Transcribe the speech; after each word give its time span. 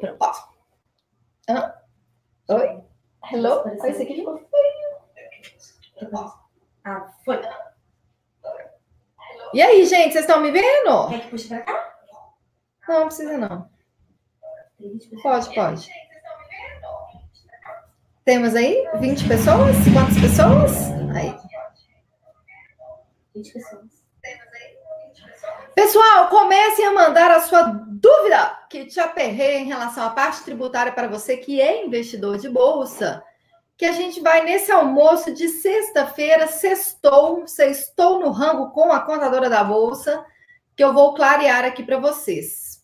Pronto. 0.00 0.16
Ó. 0.20 0.32
Hã? 1.48 1.74
Oi? 2.48 2.82
Hello? 3.30 3.62
Oi, 3.64 3.90
esse 3.90 4.02
aqui 4.02 4.16
ficou 4.16 4.38
feio. 4.38 4.52
Ah, 6.84 7.12
foi. 7.24 7.40
E 9.54 9.62
aí, 9.62 9.84
gente, 9.86 10.12
vocês 10.12 10.24
estão 10.24 10.40
me 10.40 10.50
vendo? 10.50 11.08
Quer 11.08 11.20
que 11.20 11.28
puxe 11.30 11.48
pra 11.48 11.60
cá? 11.62 11.94
Não, 12.88 13.00
não 13.00 13.06
precisa 13.06 13.38
não. 13.38 13.70
Pode, 15.22 15.54
pode. 15.54 15.90
Temos 18.24 18.54
aí 18.54 18.88
20 18.98 19.28
pessoas? 19.28 19.76
Quantas 19.92 20.20
pessoas? 20.20 20.90
Aí. 21.14 21.36
20 23.34 23.52
pessoas. 23.52 24.01
Pessoal, 25.82 26.28
comecem 26.28 26.86
a 26.86 26.92
mandar 26.92 27.28
a 27.32 27.40
sua 27.40 27.62
dúvida 27.62 28.56
que 28.70 28.84
te 28.84 29.00
aperreia 29.00 29.58
em 29.58 29.66
relação 29.66 30.04
à 30.04 30.10
parte 30.10 30.44
tributária 30.44 30.92
para 30.92 31.08
você 31.08 31.36
que 31.36 31.60
é 31.60 31.84
investidor 31.84 32.38
de 32.38 32.48
bolsa. 32.48 33.20
Que 33.76 33.86
a 33.86 33.90
gente 33.90 34.20
vai 34.20 34.44
nesse 34.44 34.70
almoço 34.70 35.34
de 35.34 35.48
sexta-feira, 35.48 36.46
sextou, 36.46 37.48
sextou 37.48 38.20
no 38.20 38.30
rango 38.30 38.70
com 38.70 38.92
a 38.92 39.00
contadora 39.00 39.50
da 39.50 39.64
bolsa, 39.64 40.24
que 40.76 40.84
eu 40.84 40.92
vou 40.92 41.14
clarear 41.14 41.64
aqui 41.64 41.82
para 41.82 41.98
vocês. 41.98 42.80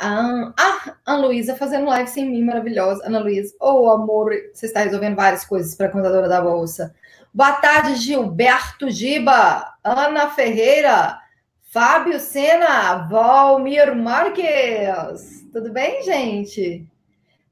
A 0.00 0.54
ah, 0.58 0.96
Ana 1.04 1.26
Luísa 1.26 1.54
fazendo 1.54 1.90
live 1.90 2.08
sem 2.08 2.30
mim, 2.30 2.42
maravilhosa. 2.42 3.04
Ana 3.04 3.18
Luísa, 3.18 3.54
oh 3.60 3.90
amor, 3.90 4.32
você 4.50 4.64
está 4.64 4.80
resolvendo 4.80 5.14
várias 5.14 5.44
coisas 5.44 5.74
para 5.74 5.88
a 5.88 5.92
contadora 5.92 6.26
da 6.26 6.40
bolsa. 6.40 6.94
Boa 7.34 7.52
tarde, 7.52 7.96
Gilberto 7.96 8.88
Giba, 8.88 9.74
Ana 9.84 10.30
Ferreira. 10.30 11.22
Fábio 11.74 12.20
Sena, 12.20 13.08
Valmir 13.08 13.96
Marques. 13.96 15.44
Tudo 15.52 15.72
bem, 15.72 16.04
gente? 16.04 16.86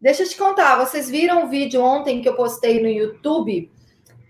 Deixa 0.01 0.23
eu 0.23 0.29
te 0.29 0.37
contar, 0.37 0.77
vocês 0.77 1.11
viram 1.11 1.43
o 1.43 1.49
vídeo 1.49 1.83
ontem 1.83 2.23
que 2.23 2.29
eu 2.29 2.37
postei 2.37 2.81
no 2.81 2.87
YouTube 2.87 3.69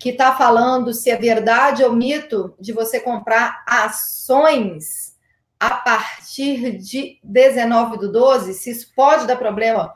que 0.01 0.09
está 0.09 0.35
falando 0.35 0.95
se 0.95 1.11
é 1.11 1.17
verdade 1.17 1.85
ou 1.85 1.93
mito 1.93 2.55
de 2.59 2.73
você 2.73 3.01
comprar 3.01 3.63
ações 3.69 5.15
a 5.61 5.69
partir 5.69 6.79
de 6.79 7.19
19 7.23 7.99
do 7.99 8.11
12, 8.11 8.55
se 8.55 8.71
isso 8.71 8.95
pode 8.97 9.27
dar 9.27 9.37
problema 9.37 9.95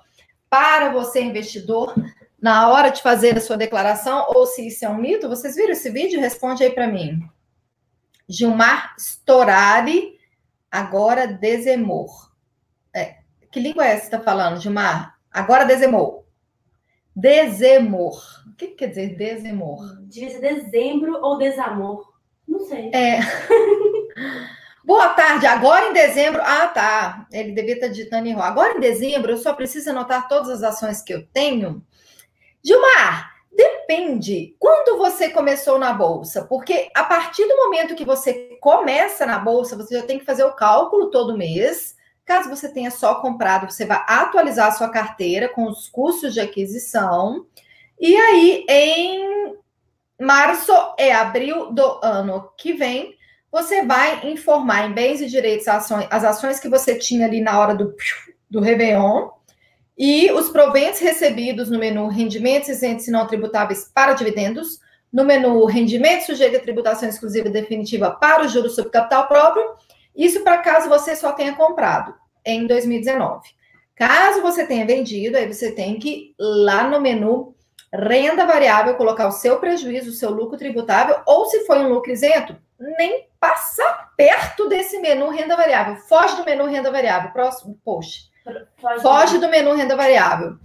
para 0.51 0.93
você, 0.93 1.23
investidor, 1.23 1.95
na 2.39 2.69
hora 2.69 2.91
de 2.91 3.01
fazer 3.01 3.39
a 3.39 3.41
sua 3.41 3.57
declaração, 3.57 4.27
ou 4.29 4.45
se 4.45 4.67
isso 4.67 4.85
é 4.85 4.91
um 4.91 4.99
mito. 4.99 5.27
Vocês 5.27 5.57
viram 5.57 5.73
esse 5.73 5.89
vídeo? 5.89 6.21
Responde 6.21 6.63
aí 6.63 6.71
para 6.71 6.87
mim. 6.87 7.27
Gilmar 8.29 8.95
Storari, 8.99 10.19
agora 10.71 11.27
desemor. 11.27 12.33
É, 12.95 13.19
que 13.51 13.61
língua 13.61 13.87
é 13.87 13.93
essa 13.93 14.09
que 14.09 14.17
está 14.17 14.21
falando, 14.21 14.61
Gilmar? 14.61 15.17
Agora 15.31 15.65
desemor. 15.65 16.25
Desemor. 17.15 18.21
O 18.47 18.57
que, 18.57 18.69
que 18.69 18.75
quer 18.75 18.89
dizer 18.89 19.17
desemor? 19.17 19.99
Devia 20.03 20.31
ser 20.31 20.41
dezembro 20.41 21.21
ou 21.23 21.39
desamor. 21.39 22.13
Não 22.47 22.61
sei. 22.61 22.91
É. 22.93 23.21
Boa 24.85 25.09
tarde. 25.11 25.47
Agora 25.47 25.89
em 25.89 25.93
dezembro. 25.93 26.41
Ah, 26.45 26.69
tá. 26.69 27.27
Ele 27.33 27.53
devia 27.53 27.75
estar 27.75 27.89
digitando 27.89 28.29
erro. 28.29 28.41
Agora 28.41 28.77
em 28.77 28.81
dezembro, 28.81 29.33
eu 29.33 29.39
só 29.39 29.53
preciso 29.53 29.91
anotar 29.91 30.29
todas 30.29 30.49
as 30.49 30.63
ações 30.63 31.03
que 31.03 31.13
eu 31.13 31.27
tenho. 31.27 31.85
Gilmar, 32.65 33.36
Depende. 33.57 34.55
Quando 34.59 34.99
você 34.99 35.31
começou 35.31 35.79
na 35.79 35.93
bolsa? 35.93 36.45
Porque 36.45 36.91
a 36.95 37.05
partir 37.05 37.47
do 37.47 37.57
momento 37.57 37.95
que 37.95 38.05
você 38.05 38.59
começa 38.61 39.25
na 39.25 39.39
bolsa, 39.39 39.77
você 39.77 39.99
já 39.99 40.07
tem 40.07 40.19
que 40.19 40.25
fazer 40.25 40.45
o 40.45 40.53
cálculo 40.53 41.11
todo 41.11 41.37
mês. 41.37 41.97
Caso 42.25 42.51
você 42.51 42.69
tenha 42.69 42.91
só 42.91 43.17
comprado, 43.17 43.71
você 43.71 43.87
vai 43.87 44.05
atualizar 44.07 44.69
a 44.69 44.73
sua 44.73 44.91
carteira 44.91 45.49
com 45.49 45.67
os 45.67 45.89
custos 45.89 46.35
de 46.35 46.41
aquisição. 46.41 47.47
E 47.99 48.15
aí, 48.15 48.67
em 48.69 49.57
março 50.21 50.73
e 50.99 51.11
abril 51.11 51.73
do 51.73 52.01
ano 52.03 52.51
que 52.59 52.75
vem, 52.75 53.17
você 53.51 53.87
vai 53.87 54.29
informar 54.29 54.87
em 54.87 54.93
bens 54.93 55.21
e 55.21 55.29
direitos 55.29 55.67
as 55.69 56.25
ações 56.25 56.61
que 56.61 56.69
você 56.69 56.99
tinha 56.99 57.27
ali 57.27 57.41
na 57.41 57.59
hora 57.59 57.75
do, 57.75 57.95
do 58.51 58.61
Réveillon 58.61 59.31
e 59.97 60.31
os 60.33 60.51
proventos 60.51 61.01
recebidos 61.01 61.71
no 61.71 61.79
menu 61.79 62.09
rendimentos 62.09 62.69
isentos 62.69 63.09
e 63.09 63.11
não 63.11 63.27
tributáveis 63.27 63.91
para 63.95 64.13
dividendos, 64.13 64.79
no 65.13 65.25
menu 65.25 65.65
rendimento 65.65 66.27
sujeito 66.27 66.57
a 66.57 66.61
tributação 66.61 67.09
exclusiva 67.09 67.49
definitiva 67.49 68.11
para 68.11 68.45
o 68.45 68.49
juros 68.49 68.75
sobre 68.75 68.91
capital 68.91 69.27
próprio, 69.27 69.65
isso 70.15 70.43
para 70.43 70.59
caso 70.59 70.89
você 70.89 71.17
só 71.17 71.33
tenha 71.33 71.55
comprado 71.55 72.15
em 72.45 72.67
2019. 72.67 73.49
Caso 73.95 74.43
você 74.43 74.67
tenha 74.67 74.85
vendido, 74.85 75.37
aí 75.37 75.51
você 75.51 75.73
tem 75.73 75.99
que 75.99 76.35
lá 76.39 76.87
no 76.89 77.01
menu 77.01 77.55
renda 77.93 78.45
variável 78.45 78.95
colocar 78.97 79.27
o 79.27 79.33
seu 79.33 79.59
prejuízo, 79.59 80.11
o 80.11 80.13
seu 80.13 80.31
lucro 80.31 80.59
tributável, 80.59 81.21
ou 81.27 81.47
se 81.47 81.65
foi 81.67 81.79
um 81.79 81.89
lucro 81.89 82.13
isento, 82.13 82.57
nem 82.79 83.27
passa 83.41 83.83
perto 84.17 84.69
desse 84.69 84.99
menu 84.99 85.31
renda 85.31 85.57
variável. 85.57 85.97
Foge 85.97 86.37
do 86.37 86.45
menu 86.45 86.67
renda 86.67 86.91
variável. 86.91 87.31
Próximo 87.31 87.79
post. 87.83 88.26
Foge, 89.03 89.39
do 89.39 89.49
menu 89.49 89.75
renda 89.75 89.97
variável. 89.97 90.57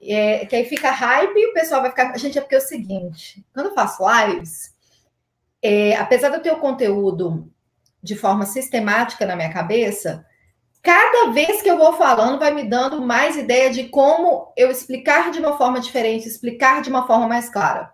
É, 0.00 0.46
que 0.46 0.56
aí 0.56 0.64
fica 0.64 0.90
hype 0.90 1.36
e 1.36 1.46
o 1.46 1.52
pessoal 1.52 1.80
vai 1.80 1.90
ficar. 1.90 2.16
Gente, 2.18 2.38
é 2.38 2.40
porque 2.40 2.56
é 2.56 2.58
o 2.58 2.60
seguinte: 2.60 3.44
quando 3.54 3.66
eu 3.66 3.74
faço 3.74 4.02
lives, 4.02 4.74
é, 5.62 5.96
apesar 5.96 6.28
de 6.30 6.36
eu 6.36 6.42
ter 6.42 6.52
o 6.52 6.58
conteúdo 6.58 7.48
de 8.02 8.16
forma 8.16 8.44
sistemática 8.44 9.24
na 9.24 9.36
minha 9.36 9.52
cabeça, 9.52 10.26
cada 10.82 11.30
vez 11.30 11.62
que 11.62 11.70
eu 11.70 11.78
vou 11.78 11.92
falando, 11.92 12.40
vai 12.40 12.52
me 12.52 12.64
dando 12.64 13.00
mais 13.00 13.36
ideia 13.36 13.70
de 13.70 13.84
como 13.84 14.52
eu 14.56 14.70
explicar 14.70 15.30
de 15.30 15.38
uma 15.38 15.56
forma 15.56 15.78
diferente, 15.78 16.26
explicar 16.26 16.82
de 16.82 16.90
uma 16.90 17.06
forma 17.06 17.28
mais 17.28 17.48
clara. 17.48 17.92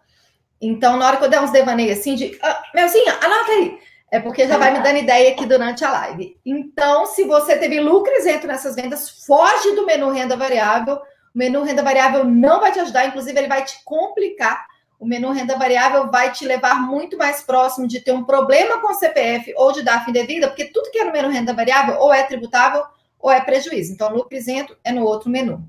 Então, 0.61 0.97
na 0.97 1.07
hora 1.07 1.17
que 1.19 1.25
eu 1.25 1.29
der 1.29 1.43
uns 1.43 1.53
devaneios 1.53 1.99
assim, 1.99 2.15
de 2.15 2.39
ah, 2.43 2.63
Melzinha, 2.75 3.13
anota 3.23 3.53
aí. 3.53 3.79
É 4.11 4.19
porque 4.19 4.49
já 4.49 4.57
vai 4.57 4.73
me 4.73 4.81
dando 4.81 4.99
ideia 4.99 5.33
aqui 5.33 5.45
durante 5.45 5.85
a 5.85 5.91
live. 5.91 6.39
Então, 6.45 7.05
se 7.07 7.25
você 7.25 7.57
teve 7.59 7.79
lucro 7.79 8.13
isento 8.15 8.47
nessas 8.47 8.75
vendas, 8.75 9.25
foge 9.27 9.75
do 9.75 9.85
menu 9.85 10.11
renda 10.11 10.37
variável. 10.37 10.97
O 10.97 11.01
menu 11.39 11.63
renda 11.63 11.83
variável 11.83 12.25
não 12.25 12.61
vai 12.61 12.73
te 12.73 12.81
ajudar, 12.81 13.07
inclusive 13.07 13.39
ele 13.39 13.49
vai 13.49 13.65
te 13.65 13.85
complicar. 13.85 14.67
O 14.99 15.07
menu 15.07 15.31
renda 15.31 15.59
variável 15.59 16.11
vai 16.11 16.33
te 16.33 16.45
levar 16.45 16.81
muito 16.81 17.19
mais 17.19 17.43
próximo 17.43 17.87
de 17.87 18.01
ter 18.01 18.13
um 18.13 18.25
problema 18.25 18.81
com 18.81 18.89
o 18.89 18.95
CPF 18.95 19.53
ou 19.57 19.73
de 19.73 19.83
dar 19.83 20.05
fim 20.05 20.11
devida, 20.11 20.49
porque 20.49 20.73
tudo 20.73 20.91
que 20.91 20.99
é 20.99 21.05
no 21.05 21.13
menu 21.13 21.29
renda 21.29 21.53
variável 21.53 21.99
ou 21.99 22.13
é 22.13 22.23
tributável 22.23 22.83
ou 23.21 23.31
é 23.31 23.41
prejuízo. 23.41 23.93
Então, 23.93 24.13
lucro 24.13 24.37
isento 24.37 24.77
é 24.83 24.91
no 24.91 25.05
outro 25.05 25.29
menu. 25.29 25.63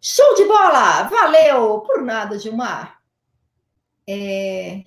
Show 0.00 0.36
de 0.36 0.44
bola! 0.44 1.02
Valeu! 1.02 1.80
Por 1.80 2.00
nada, 2.02 2.38
Gilmar. 2.38 2.98
É... 4.08 4.84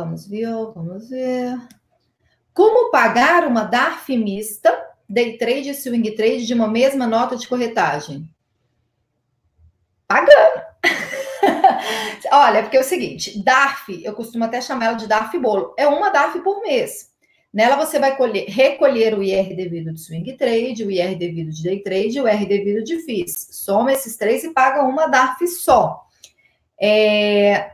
Vamos 0.00 0.26
ver, 0.26 0.48
vamos 0.74 1.10
ver. 1.10 1.58
Como 2.54 2.90
pagar 2.90 3.46
uma 3.46 3.64
DARF 3.64 4.16
mista, 4.16 4.72
day 5.06 5.36
trade 5.36 5.68
e 5.68 5.74
swing 5.74 6.10
trade 6.12 6.46
de 6.46 6.54
uma 6.54 6.66
mesma 6.66 7.06
nota 7.06 7.36
de 7.36 7.46
corretagem? 7.46 8.26
Pagando. 10.08 10.62
Olha, 12.32 12.62
porque 12.62 12.78
é 12.78 12.80
o 12.80 12.84
seguinte, 12.84 13.44
DARF, 13.44 14.02
eu 14.02 14.14
costumo 14.14 14.44
até 14.44 14.62
chamar 14.62 14.86
ela 14.86 14.94
de 14.94 15.06
DARF 15.06 15.38
bolo, 15.38 15.74
é 15.76 15.86
uma 15.86 16.08
DARF 16.08 16.40
por 16.40 16.62
mês. 16.62 17.10
Nela 17.52 17.76
você 17.76 17.98
vai 17.98 18.16
colher, 18.16 18.48
recolher 18.48 19.12
o 19.12 19.22
IR 19.22 19.54
devido 19.54 19.92
de 19.92 20.00
swing 20.00 20.32
trade, 20.32 20.82
o 20.82 20.90
IR 20.90 21.14
devido 21.18 21.50
de 21.50 21.62
day 21.62 21.82
trade 21.82 22.16
e 22.16 22.20
o 22.22 22.26
IR 22.26 22.48
devido 22.48 22.82
de 22.82 23.00
FIIs. 23.00 23.48
Soma 23.50 23.92
esses 23.92 24.16
três 24.16 24.44
e 24.44 24.54
paga 24.54 24.82
uma 24.82 25.08
DARF 25.08 25.46
só. 25.46 26.06
É, 26.80 27.72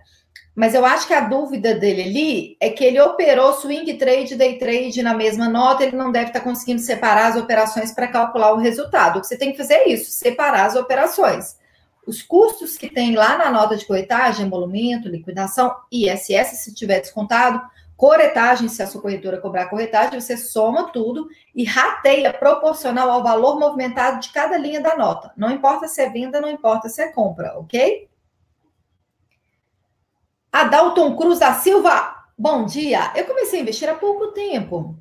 mas 0.56 0.74
eu 0.74 0.86
acho 0.86 1.06
que 1.06 1.12
a 1.12 1.20
dúvida 1.20 1.74
dele 1.74 2.02
ali 2.02 2.56
é 2.58 2.70
que 2.70 2.82
ele 2.82 2.98
operou 2.98 3.52
swing 3.52 3.92
trade 3.98 4.34
day 4.34 4.58
trade 4.58 5.02
na 5.02 5.12
mesma 5.12 5.50
nota, 5.50 5.84
ele 5.84 5.94
não 5.94 6.10
deve 6.10 6.28
estar 6.28 6.40
conseguindo 6.40 6.80
separar 6.80 7.26
as 7.26 7.36
operações 7.36 7.92
para 7.92 8.08
calcular 8.08 8.54
o 8.54 8.56
resultado. 8.56 9.18
O 9.18 9.20
que 9.20 9.26
você 9.26 9.36
tem 9.36 9.52
que 9.52 9.58
fazer 9.58 9.74
é 9.74 9.88
isso, 9.90 10.10
separar 10.10 10.64
as 10.64 10.74
operações. 10.74 11.58
Os 12.06 12.22
custos 12.22 12.78
que 12.78 12.88
tem 12.88 13.14
lá 13.14 13.36
na 13.36 13.50
nota 13.50 13.76
de 13.76 13.84
corretagem, 13.84 14.46
emolumento, 14.46 15.10
liquidação, 15.10 15.74
ISS, 15.92 16.56
se 16.56 16.74
tiver 16.74 17.00
descontado, 17.00 17.60
corretagem, 17.94 18.68
se 18.68 18.82
a 18.82 18.86
sua 18.86 19.02
corretora 19.02 19.38
cobrar 19.38 19.66
corretagem, 19.66 20.18
você 20.18 20.38
soma 20.38 20.90
tudo 20.90 21.28
e 21.54 21.64
rateia 21.64 22.32
proporcional 22.32 23.10
ao 23.10 23.22
valor 23.22 23.60
movimentado 23.60 24.20
de 24.20 24.30
cada 24.30 24.56
linha 24.56 24.80
da 24.80 24.96
nota. 24.96 25.32
Não 25.36 25.50
importa 25.50 25.86
se 25.86 26.00
é 26.00 26.08
venda, 26.08 26.40
não 26.40 26.48
importa 26.48 26.88
se 26.88 27.02
é 27.02 27.08
compra, 27.08 27.58
ok? 27.58 28.08
Adalton 30.56 31.14
Cruz 31.14 31.38
da 31.38 31.52
Silva, 31.52 32.16
bom 32.38 32.64
dia. 32.64 33.12
Eu 33.14 33.26
comecei 33.26 33.58
a 33.58 33.62
investir 33.62 33.90
há 33.90 33.94
pouco 33.94 34.28
tempo. 34.28 34.96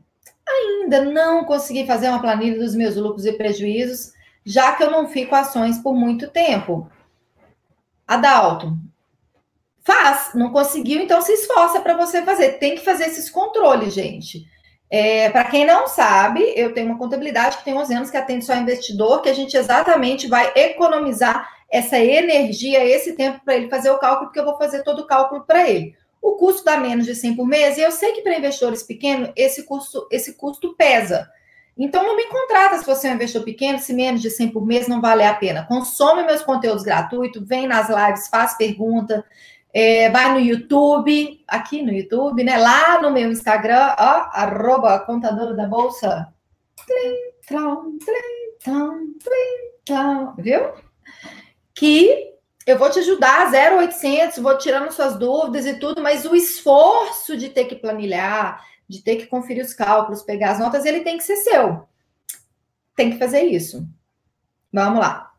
Ainda 0.45 1.05
não 1.05 1.45
consegui 1.45 1.87
fazer 1.87 2.09
uma 2.09 2.19
planilha 2.19 2.59
dos 2.59 2.75
meus 2.75 2.97
lucros 2.97 3.25
e 3.25 3.31
prejuízos, 3.31 4.11
já 4.45 4.73
que 4.73 4.83
eu 4.83 4.91
não 4.91 5.07
fico 5.07 5.33
ações 5.33 5.77
por 5.77 5.95
muito 5.95 6.29
tempo. 6.29 6.91
Adalton, 8.05 8.75
faz, 9.81 10.31
não 10.35 10.51
conseguiu, 10.51 11.01
então 11.01 11.21
se 11.21 11.31
esforça 11.31 11.79
para 11.79 11.95
você 11.95 12.21
fazer. 12.23 12.59
Tem 12.59 12.75
que 12.75 12.83
fazer 12.83 13.05
esses 13.05 13.29
controles, 13.29 13.93
gente. 13.93 14.45
É, 14.91 15.29
Para 15.29 15.45
quem 15.45 15.65
não 15.65 15.87
sabe, 15.87 16.51
eu 16.57 16.73
tenho 16.73 16.87
uma 16.87 16.99
contabilidade 16.99 17.59
que 17.59 17.63
tem 17.63 17.73
11 17.73 17.93
anos 17.93 18.09
que 18.09 18.17
atende 18.17 18.43
só 18.43 18.53
investidor, 18.55 19.21
que 19.21 19.29
a 19.29 19.33
gente 19.33 19.55
exatamente 19.55 20.27
vai 20.27 20.51
economizar 20.53 21.54
essa 21.69 21.99
energia, 21.99 22.83
esse 22.83 23.13
tempo 23.13 23.41
para 23.43 23.55
ele 23.55 23.69
fazer 23.69 23.89
o 23.89 23.97
cálculo, 23.97 24.27
porque 24.27 24.39
eu 24.39 24.45
vou 24.45 24.57
fazer 24.57 24.83
todo 24.83 24.99
o 24.99 25.07
cálculo 25.07 25.43
para 25.45 25.69
ele. 25.69 25.95
O 26.21 26.33
custo 26.33 26.63
dá 26.63 26.77
menos 26.77 27.05
de 27.05 27.13
100 27.13 27.35
por 27.35 27.45
mês, 27.45 27.77
e 27.77 27.81
eu 27.81 27.91
sei 27.91 28.13
que 28.13 28.21
para 28.21 28.37
investidores 28.37 28.83
pequenos 28.83 29.29
esse 29.35 29.63
custo, 29.63 30.07
esse 30.11 30.33
custo 30.35 30.75
pesa. 30.75 31.29
Então, 31.77 32.03
não 32.03 32.15
me 32.15 32.25
contrata 32.27 32.77
se 32.77 32.85
você 32.85 33.07
é 33.07 33.11
um 33.11 33.15
investidor 33.15 33.43
pequeno, 33.43 33.79
se 33.79 33.93
menos 33.93 34.21
de 34.21 34.29
100 34.29 34.49
por 34.49 34.65
mês 34.65 34.87
não 34.87 35.01
vale 35.01 35.23
a 35.23 35.33
pena. 35.33 35.65
Consome 35.67 36.23
meus 36.23 36.41
conteúdos 36.41 36.83
gratuitos, 36.83 37.45
vem 37.45 37.67
nas 37.67 37.89
lives, 37.89 38.29
faz 38.29 38.57
pergunta, 38.57 39.25
é, 39.73 40.09
vai 40.09 40.31
no 40.31 40.39
YouTube, 40.39 41.43
aqui 41.45 41.81
no 41.83 41.91
YouTube, 41.91 42.45
né? 42.45 42.57
Lá 42.57 43.01
no 43.01 43.11
meu 43.11 43.29
Instagram, 43.29 43.93
ó, 43.99 44.29
arroba 44.31 44.97
contadora 44.99 45.53
da 45.53 45.67
bolsa. 45.67 46.33
Tlim, 46.87 47.97
tlim, 47.99 49.19
tlim, 49.85 50.33
viu? 50.37 50.84
Que 51.75 52.33
eu 52.65 52.79
vou 52.79 52.89
te 52.89 52.99
ajudar, 52.99 53.51
0800, 53.51 54.39
vou 54.39 54.57
tirando 54.57 54.91
suas 54.91 55.17
dúvidas 55.17 55.65
e 55.67 55.77
tudo, 55.77 56.01
mas 56.01 56.25
o 56.25 56.35
esforço 56.35 57.37
de 57.37 57.49
ter 57.49 57.65
que 57.65 57.75
planilhar, 57.75 58.65
de 58.87 59.03
ter 59.03 59.17
que 59.17 59.27
conferir 59.27 59.63
os 59.63 59.73
cálculos, 59.73 60.23
pegar 60.23 60.51
as 60.51 60.59
notas, 60.59 60.85
ele 60.85 61.01
tem 61.01 61.17
que 61.17 61.23
ser 61.23 61.35
seu. 61.37 61.87
Tem 62.95 63.11
que 63.11 63.19
fazer 63.19 63.43
isso. 63.43 63.87
Vamos 64.73 64.99
lá. 64.99 65.31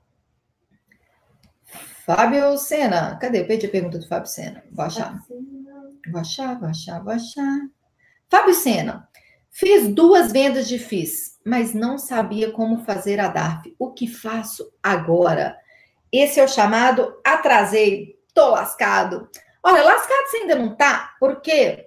Fábio 2.05 2.57
Sena. 2.57 3.17
Cadê? 3.17 3.41
Eu 3.41 3.47
perdi 3.47 3.67
a 3.67 3.71
pergunta 3.71 3.99
do 3.99 4.07
Fábio 4.07 4.31
Sena. 4.31 4.63
Vou 4.71 4.85
achar. 4.85 5.21
Vou 6.09 6.21
achar, 6.21 6.59
vou 6.59 6.69
achar, 6.69 7.03
vou 7.03 7.13
achar. 7.13 7.59
Fábio 8.29 8.55
Sena. 8.55 9.09
Fiz 9.51 9.89
duas 9.89 10.31
vendas 10.31 10.69
de 10.69 10.79
FIS, 10.79 11.39
mas 11.45 11.75
não 11.75 11.99
sabia 11.99 12.53
como 12.53 12.85
fazer 12.85 13.19
a 13.19 13.29
DARF. 13.29 13.75
O 13.79 13.93
que 13.93 14.07
faço 14.07 14.71
agora? 14.83 15.57
Esse 16.19 16.41
é 16.41 16.45
o 16.45 16.49
chamado 16.49 17.15
atrasei, 17.25 18.19
tô 18.33 18.51
lascado. 18.51 19.29
Olha, 19.63 19.85
lascado 19.85 20.27
você 20.29 20.37
ainda 20.39 20.55
não 20.55 20.75
tá, 20.75 21.15
porque 21.19 21.87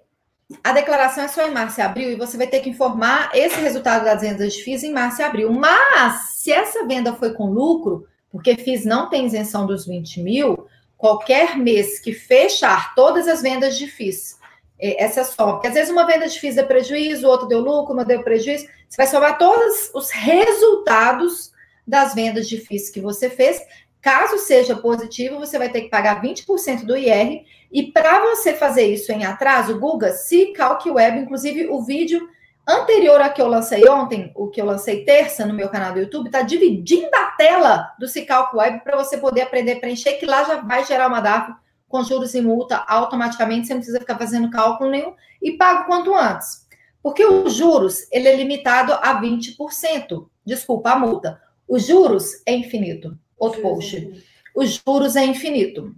a 0.63 0.71
declaração 0.71 1.23
é 1.23 1.27
só 1.27 1.47
em 1.47 1.51
março 1.51 1.79
e 1.79 1.83
abril 1.83 2.11
e 2.11 2.15
você 2.15 2.37
vai 2.37 2.47
ter 2.47 2.59
que 2.59 2.69
informar 2.69 3.29
esse 3.33 3.59
resultado 3.59 4.03
das 4.03 4.21
vendas 4.21 4.53
de 4.53 4.63
FIIs 4.63 4.83
em 4.83 4.91
março 4.91 5.21
e 5.21 5.23
abril. 5.23 5.51
Mas, 5.51 6.37
se 6.37 6.51
essa 6.51 6.85
venda 6.85 7.13
foi 7.13 7.33
com 7.33 7.51
lucro, 7.51 8.07
porque 8.31 8.55
FIIs 8.55 8.85
não 8.85 9.09
tem 9.09 9.25
isenção 9.25 9.65
dos 9.65 9.85
20 9.85 10.21
mil, 10.21 10.67
qualquer 10.97 11.57
mês 11.57 11.99
que 11.99 12.13
fechar 12.13 12.93
todas 12.95 13.27
as 13.27 13.41
vendas 13.41 13.77
de 13.77 13.87
FIIs, 13.87 14.37
é, 14.79 15.03
essa 15.03 15.23
soma, 15.23 15.53
porque 15.53 15.67
às 15.67 15.73
vezes 15.73 15.91
uma 15.91 16.05
venda 16.05 16.27
de 16.27 16.39
FIIs 16.39 16.55
deu 16.55 16.65
prejuízo, 16.65 17.27
outra 17.27 17.47
deu 17.47 17.59
lucro, 17.59 17.93
uma 17.93 18.05
deu 18.05 18.23
prejuízo, 18.23 18.67
você 18.87 18.97
vai 18.97 19.07
somar 19.07 19.37
todos 19.37 19.91
os 19.93 20.09
resultados 20.09 21.51
das 21.85 22.13
vendas 22.13 22.47
de 22.47 22.57
FIIs 22.57 22.89
que 22.89 23.01
você 23.01 23.29
fez. 23.29 23.61
Caso 24.01 24.37
seja 24.37 24.75
positivo, 24.75 25.39
você 25.39 25.57
vai 25.57 25.69
ter 25.69 25.81
que 25.81 25.89
pagar 25.89 26.21
20% 26.21 26.85
do 26.85 26.95
IR 26.95 27.43
e 27.71 27.91
para 27.91 28.21
você 28.21 28.53
fazer 28.53 28.85
isso 28.85 29.11
em 29.11 29.25
atraso, 29.25 29.79
Guga, 29.79 30.11
se 30.13 30.53
Web, 30.87 31.19
inclusive 31.19 31.67
o 31.67 31.81
vídeo 31.81 32.27
anterior 32.67 33.19
a 33.19 33.29
que 33.29 33.41
eu 33.41 33.47
lancei 33.47 33.87
ontem, 33.89 34.31
o 34.35 34.47
que 34.47 34.61
eu 34.61 34.65
lancei 34.65 35.03
terça 35.03 35.45
no 35.45 35.53
meu 35.53 35.69
canal 35.69 35.93
do 35.93 35.99
YouTube, 35.99 36.27
está 36.27 36.41
dividindo 36.41 37.09
a 37.13 37.31
tela 37.31 37.93
do 37.99 38.07
Cicalc 38.07 38.55
Web 38.55 38.83
para 38.83 38.95
você 38.95 39.17
poder 39.17 39.41
aprender 39.41 39.73
a 39.73 39.79
preencher, 39.79 40.13
que 40.13 40.25
lá 40.25 40.43
já 40.43 40.61
vai 40.61 40.85
gerar 40.85 41.07
uma 41.07 41.19
DAF 41.19 41.53
com 41.87 42.03
juros 42.03 42.35
e 42.35 42.41
multa 42.41 42.77
automaticamente, 42.87 43.67
você 43.67 43.73
não 43.73 43.79
precisa 43.79 43.99
ficar 43.99 44.17
fazendo 44.17 44.51
cálculo 44.51 44.91
nenhum 44.91 45.13
e 45.41 45.53
paga 45.53 45.85
quanto 45.85 46.13
antes. 46.13 46.67
Porque 47.01 47.25
os 47.25 47.53
juros, 47.53 48.07
ele 48.11 48.27
é 48.27 48.35
limitado 48.35 48.93
a 48.93 49.19
20%. 49.19 50.27
Desculpa, 50.45 50.91
a 50.91 50.99
multa. 50.99 51.41
Os 51.67 51.87
juros 51.87 52.41
é 52.45 52.53
infinito. 52.53 53.17
Outro 53.39 53.61
post. 53.61 54.23
Os 54.55 54.81
juros 54.85 55.15
é 55.15 55.23
infinito. 55.25 55.95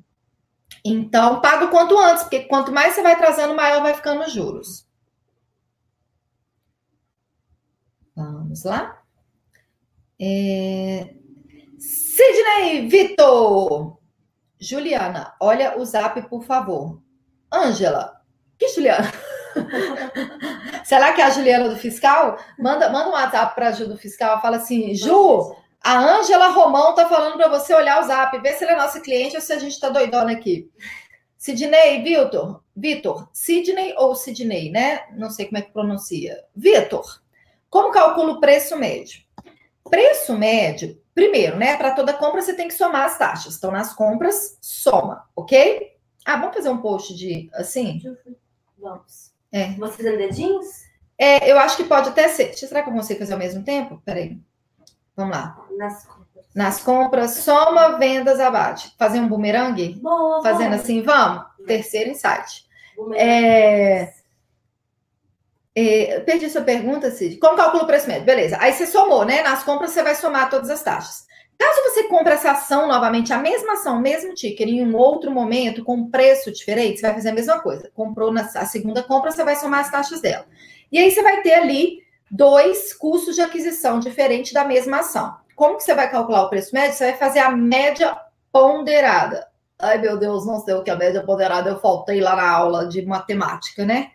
Então, 0.86 1.42
paga 1.42 1.66
o 1.66 1.70
quanto 1.70 1.98
antes, 1.98 2.24
porque 2.24 2.42
quanto 2.42 2.72
mais 2.72 2.94
você 2.94 3.02
vai 3.02 3.18
trazendo, 3.18 3.56
maior 3.56 3.82
vai 3.82 3.94
ficando 3.94 4.22
os 4.24 4.32
juros. 4.32 4.88
Vamos 8.16 8.64
lá. 8.64 9.02
É... 10.20 11.16
Sidney 11.80 12.88
Vitor. 12.88 13.98
Juliana, 14.60 15.34
olha 15.40 15.80
o 15.80 15.86
zap, 15.86 16.22
por 16.30 16.44
favor. 16.44 17.02
Ângela. 17.52 18.22
Que 18.60 18.68
Juliana? 18.70 19.12
Será 20.86 21.14
que 21.14 21.22
é 21.22 21.26
a 21.26 21.30
Juliana 21.32 21.68
do 21.68 21.76
fiscal? 21.76 22.38
Manda, 22.60 22.90
manda 22.90 23.10
um 23.10 23.14
WhatsApp 23.14 23.56
para 23.56 23.70
a 23.70 23.72
Ju 23.72 23.88
do 23.88 23.98
fiscal. 23.98 24.40
Fala 24.40 24.58
assim, 24.58 24.94
Ju, 24.94 25.56
a 25.82 26.00
Ângela 26.00 26.50
Romão 26.50 26.94
tá 26.94 27.10
falando 27.10 27.38
para 27.38 27.48
você 27.48 27.74
olhar 27.74 28.02
o 28.02 28.08
zap, 28.08 28.38
ver 28.40 28.54
se 28.54 28.64
ele 28.64 28.74
é 28.74 28.76
nosso 28.76 29.02
cliente 29.02 29.36
ou 29.36 29.42
se 29.42 29.52
a 29.52 29.60
gente 29.60 29.80
tá 29.80 29.90
doidona 29.90 30.32
aqui. 30.32 30.70
Sidney, 31.38 32.04
Vitor, 32.04 32.62
Vitor, 32.76 33.28
Sidney 33.34 33.96
ou 33.98 34.14
Sidney, 34.14 34.70
né? 34.70 35.08
Não 35.14 35.32
sei 35.32 35.46
como 35.46 35.58
é 35.58 35.62
que 35.64 35.72
pronuncia. 35.72 36.46
Vitor, 36.56 37.20
como 37.68 37.92
calcula 37.92 38.34
o 38.34 38.40
preço 38.40 38.78
médio? 38.78 39.24
Preço 39.90 40.38
médio, 40.38 41.02
primeiro, 41.16 41.58
né? 41.58 41.76
Para 41.78 41.96
toda 41.96 42.14
compra 42.14 42.44
você 42.44 42.54
tem 42.54 42.68
que 42.68 42.76
somar 42.76 43.06
as 43.06 43.18
taxas. 43.18 43.58
Então, 43.58 43.72
nas 43.72 43.92
compras, 43.92 44.58
soma, 44.62 45.28
ok? 45.36 45.96
Ah, 46.24 46.38
vamos 46.38 46.56
fazer 46.56 46.70
um 46.70 46.78
post 46.78 47.16
de 47.16 47.50
assim? 47.54 48.00
Vamos. 48.78 49.32
É. 49.52 49.72
Você 49.74 49.98
fazendo 49.98 50.18
dedinhos? 50.18 50.68
É, 51.18 51.52
eu 51.52 51.58
acho 51.58 51.76
que 51.76 51.84
pode 51.86 52.10
até 52.10 52.28
ser. 52.28 52.54
Será 52.54 52.84
que 52.84 52.90
eu 52.90 52.94
consigo 52.94 53.20
fazer 53.20 53.34
ao 53.34 53.40
mesmo 53.40 53.64
tempo? 53.64 54.00
Peraí. 54.06 54.40
Vamos 55.22 55.38
lá. 55.38 55.58
Nas 55.78 56.06
compras. 56.06 56.46
Nas 56.56 56.82
compras, 56.82 57.32
soma, 57.36 57.98
vendas, 58.00 58.40
abate. 58.40 58.94
Fazer 58.98 59.20
um 59.20 59.28
bumerangue? 59.28 60.00
Boa, 60.02 60.42
Fazendo 60.42 60.74
assim, 60.74 61.04
vamos? 61.04 61.44
Terceiro 61.68 62.10
insight. 62.10 62.66
É... 63.16 64.14
É, 65.74 66.20
perdi 66.22 66.50
sua 66.50 66.64
pergunta, 66.64 67.10
Cid. 67.12 67.38
Como 67.38 67.56
calcula 67.56 67.84
o 67.84 67.88
preço 67.88 68.08
médio? 68.08 68.26
Beleza. 68.26 68.58
Aí 68.60 68.74
você 68.74 68.86
somou, 68.86 69.24
né? 69.24 69.42
Nas 69.42 69.64
compras 69.64 69.92
você 69.92 70.04
vai 70.04 70.16
somar 70.16 70.50
todas 70.50 70.70
as 70.70 70.84
taxas. 70.84 71.26
Caso 71.58 71.82
você 71.84 72.04
compre 72.06 72.34
essa 72.34 72.52
ação 72.52 72.88
novamente, 72.88 73.32
a 73.32 73.38
mesma 73.38 73.74
ação, 73.74 74.02
mesmo 74.02 74.34
ticker, 74.34 74.68
em 74.68 74.84
um 74.84 74.98
outro 74.98 75.30
momento, 75.30 75.84
com 75.84 76.10
preço 76.10 76.52
diferente, 76.52 77.00
você 77.00 77.06
vai 77.06 77.14
fazer 77.14 77.30
a 77.30 77.34
mesma 77.34 77.60
coisa. 77.62 77.90
Comprou 77.94 78.34
na 78.34 78.42
a 78.42 78.66
segunda 78.66 79.04
compra, 79.04 79.32
você 79.32 79.44
vai 79.44 79.56
somar 79.56 79.82
as 79.82 79.92
taxas 79.92 80.20
dela. 80.20 80.46
E 80.92 80.98
aí 80.98 81.12
você 81.12 81.22
vai 81.22 81.42
ter 81.44 81.54
ali 81.54 82.00
dois 82.32 82.94
custos 82.94 83.36
de 83.36 83.42
aquisição 83.42 84.00
diferentes 84.00 84.54
da 84.54 84.64
mesma 84.64 85.00
ação. 85.00 85.36
Como 85.54 85.76
que 85.76 85.84
você 85.84 85.94
vai 85.94 86.10
calcular 86.10 86.44
o 86.44 86.50
preço 86.50 86.74
médio? 86.74 86.96
Você 86.96 87.12
vai 87.12 87.18
fazer 87.18 87.40
a 87.40 87.52
média 87.52 88.18
ponderada. 88.52 89.48
Ai, 89.78 89.98
meu 89.98 90.18
Deus, 90.18 90.46
não 90.46 90.60
sei 90.62 90.74
o 90.76 90.84
que 90.84 90.90
é 90.90 90.94
a 90.94 90.98
média 90.98 91.24
ponderada, 91.24 91.70
eu 91.70 91.80
faltei 91.80 92.22
lá 92.22 92.36
na 92.36 92.50
aula 92.50 92.88
de 92.88 93.06
matemática, 93.06 93.84
né? 93.84 94.12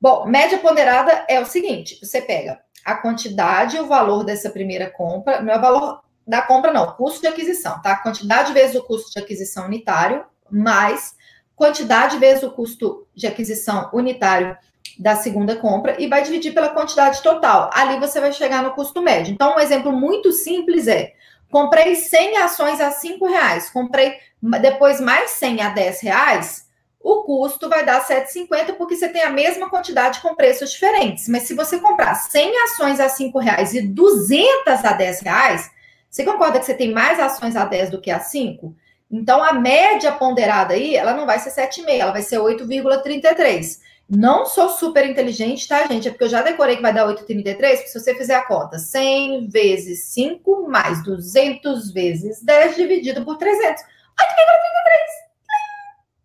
Bom, 0.00 0.24
média 0.26 0.58
ponderada 0.58 1.26
é 1.28 1.38
o 1.38 1.44
seguinte: 1.44 1.98
você 2.02 2.22
pega 2.22 2.60
a 2.84 2.94
quantidade 2.94 3.76
e 3.76 3.80
o 3.80 3.86
valor 3.86 4.24
dessa 4.24 4.48
primeira 4.48 4.88
compra, 4.88 5.42
não 5.42 5.52
é 5.52 5.58
o 5.58 5.60
valor 5.60 6.00
da 6.26 6.40
compra, 6.40 6.72
não, 6.72 6.92
custo 6.92 7.20
de 7.20 7.26
aquisição, 7.26 7.82
tá? 7.82 7.96
Quantidade 7.96 8.52
vezes 8.52 8.76
o 8.76 8.82
custo 8.82 9.12
de 9.12 9.18
aquisição 9.18 9.66
unitário, 9.66 10.24
mais 10.50 11.14
quantidade 11.54 12.16
vezes 12.18 12.42
o 12.42 12.50
custo 12.52 13.06
de 13.14 13.26
aquisição 13.26 13.90
unitário 13.92 14.56
da 14.98 15.16
segunda 15.16 15.56
compra 15.56 15.96
e 15.98 16.06
vai 16.06 16.22
dividir 16.22 16.52
pela 16.52 16.70
quantidade 16.70 17.22
total. 17.22 17.70
Ali 17.74 17.98
você 17.98 18.20
vai 18.20 18.32
chegar 18.32 18.62
no 18.62 18.72
custo 18.72 19.02
médio. 19.02 19.32
Então, 19.32 19.56
um 19.56 19.60
exemplo 19.60 19.92
muito 19.92 20.32
simples 20.32 20.88
é: 20.88 21.12
comprei 21.50 21.94
100 21.94 22.38
ações 22.38 22.80
a 22.80 22.90
5 22.90 23.26
reais, 23.26 23.70
comprei 23.70 24.14
depois 24.60 25.00
mais 25.00 25.30
100 25.32 25.62
a 25.62 25.68
10 25.70 26.00
reais, 26.00 26.70
o 27.02 27.22
custo 27.22 27.68
vai 27.68 27.84
dar 27.84 28.06
7,50 28.06 28.74
porque 28.74 28.94
você 28.94 29.08
tem 29.08 29.22
a 29.22 29.30
mesma 29.30 29.70
quantidade 29.70 30.20
com 30.20 30.34
preços 30.34 30.70
diferentes. 30.70 31.28
Mas 31.28 31.44
se 31.44 31.54
você 31.54 31.78
comprar 31.78 32.14
100 32.14 32.62
ações 32.64 33.00
a 33.00 33.08
5 33.08 33.38
reais 33.38 33.72
e 33.74 33.82
200 33.82 34.84
a 34.84 34.92
10 34.92 35.20
reais, 35.20 35.70
você 36.10 36.24
concorda 36.24 36.58
que 36.58 36.66
você 36.66 36.74
tem 36.74 36.92
mais 36.92 37.18
ações 37.18 37.56
a 37.56 37.64
10 37.64 37.90
do 37.90 38.00
que 38.00 38.10
a 38.10 38.20
5? 38.20 38.74
Então, 39.10 39.42
a 39.42 39.52
média 39.52 40.12
ponderada 40.12 40.74
aí, 40.74 40.94
ela 40.94 41.14
não 41.14 41.26
vai 41.26 41.38
ser 41.38 41.50
7,5, 41.50 41.98
ela 41.98 42.12
vai 42.12 42.22
ser 42.22 42.38
8,33. 42.38 43.80
Não 44.12 44.44
sou 44.44 44.68
super 44.70 45.08
inteligente, 45.08 45.68
tá, 45.68 45.86
gente? 45.86 46.08
É 46.08 46.10
porque 46.10 46.24
eu 46.24 46.28
já 46.28 46.42
decorei 46.42 46.74
que 46.74 46.82
vai 46.82 46.92
dar 46.92 47.06
8,33, 47.06 47.54
porque 47.54 47.86
se 47.86 48.00
você 48.00 48.12
fizer 48.16 48.34
a 48.34 48.44
conta 48.44 48.76
100 48.76 49.48
vezes 49.48 50.06
5 50.06 50.68
mais 50.68 51.04
200 51.04 51.92
vezes 51.92 52.42
10 52.42 52.74
dividido 52.74 53.24
por 53.24 53.36
300. 53.36 53.80
8,33! 53.80 53.86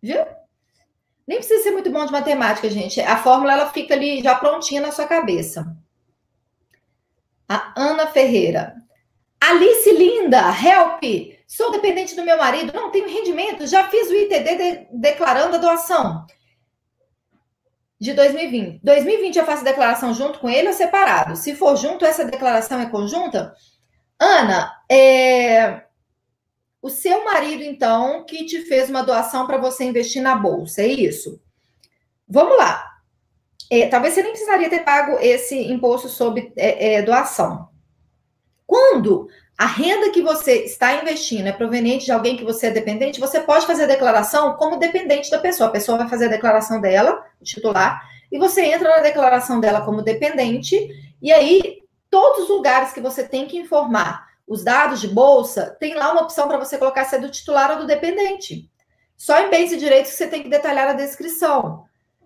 Viu? 0.02 0.26
Nem 1.28 1.38
precisa 1.38 1.62
ser 1.62 1.70
muito 1.70 1.88
bom 1.88 2.04
de 2.04 2.10
matemática, 2.10 2.68
gente. 2.68 3.00
A 3.00 3.18
fórmula 3.18 3.52
ela 3.52 3.70
fica 3.70 3.94
ali 3.94 4.20
já 4.20 4.34
prontinha 4.34 4.80
na 4.80 4.90
sua 4.90 5.06
cabeça. 5.06 5.76
A 7.48 7.72
Ana 7.76 8.08
Ferreira. 8.08 8.74
Alice 9.40 9.92
linda, 9.92 10.38
help! 10.38 11.36
Sou 11.46 11.70
dependente 11.70 12.16
do 12.16 12.24
meu 12.24 12.36
marido, 12.36 12.72
não 12.72 12.90
tenho 12.90 13.08
rendimento, 13.08 13.64
já 13.68 13.88
fiz 13.88 14.08
o 14.08 14.14
ITD 14.14 14.56
de, 14.56 14.88
declarando 14.92 15.54
a 15.54 15.60
doação. 15.60 16.26
De 17.98 18.12
2020. 18.12 18.80
2020 18.82 19.36
eu 19.36 19.46
faço 19.46 19.64
declaração 19.64 20.12
junto 20.14 20.38
com 20.38 20.48
ele 20.48 20.68
ou 20.68 20.74
separado? 20.74 21.36
Se 21.36 21.54
for 21.54 21.76
junto, 21.76 22.04
essa 22.04 22.24
declaração 22.24 22.80
é 22.80 22.86
conjunta? 22.86 23.54
Ana, 24.18 24.72
é... 24.90 25.84
o 26.80 26.88
seu 26.88 27.24
marido, 27.24 27.62
então, 27.62 28.24
que 28.24 28.44
te 28.46 28.62
fez 28.62 28.90
uma 28.90 29.02
doação 29.02 29.46
para 29.46 29.58
você 29.58 29.84
investir 29.84 30.22
na 30.22 30.34
bolsa, 30.34 30.82
é 30.82 30.86
isso? 30.86 31.40
Vamos 32.28 32.56
lá. 32.56 32.96
É, 33.70 33.86
talvez 33.88 34.14
você 34.14 34.22
nem 34.22 34.32
precisaria 34.32 34.70
ter 34.70 34.84
pago 34.84 35.18
esse 35.20 35.56
imposto 35.56 36.08
sobre 36.08 36.52
é, 36.56 36.94
é, 36.94 37.02
doação. 37.02 37.68
Quando 38.66 39.28
a 39.58 39.66
renda 39.66 40.10
que 40.10 40.20
você 40.20 40.64
está 40.64 41.00
investindo 41.00 41.46
é 41.46 41.52
proveniente 41.52 42.04
de 42.04 42.12
alguém 42.12 42.36
que 42.36 42.44
você 42.44 42.66
é 42.66 42.70
dependente, 42.70 43.18
você 43.18 43.40
pode 43.40 43.66
fazer 43.66 43.84
a 43.84 43.88
declaração 43.88 44.54
como 44.54 44.78
dependente 44.78 45.30
da 45.30 45.38
pessoa. 45.38 45.68
A 45.68 45.72
pessoa 45.72 45.96
vai 45.96 46.08
fazer 46.08 46.26
a 46.26 46.30
declaração 46.30 46.80
dela, 46.80 47.24
o 47.40 47.44
titular, 47.44 48.02
e 48.30 48.38
você 48.38 48.62
entra 48.62 48.88
na 48.88 49.02
declaração 49.02 49.58
dela 49.58 49.80
como 49.80 50.02
dependente, 50.02 50.90
e 51.22 51.32
aí 51.32 51.82
todos 52.10 52.44
os 52.44 52.48
lugares 52.48 52.92
que 52.92 53.00
você 53.00 53.24
tem 53.24 53.46
que 53.46 53.56
informar 53.56 54.26
os 54.46 54.62
dados 54.62 55.00
de 55.00 55.08
bolsa, 55.08 55.76
tem 55.80 55.94
lá 55.94 56.12
uma 56.12 56.22
opção 56.22 56.46
para 56.46 56.58
você 56.58 56.78
colocar 56.78 57.04
se 57.04 57.16
é 57.16 57.18
do 57.18 57.30
titular 57.30 57.72
ou 57.72 57.78
do 57.78 57.86
dependente. 57.86 58.70
Só 59.16 59.40
em 59.40 59.50
bens 59.50 59.72
e 59.72 59.76
direitos 59.76 60.12
que 60.12 60.18
você 60.18 60.26
tem 60.28 60.42
que 60.42 60.48
detalhar 60.48 60.88
a 60.88 60.92
descrição. 60.92 61.84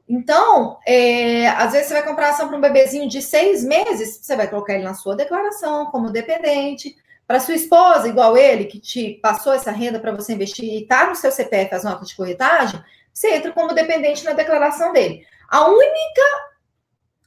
Então, 0.09 0.79
é, 0.85 1.49
às 1.51 1.73
vezes 1.73 1.87
você 1.87 1.95
vai 1.95 2.03
comprar 2.03 2.31
ação 2.31 2.49
para 2.49 2.57
um 2.57 2.61
bebezinho 2.61 3.09
de 3.09 3.23
seis 3.23 3.63
meses, 3.63 4.19
você 4.21 4.35
vai 4.35 4.49
colocar 4.49 4.75
ele 4.75 4.83
na 4.83 4.95
sua 4.95 5.15
declaração 5.15 5.87
como 5.87 6.11
dependente. 6.11 6.97
Para 7.31 7.39
sua 7.39 7.55
esposa, 7.55 8.09
igual 8.09 8.37
ele, 8.37 8.65
que 8.65 8.81
te 8.81 9.21
passou 9.23 9.53
essa 9.53 9.71
renda 9.71 10.01
para 10.01 10.11
você 10.11 10.33
investir 10.33 10.65
e 10.65 10.83
está 10.83 11.09
no 11.09 11.15
seu 11.15 11.31
CPF 11.31 11.73
as 11.73 11.85
notas 11.85 12.09
de 12.09 12.17
corretagem, 12.17 12.83
você 13.15 13.37
entra 13.37 13.53
como 13.53 13.73
dependente 13.73 14.25
na 14.25 14.33
declaração 14.33 14.93
dele. 14.93 15.25
A 15.49 15.69
única 15.69 16.23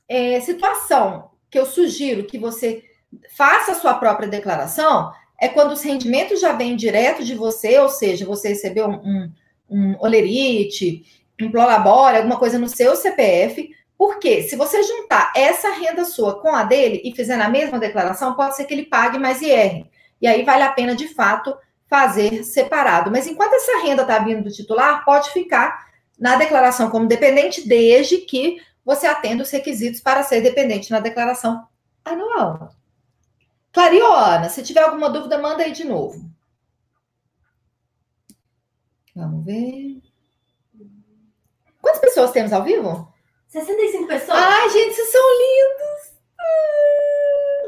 é, 0.09 0.41
situação 0.41 1.31
que 1.49 1.57
eu 1.57 1.65
sugiro 1.65 2.25
que 2.25 2.37
você 2.37 2.83
faça 3.33 3.71
a 3.71 3.75
sua 3.75 3.93
própria 3.93 4.27
declaração 4.27 5.09
é 5.39 5.47
quando 5.47 5.71
os 5.71 5.81
rendimentos 5.81 6.41
já 6.41 6.51
vêm 6.51 6.75
direto 6.75 7.23
de 7.23 7.33
você, 7.33 7.79
ou 7.79 7.87
seja, 7.87 8.25
você 8.25 8.49
recebeu 8.49 8.89
um, 8.89 8.95
um, 9.05 9.33
um 9.69 9.95
olerite, 10.01 11.05
um 11.41 11.49
prolabore, 11.49 12.17
alguma 12.17 12.37
coisa 12.37 12.59
no 12.59 12.67
seu 12.67 12.93
CPF, 12.97 13.73
porque 13.97 14.43
se 14.43 14.57
você 14.57 14.83
juntar 14.83 15.31
essa 15.33 15.71
renda 15.71 16.03
sua 16.03 16.41
com 16.41 16.53
a 16.53 16.65
dele 16.65 17.01
e 17.05 17.15
fizer 17.15 17.37
na 17.37 17.47
mesma 17.47 17.79
declaração, 17.79 18.35
pode 18.35 18.57
ser 18.57 18.65
que 18.65 18.73
ele 18.73 18.87
pague 18.87 19.17
mais 19.17 19.41
IR. 19.41 19.92
E 20.23 20.27
aí 20.27 20.45
vale 20.45 20.63
a 20.63 20.71
pena, 20.71 20.95
de 20.95 21.09
fato, 21.09 21.53
fazer 21.85 22.45
separado. 22.45 23.11
Mas 23.11 23.27
enquanto 23.27 23.55
essa 23.55 23.83
renda 23.83 24.03
está 24.03 24.19
vindo 24.19 24.41
do 24.41 24.49
titular, 24.49 25.03
pode 25.03 25.31
ficar 25.31 25.91
na 26.17 26.37
declaração 26.37 26.89
como 26.89 27.09
dependente, 27.09 27.67
desde 27.67 28.19
que 28.19 28.61
você 28.85 29.05
atenda 29.05 29.43
os 29.43 29.51
requisitos 29.51 29.99
para 29.99 30.23
ser 30.23 30.39
dependente 30.39 30.89
na 30.91 31.01
declaração 31.01 31.67
anual. 32.05 32.73
Clariona, 33.73 34.47
se 34.47 34.63
tiver 34.63 34.83
alguma 34.83 35.09
dúvida, 35.09 35.37
manda 35.37 35.61
aí 35.61 35.73
de 35.73 35.83
novo. 35.83 36.23
Vamos 39.13 39.43
ver. 39.43 40.01
Quantas 41.81 41.99
pessoas 41.99 42.31
temos 42.31 42.53
ao 42.53 42.63
vivo? 42.63 43.11
65 43.49 44.07
pessoas. 44.07 44.39
Ai, 44.39 44.69
gente, 44.69 44.95
vocês 44.95 45.11
são 45.11 45.21
lindos. 45.21 46.13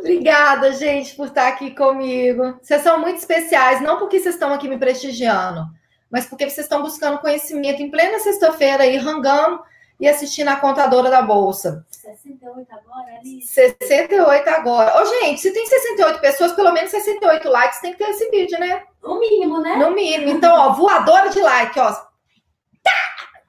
Obrigada, 0.06 0.72
gente, 0.72 1.16
por 1.16 1.26
estar 1.26 1.48
aqui 1.48 1.72
comigo. 1.72 2.60
Vocês 2.62 2.84
são 2.84 3.00
muito 3.00 3.18
especiais, 3.18 3.82
não 3.82 3.98
porque 3.98 4.20
vocês 4.20 4.36
estão 4.36 4.54
aqui 4.54 4.70
me 4.70 4.78
prestigiando, 4.78 5.66
mas 6.12 6.28
porque 6.28 6.48
vocês 6.48 6.66
estão 6.66 6.84
buscando 6.84 7.18
conhecimento 7.18 7.82
em 7.82 7.90
plena 7.90 8.20
sexta-feira 8.20 8.84
aí, 8.84 8.98
rangando 8.98 9.64
e 10.00 10.08
assistindo 10.08 10.50
a 10.50 10.58
contadora 10.58 11.10
da 11.10 11.24
Bolsa. 11.24 11.84
68 11.90 12.68
agora, 12.72 13.18
Alice? 13.18 13.48
68 13.48 14.48
agora. 14.48 15.02
Ô, 15.02 15.06
gente, 15.06 15.42
se 15.42 15.52
tem 15.52 15.66
68 15.66 16.20
pessoas, 16.20 16.54
pelo 16.54 16.72
menos 16.72 16.92
68 16.92 17.50
likes 17.50 17.80
tem 17.80 17.94
que 17.94 17.98
ter 17.98 18.12
esse 18.12 18.30
vídeo, 18.30 18.60
né? 18.60 18.84
No 19.02 19.20
mínimo, 19.20 19.60
né? 19.60 19.76
No 19.76 19.90
mínimo. 19.90 20.30
Então, 20.30 20.56
ó, 20.56 20.74
voadora 20.74 21.32
de 21.32 21.40
like, 21.40 21.80
ó. 21.80 21.92
Tá! 21.92 22.92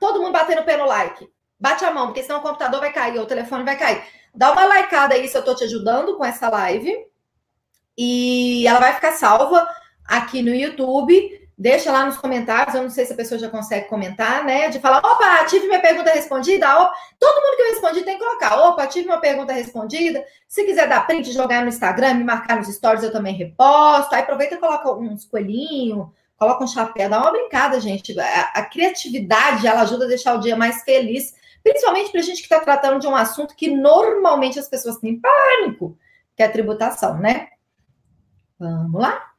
Todo 0.00 0.22
mundo 0.22 0.32
batendo 0.32 0.62
o 0.62 0.64
pé 0.64 0.78
no 0.78 0.86
like. 0.86 1.28
Bate 1.60 1.84
a 1.84 1.90
mão, 1.90 2.06
porque 2.06 2.22
senão 2.22 2.38
o 2.38 2.42
computador 2.42 2.80
vai 2.80 2.92
cair, 2.92 3.18
ou 3.18 3.24
o 3.24 3.28
telefone 3.28 3.62
vai 3.62 3.76
cair. 3.76 4.02
Dá 4.36 4.52
uma 4.52 4.66
likeada 4.66 5.14
aí 5.14 5.26
se 5.26 5.36
eu 5.36 5.42
tô 5.42 5.54
te 5.54 5.64
ajudando 5.64 6.16
com 6.16 6.24
essa 6.24 6.48
live. 6.48 6.94
E 7.96 8.66
ela 8.66 8.78
vai 8.78 8.94
ficar 8.94 9.12
salva 9.12 9.66
aqui 10.06 10.42
no 10.42 10.54
YouTube. 10.54 11.46
Deixa 11.58 11.90
lá 11.90 12.04
nos 12.04 12.18
comentários, 12.18 12.74
eu 12.74 12.82
não 12.82 12.90
sei 12.90 13.06
se 13.06 13.14
a 13.14 13.16
pessoa 13.16 13.38
já 13.38 13.48
consegue 13.48 13.88
comentar, 13.88 14.44
né? 14.44 14.68
De 14.68 14.78
falar, 14.78 14.98
opa, 14.98 15.42
tive 15.46 15.66
minha 15.66 15.80
pergunta 15.80 16.12
respondida. 16.12 16.68
Opa. 16.78 16.92
Todo 17.18 17.42
mundo 17.42 17.56
que 17.56 17.62
eu 17.62 17.70
respondi 17.70 18.02
tem 18.02 18.18
que 18.18 18.24
colocar, 18.24 18.60
opa, 18.68 18.86
tive 18.86 19.08
uma 19.08 19.18
pergunta 19.18 19.54
respondida. 19.54 20.22
Se 20.46 20.64
quiser 20.64 20.86
dar 20.86 21.06
print, 21.06 21.32
jogar 21.32 21.62
no 21.62 21.68
Instagram, 21.68 22.14
me 22.14 22.24
marcar 22.24 22.58
nos 22.58 22.68
stories, 22.68 23.02
eu 23.02 23.10
também 23.10 23.34
reposto. 23.34 24.14
Aí 24.14 24.20
aproveita 24.20 24.56
e 24.56 24.58
coloca 24.58 24.92
uns 24.92 25.24
coelhinhos, 25.24 26.08
coloca 26.36 26.62
um 26.62 26.68
chapéu, 26.68 27.08
dá 27.08 27.22
uma 27.22 27.32
brincada, 27.32 27.80
gente. 27.80 28.18
A, 28.20 28.40
a 28.54 28.62
criatividade, 28.66 29.66
ela 29.66 29.80
ajuda 29.80 30.04
a 30.04 30.08
deixar 30.08 30.34
o 30.34 30.40
dia 30.40 30.56
mais 30.56 30.82
feliz, 30.82 31.34
principalmente 31.66 32.12
para 32.12 32.20
a 32.20 32.22
gente 32.22 32.36
que 32.36 32.44
está 32.44 32.60
tratando 32.60 33.00
de 33.00 33.08
um 33.08 33.16
assunto 33.16 33.56
que 33.56 33.68
normalmente 33.68 34.56
as 34.56 34.68
pessoas 34.68 34.98
têm 34.98 35.20
pânico, 35.20 35.98
que 36.36 36.42
é 36.44 36.46
a 36.46 36.52
tributação, 36.52 37.18
né? 37.18 37.48
Vamos 38.56 39.00
lá? 39.00 39.32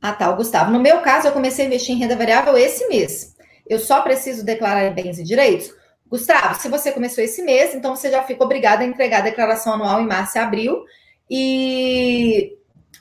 Ah, 0.00 0.12
tá, 0.12 0.30
Gustavo. 0.30 0.70
No 0.70 0.78
meu 0.78 1.00
caso, 1.00 1.26
eu 1.26 1.32
comecei 1.32 1.64
a 1.64 1.66
investir 1.66 1.96
em 1.96 1.98
renda 1.98 2.14
variável 2.14 2.56
esse 2.56 2.86
mês. 2.86 3.34
Eu 3.66 3.80
só 3.80 4.02
preciso 4.02 4.44
declarar 4.44 4.94
bens 4.94 5.18
e 5.18 5.24
direitos? 5.24 5.74
Gustavo, 6.06 6.54
se 6.60 6.68
você 6.68 6.92
começou 6.92 7.22
esse 7.22 7.42
mês, 7.42 7.74
então 7.74 7.96
você 7.96 8.12
já 8.12 8.22
fica 8.22 8.44
obrigado 8.44 8.82
a 8.82 8.86
entregar 8.86 9.18
a 9.18 9.22
declaração 9.22 9.74
anual 9.74 10.00
em 10.00 10.06
março 10.06 10.38
e 10.38 10.40
abril. 10.40 10.84
E 11.28 12.56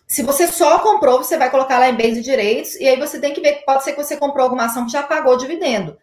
se 0.07 0.23
você 0.23 0.47
só 0.47 0.79
comprou, 0.79 1.19
você 1.19 1.37
vai 1.37 1.51
colocar 1.51 1.77
lá 1.77 1.87
em 1.87 1.95
bens 1.95 2.17
e 2.17 2.21
direitos, 2.21 2.73
e 2.75 2.87
aí 2.87 2.97
você 2.97 3.19
tem 3.19 3.35
que 3.35 3.39
ver 3.39 3.57
que 3.57 3.65
pode 3.65 3.83
ser 3.83 3.91
que 3.91 4.03
você 4.03 4.17
comprou 4.17 4.45
alguma 4.45 4.65
ação 4.65 4.87
que 4.87 4.91
já 4.91 5.03
pagou 5.03 5.37
dividendo. 5.37 5.95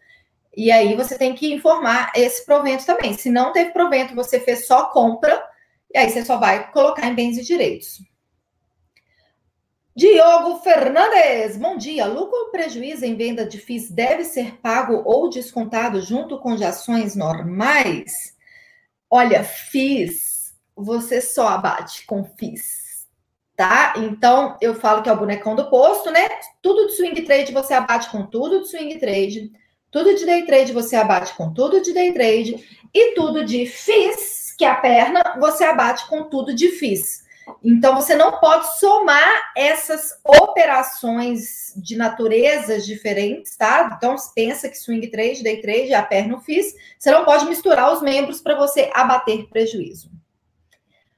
E 0.57 0.71
aí 0.71 0.95
você 0.95 1.19
tem 1.19 1.35
que 1.35 1.53
informar 1.53 2.13
esse 2.15 2.45
provento 2.45 2.87
também. 2.87 3.15
Se 3.15 3.31
não 3.31 3.53
teve 3.53 3.73
provento, 3.73 4.15
você 4.15 4.39
fez 4.39 4.67
só 4.67 4.87
compra, 4.87 5.43
e 5.93 5.99
aí 5.99 6.11
você 6.11 6.25
só 6.25 6.39
vai 6.39 6.71
colocar 6.71 7.07
em 7.07 7.15
bens 7.15 7.39
e 7.39 7.43
direitos. 7.43 7.99
Diogo 9.97 10.59
Fernandes, 10.59 11.57
bom 11.57 11.77
dia. 11.77 12.07
Lucro 12.07 12.37
ou 12.37 12.51
prejuízo 12.51 13.05
em 13.05 13.15
venda 13.15 13.47
de 13.47 13.59
FIIs 13.59 13.93
deve 13.93 14.25
ser 14.25 14.57
pago 14.61 15.03
ou 15.05 15.31
descontado 15.31 16.01
junto 16.01 16.37
com 16.41 16.57
de 16.57 16.65
ações 16.65 17.15
normais? 17.15 18.35
Olha, 19.09 19.45
FIIs, 19.45 20.53
você 20.75 21.21
só 21.21 21.47
abate 21.47 22.05
com 22.07 22.25
FIIs, 22.25 23.07
tá? 23.57 23.95
Então, 23.97 24.57
eu 24.61 24.75
falo 24.75 25.01
que 25.01 25.09
é 25.09 25.13
o 25.13 25.17
bonecão 25.17 25.55
do 25.55 25.71
posto, 25.71 26.11
né? 26.11 26.29
Tudo 26.61 26.89
de 26.89 26.95
swing 26.95 27.23
trade 27.23 27.53
você 27.53 27.73
abate 27.73 28.11
com 28.11 28.27
tudo 28.27 28.63
de 28.63 28.71
swing 28.71 28.99
trade. 28.99 29.53
Tudo 29.95 30.13
de 30.17 30.27
day 30.27 30.45
trade 30.45 30.73
você 30.73 30.97
abate 30.97 31.35
com 31.35 31.55
tudo 31.55 31.81
de 31.81 31.95
day 31.95 32.13
trade. 32.13 32.89
E 32.93 33.15
tudo 33.15 33.45
de 33.45 33.65
FIIs, 33.65 34.53
que 34.59 34.65
é 34.65 34.69
a 34.69 34.75
perna, 34.75 35.37
você 35.39 35.63
abate 35.63 36.09
com 36.09 36.25
tudo 36.25 36.53
de 36.53 36.67
FIIs. 36.67 37.23
Então, 37.63 37.95
você 37.95 38.17
não 38.17 38.41
pode 38.41 38.77
somar 38.81 39.53
essas 39.57 40.19
operações 40.25 41.73
de 41.77 41.95
naturezas 41.95 42.85
diferentes, 42.85 43.57
tá? 43.57 43.95
Então, 43.97 44.17
pensa 44.35 44.69
que 44.69 44.77
swing 44.77 45.07
trade, 45.13 45.45
day 45.45 45.61
trade, 45.61 45.95
a 45.95 46.03
perna 46.03 46.41
fiz. 46.41 46.75
Você 46.99 47.13
não 47.13 47.25
pode 47.25 47.47
misturar 47.47 47.93
os 47.93 48.03
membros 48.03 48.41
para 48.41 48.57
você 48.57 48.91
abater 48.93 49.47
prejuízo. 49.49 50.11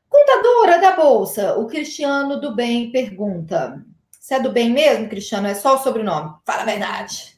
Contadora 0.06 0.78
da 0.78 0.92
Bolsa, 0.94 1.56
o 1.56 1.66
Cristiano 1.66 2.38
do 2.38 2.54
Bem 2.54 2.92
pergunta. 2.92 3.82
Se 4.20 4.34
é 4.34 4.40
do 4.40 4.52
bem 4.52 4.68
mesmo, 4.68 5.08
Cristiano? 5.08 5.46
É 5.46 5.54
só 5.54 5.76
o 5.76 5.78
sobrenome? 5.78 6.34
Fala 6.44 6.60
a 6.60 6.66
verdade. 6.66 7.35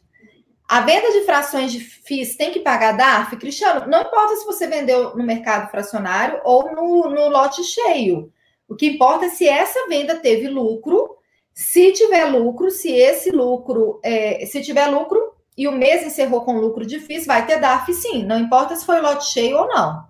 A 0.69 0.83
venda 0.83 1.11
de 1.13 1.25
frações 1.25 1.73
de 1.73 1.81
FIIs 1.81 2.37
tem 2.37 2.53
que 2.53 2.61
pagar 2.61 2.93
DARF? 2.93 3.35
Cristiano, 3.39 3.87
não 3.87 4.03
importa 4.03 4.37
se 4.37 4.45
você 4.45 4.67
vendeu 4.67 5.17
no 5.17 5.25
mercado 5.25 5.71
fracionário 5.71 6.43
ou 6.45 6.71
no, 6.71 7.09
no 7.09 7.29
lote 7.31 7.65
cheio. 7.65 8.31
O 8.69 8.77
que 8.77 8.87
importa 8.87 9.25
é 9.25 9.31
se 9.31 9.49
essa 9.49 9.89
venda 9.89 10.17
teve 10.17 10.47
lucro. 10.47 11.17
Se 11.55 11.91
tiver 11.93 12.27
lucro, 12.27 12.71
se 12.71 12.93
esse 12.93 13.31
lucro, 13.31 13.99
é, 14.05 14.45
se 14.45 14.61
tiver 14.61 14.89
lucro 14.89 15.33
e 15.57 15.67
o 15.67 15.73
mês 15.73 16.07
encerrou 16.07 16.43
com 16.43 16.61
lucro 16.61 16.85
difícil, 16.85 17.27
vai 17.27 17.47
ter 17.47 17.59
DARF 17.59 17.93
sim. 17.95 18.23
Não 18.25 18.39
importa 18.39 18.77
se 18.77 18.85
foi 18.85 19.01
lote 19.01 19.25
cheio 19.25 19.57
ou 19.57 19.69
não. 19.69 20.07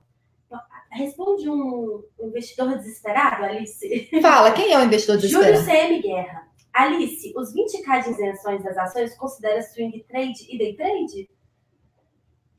Responde 0.91 1.49
um 1.49 2.03
investidor 2.21 2.77
desesperado, 2.77 3.45
Alice. 3.45 4.09
Fala, 4.21 4.51
quem 4.51 4.73
é 4.73 4.79
o 4.79 4.83
investidor 4.83 5.19
desesperado? 5.19 5.57
Júlio 5.57 5.71
CM 5.71 6.03
Guerra. 6.03 6.48
Alice, 6.79 7.33
os 7.37 7.53
20k 7.53 8.05
de 8.05 8.11
isenções 8.11 8.63
das 8.63 8.79
ações 8.79 9.17
considera 9.17 9.61
swing 9.63 10.05
trade 10.09 10.47
e 10.49 10.57
day 10.57 10.77
trade? 10.77 11.29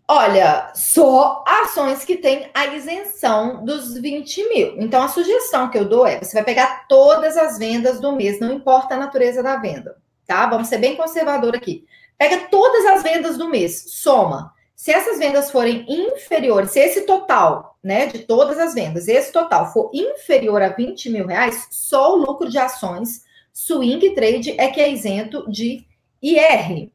Olha, 0.05 0.73
só 0.75 1.41
ações 1.47 2.03
que 2.03 2.17
têm 2.17 2.49
a 2.53 2.65
isenção 2.75 3.63
dos 3.63 3.93
20 3.93 4.49
mil. 4.49 4.75
Então, 4.81 5.03
a 5.03 5.07
sugestão 5.07 5.69
que 5.69 5.77
eu 5.77 5.85
dou 5.85 6.05
é: 6.05 6.19
você 6.19 6.33
vai 6.33 6.43
pegar 6.43 6.85
todas 6.89 7.37
as 7.37 7.57
vendas 7.57 8.01
do 8.01 8.11
mês, 8.11 8.41
não 8.41 8.51
importa 8.51 8.95
a 8.95 8.97
natureza 8.97 9.41
da 9.41 9.55
venda, 9.55 9.95
tá? 10.27 10.49
Vamos 10.49 10.67
ser 10.67 10.79
bem 10.79 10.97
conservador 10.97 11.55
aqui. 11.55 11.85
Pega 12.17 12.49
todas 12.49 12.85
as 12.87 13.01
vendas 13.01 13.37
do 13.37 13.47
mês, 13.47 13.85
soma. 13.87 14.53
Se 14.75 14.91
essas 14.91 15.17
vendas 15.17 15.49
forem 15.49 15.85
inferiores, 15.87 16.71
se 16.71 16.79
esse 16.81 17.01
total, 17.01 17.77
né, 17.81 18.07
de 18.07 18.19
todas 18.19 18.57
as 18.59 18.73
vendas, 18.73 19.07
esse 19.07 19.31
total 19.31 19.71
for 19.71 19.89
inferior 19.93 20.61
a 20.61 20.69
20 20.69 21.09
mil 21.09 21.25
reais, 21.25 21.67
só 21.71 22.13
o 22.13 22.17
lucro 22.17 22.49
de 22.49 22.57
ações 22.57 23.28
swing 23.59 24.13
trade 24.15 24.51
é 24.57 24.69
que 24.69 24.79
é 24.79 24.89
isento 24.89 25.49
de 25.51 25.85
IR. 26.21 26.89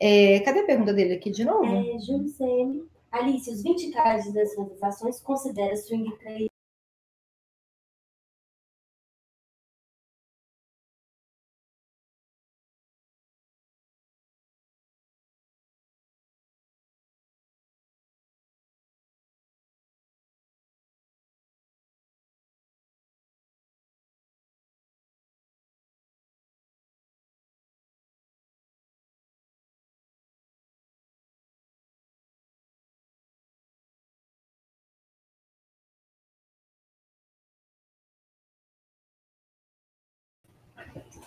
É, 0.00 0.40
cadê 0.40 0.60
a 0.60 0.66
pergunta 0.66 0.94
dele 0.94 1.14
aqui 1.14 1.30
de 1.30 1.44
novo? 1.44 1.66
É, 1.66 1.98
Júlio. 2.00 2.88
Alice, 3.12 3.50
os 3.50 3.62
20k 3.62 4.22
de 4.22 4.28
isenção 4.28 4.68
das 4.68 4.82
ações 4.82 5.20
considera 5.20 5.76
swing 5.76 6.10
trade 6.16 6.50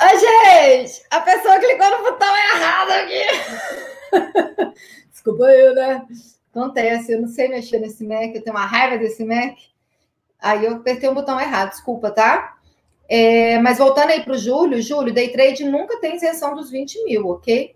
Ai, 0.04 0.20
gente, 0.20 1.02
a 1.10 1.22
pessoa 1.22 1.60
clicou 1.60 1.90
no 1.90 2.04
botão 2.04 2.36
errado 2.36 2.92
aqui. 2.92 4.74
Desculpa 5.10 5.46
eu, 5.46 5.74
né? 5.74 6.06
Acontece, 6.54 7.14
eu 7.14 7.22
não 7.22 7.30
sei 7.30 7.48
mexer 7.48 7.80
nesse 7.80 8.06
Mac, 8.06 8.36
eu 8.36 8.44
tenho 8.44 8.54
uma 8.54 8.66
raiva 8.66 8.98
desse 8.98 9.24
Mac. 9.24 9.58
Aí 10.42 10.66
eu 10.66 10.74
apertei 10.76 11.08
o 11.08 11.14
botão 11.14 11.40
errado, 11.40 11.70
desculpa, 11.70 12.12
tá? 12.12 12.58
É, 13.08 13.58
mas 13.60 13.78
voltando 13.78 14.10
aí 14.10 14.22
para 14.22 14.34
o 14.34 14.38
Júlio, 14.38 14.82
Júlio, 14.82 15.14
day 15.14 15.32
trade 15.32 15.64
nunca 15.64 15.98
tem 16.02 16.18
isenção 16.18 16.54
dos 16.54 16.70
20 16.70 17.02
mil, 17.06 17.30
ok? 17.30 17.74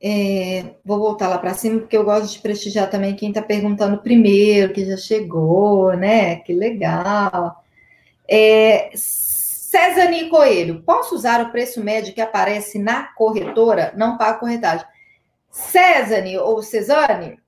É, 0.00 0.76
vou 0.84 1.00
voltar 1.00 1.26
lá 1.26 1.38
para 1.38 1.54
cima, 1.54 1.80
porque 1.80 1.96
eu 1.96 2.04
gosto 2.04 2.32
de 2.32 2.38
prestigiar 2.38 2.88
também 2.88 3.16
quem 3.16 3.30
está 3.30 3.42
perguntando 3.42 3.98
primeiro, 3.98 4.72
que 4.72 4.86
já 4.86 4.96
chegou, 4.96 5.92
né? 5.96 6.36
Que 6.36 6.52
legal. 6.52 7.64
É, 8.28 8.92
César 9.74 10.08
Coelho, 10.30 10.84
posso 10.84 11.16
usar 11.16 11.42
o 11.42 11.50
preço 11.50 11.82
médio 11.82 12.14
que 12.14 12.20
aparece 12.20 12.78
na 12.78 13.08
corretora? 13.14 13.92
Não 13.96 14.16
paga 14.16 14.38
corretagem. 14.38 14.86
César 15.50 16.22
ou 16.44 16.62
Cesane, 16.62 17.40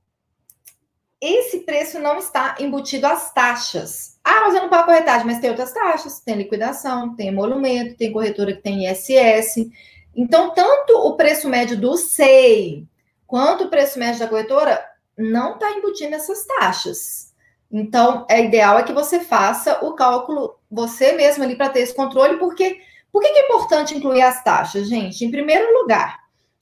esse 1.20 1.60
preço 1.60 2.00
não 2.00 2.18
está 2.18 2.56
embutido 2.58 3.06
às 3.06 3.32
taxas. 3.32 4.18
Ah, 4.24 4.40
mas 4.40 4.56
eu 4.56 4.62
não 4.62 4.68
pago 4.68 4.86
corretagem, 4.86 5.24
mas 5.24 5.38
tem 5.38 5.50
outras 5.50 5.72
taxas, 5.72 6.18
tem 6.18 6.34
liquidação, 6.34 7.14
tem 7.14 7.28
emolumento, 7.28 7.96
tem 7.96 8.12
corretora 8.12 8.56
que 8.56 8.62
tem 8.62 8.90
ISS. 8.90 9.70
Então, 10.12 10.52
tanto 10.52 10.98
o 10.98 11.16
preço 11.16 11.48
médio 11.48 11.80
do 11.80 11.96
SEI 11.96 12.88
quanto 13.24 13.66
o 13.66 13.70
preço 13.70 14.00
médio 14.00 14.18
da 14.18 14.26
corretora 14.26 14.84
não 15.16 15.54
está 15.54 15.70
embutindo 15.70 16.16
essas 16.16 16.44
taxas. 16.44 17.25
Então, 17.70 18.24
é 18.28 18.44
ideal 18.44 18.78
é 18.78 18.82
que 18.82 18.92
você 18.92 19.20
faça 19.20 19.84
o 19.84 19.94
cálculo 19.94 20.56
você 20.70 21.12
mesmo 21.12 21.42
ali 21.42 21.56
para 21.56 21.68
ter 21.68 21.80
esse 21.80 21.94
controle, 21.94 22.36
porque 22.38 22.80
por 23.12 23.22
que, 23.22 23.28
é 23.28 23.44
importante 23.44 23.96
incluir 23.96 24.22
as 24.22 24.42
taxas, 24.44 24.88
gente? 24.88 25.24
Em 25.24 25.30
primeiro 25.30 25.80
lugar, 25.80 26.20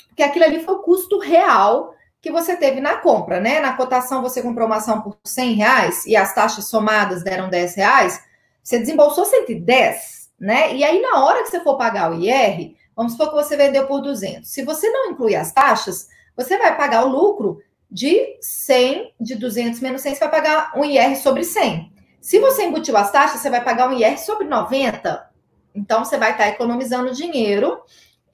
porque 0.09 0.23
aquilo 0.23 0.45
ali 0.45 0.61
foi 0.63 0.75
o 0.75 0.83
custo 0.83 1.19
real 1.19 1.95
que 2.23 2.31
você 2.31 2.57
teve 2.57 2.81
na 2.81 2.97
compra, 2.99 3.41
né? 3.41 3.61
Na 3.61 3.75
cotação 3.75 4.23
você 4.23 4.41
comprou 4.41 4.67
uma 4.67 4.77
ação 4.77 5.03
por 5.03 5.17
100 5.25 5.55
reais 5.55 6.07
e 6.07 6.17
as 6.17 6.35
taxas 6.35 6.67
somadas 6.69 7.23
deram 7.23 7.51
10 7.51 7.75
reais, 7.75 8.23
você 8.63 8.79
desembolsou 8.79 9.25
110, 9.25 10.31
né? 10.39 10.75
E 10.75 10.85
aí 10.85 11.03
na 11.03 11.25
hora 11.25 11.43
que 11.43 11.51
você 11.51 11.61
for 11.61 11.77
pagar 11.77 12.13
o 12.13 12.15
IR, 12.15 12.77
vamos 12.97 13.13
supor 13.13 13.31
que 13.31 13.35
você 13.35 13.57
vendeu 13.57 13.87
por 13.87 14.01
200. 14.01 14.49
Se 14.49 14.65
você 14.65 14.89
não 14.89 15.11
incluir 15.11 15.37
as 15.37 15.53
taxas, 15.53 16.09
você 16.37 16.57
vai 16.57 16.77
pagar 16.77 17.05
o 17.05 17.09
lucro 17.09 17.61
de 17.95 18.37
100, 18.41 19.15
de 19.21 19.37
200 19.37 19.79
menos 19.79 20.03
100, 20.03 20.17
você 20.17 20.21
vai 20.21 20.31
pagar 20.31 20.73
um 20.77 20.85
IR 20.85 21.17
sobre 21.17 21.45
100. 21.45 21.93
Se 22.21 22.41
você 22.41 22.65
embutiu 22.65 22.97
as 22.97 23.13
taxas, 23.13 23.41
você 23.41 23.49
vai 23.49 23.63
pagar 23.63 23.89
um 23.89 23.97
IR 23.97 24.19
sobre 24.19 24.49
90. 24.49 25.31
Então, 25.73 26.05
você 26.05 26.19
vai 26.19 26.33
estar 26.33 26.49
economizando 26.49 27.15
dinheiro. 27.15 27.81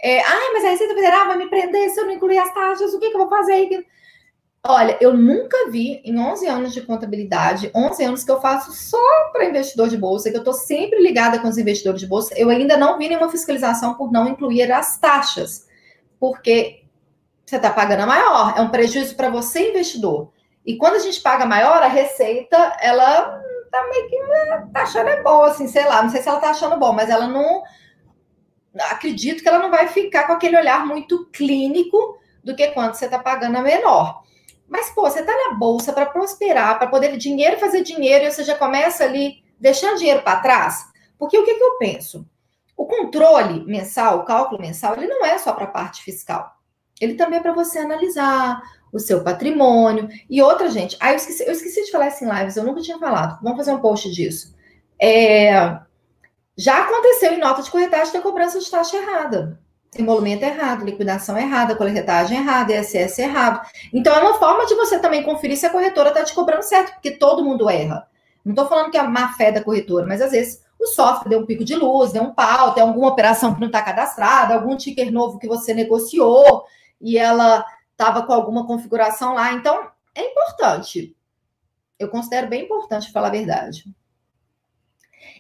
É, 0.03 0.20
ah, 0.23 0.51
mas 0.55 0.64
a 0.64 0.70
Receita 0.70 0.94
Federal 0.94 1.27
vai 1.27 1.37
me 1.37 1.51
prender 1.51 1.90
se 1.90 2.01
eu 2.01 2.07
não 2.07 2.14
incluir 2.14 2.38
as 2.38 2.55
taxas, 2.55 2.94
o 2.94 2.99
que, 2.99 3.11
que 3.11 3.14
eu 3.14 3.20
vou 3.20 3.29
fazer? 3.29 3.87
Olha, 4.66 4.96
eu 4.99 5.14
nunca 5.14 5.70
vi 5.70 6.01
em 6.07 6.18
11 6.18 6.46
anos 6.46 6.73
de 6.73 6.81
contabilidade, 6.81 7.70
11 7.75 8.03
anos 8.03 8.25
que 8.25 8.31
eu 8.31 8.40
faço 8.40 8.73
só 8.73 9.31
para 9.31 9.44
investidor 9.44 9.90
de 9.90 9.99
bolsa, 9.99 10.31
que 10.31 10.37
eu 10.37 10.40
estou 10.40 10.55
sempre 10.55 11.03
ligada 11.03 11.38
com 11.38 11.49
os 11.49 11.59
investidores 11.59 12.01
de 12.01 12.07
bolsa, 12.07 12.35
eu 12.35 12.49
ainda 12.49 12.79
não 12.79 12.96
vi 12.96 13.09
nenhuma 13.09 13.31
fiscalização 13.31 13.94
por 13.94 14.11
não 14.11 14.27
incluir 14.27 14.73
as 14.73 14.99
taxas. 14.99 15.68
Porque 16.18 16.79
você 17.50 17.56
está 17.56 17.70
pagando 17.70 18.02
a 18.02 18.06
maior, 18.06 18.54
é 18.56 18.60
um 18.60 18.70
prejuízo 18.70 19.16
para 19.16 19.28
você, 19.28 19.70
investidor. 19.70 20.30
E 20.64 20.76
quando 20.76 20.94
a 20.94 21.00
gente 21.00 21.20
paga 21.20 21.44
maior, 21.44 21.82
a 21.82 21.88
receita, 21.88 22.56
ela 22.80 23.42
tá 23.72 23.88
meio 23.88 24.08
que 24.08 24.20
né, 24.20 24.68
tá 24.72 24.82
achando 24.82 25.08
é 25.08 25.20
boa, 25.20 25.48
assim, 25.48 25.66
sei 25.66 25.84
lá, 25.84 26.00
não 26.00 26.10
sei 26.10 26.22
se 26.22 26.28
ela 26.28 26.38
tá 26.38 26.50
achando 26.50 26.76
bom, 26.76 26.92
mas 26.92 27.10
ela 27.10 27.26
não. 27.26 27.64
Acredito 28.88 29.42
que 29.42 29.48
ela 29.48 29.58
não 29.58 29.70
vai 29.70 29.88
ficar 29.88 30.28
com 30.28 30.32
aquele 30.32 30.56
olhar 30.56 30.86
muito 30.86 31.26
clínico 31.32 32.16
do 32.44 32.54
que 32.54 32.68
quando 32.68 32.94
você 32.94 33.06
está 33.06 33.18
pagando 33.18 33.56
a 33.56 33.62
menor. 33.62 34.22
Mas, 34.68 34.90
pô, 34.90 35.02
você 35.02 35.18
está 35.18 35.32
na 35.32 35.54
bolsa 35.54 35.92
para 35.92 36.06
prosperar, 36.06 36.78
para 36.78 36.86
poder 36.86 37.16
dinheiro 37.16 37.58
fazer 37.58 37.82
dinheiro, 37.82 38.26
e 38.26 38.30
você 38.30 38.44
já 38.44 38.56
começa 38.56 39.02
ali 39.02 39.42
deixando 39.58 39.98
dinheiro 39.98 40.22
para 40.22 40.38
trás. 40.38 40.86
Porque 41.18 41.36
o 41.36 41.44
que, 41.44 41.54
que 41.54 41.64
eu 41.64 41.78
penso? 41.78 42.24
O 42.76 42.86
controle 42.86 43.64
mensal, 43.66 44.20
o 44.20 44.24
cálculo 44.24 44.60
mensal, 44.60 44.94
ele 44.94 45.08
não 45.08 45.26
é 45.26 45.36
só 45.36 45.52
para 45.52 45.64
a 45.64 45.70
parte 45.70 46.04
fiscal. 46.04 46.60
Ele 47.00 47.14
também 47.14 47.38
é 47.38 47.42
para 47.42 47.52
você 47.52 47.78
analisar 47.78 48.62
o 48.92 48.98
seu 48.98 49.22
patrimônio. 49.22 50.08
E 50.28 50.42
outra, 50.42 50.68
gente, 50.68 50.96
ah, 51.00 51.12
eu 51.12 51.16
esqueci, 51.16 51.44
eu 51.44 51.52
esqueci 51.52 51.84
de 51.84 51.90
falar 51.90 52.08
isso 52.08 52.24
em 52.24 52.30
lives, 52.30 52.56
eu 52.56 52.64
nunca 52.64 52.80
tinha 52.80 52.98
falado. 52.98 53.38
Vamos 53.42 53.58
fazer 53.58 53.72
um 53.72 53.80
post 53.80 54.10
disso. 54.10 54.54
É, 55.00 55.78
já 56.56 56.82
aconteceu 56.82 57.32
em 57.32 57.40
nota 57.40 57.62
de 57.62 57.70
corretagem 57.70 58.12
ter 58.12 58.20
cobrança 58.20 58.58
de 58.58 58.70
taxa 58.70 58.96
errada. 58.96 59.58
Emolumento 59.96 60.44
errado, 60.44 60.84
liquidação 60.84 61.36
errada, 61.36 61.74
corretagem 61.74 62.38
errada, 62.38 62.72
ISS 62.72 63.18
errado. 63.18 63.66
Então, 63.92 64.14
é 64.14 64.20
uma 64.20 64.34
forma 64.34 64.66
de 64.66 64.74
você 64.74 64.98
também 64.98 65.22
conferir 65.22 65.56
se 65.56 65.66
a 65.66 65.70
corretora 65.70 66.10
está 66.10 66.22
te 66.22 66.32
cobrando 66.32 66.62
certo, 66.62 66.92
porque 66.92 67.10
todo 67.12 67.44
mundo 67.44 67.68
erra. 67.68 68.06
Não 68.44 68.52
estou 68.52 68.68
falando 68.68 68.90
que 68.90 68.96
é 68.96 69.00
a 69.00 69.08
má 69.08 69.32
fé 69.32 69.50
da 69.50 69.62
corretora, 69.62 70.06
mas 70.06 70.22
às 70.22 70.30
vezes 70.30 70.62
o 70.78 70.86
software 70.86 71.28
deu 71.28 71.40
um 71.40 71.46
pico 71.46 71.64
de 71.64 71.74
luz, 71.74 72.12
deu 72.12 72.22
um 72.22 72.32
pau, 72.32 72.72
tem 72.72 72.82
alguma 72.82 73.08
operação 73.08 73.52
que 73.52 73.60
não 73.60 73.66
está 73.66 73.82
cadastrada, 73.82 74.54
algum 74.54 74.76
ticker 74.76 75.12
novo 75.12 75.38
que 75.38 75.48
você 75.48 75.74
negociou, 75.74 76.64
e 77.00 77.16
ela 77.16 77.64
estava 77.92 78.22
com 78.26 78.32
alguma 78.32 78.66
configuração 78.66 79.34
lá. 79.34 79.52
Então, 79.52 79.90
é 80.14 80.24
importante. 80.24 81.16
Eu 81.98 82.08
considero 82.08 82.48
bem 82.48 82.64
importante 82.64 83.12
falar 83.12 83.28
a 83.28 83.32
verdade. 83.32 83.84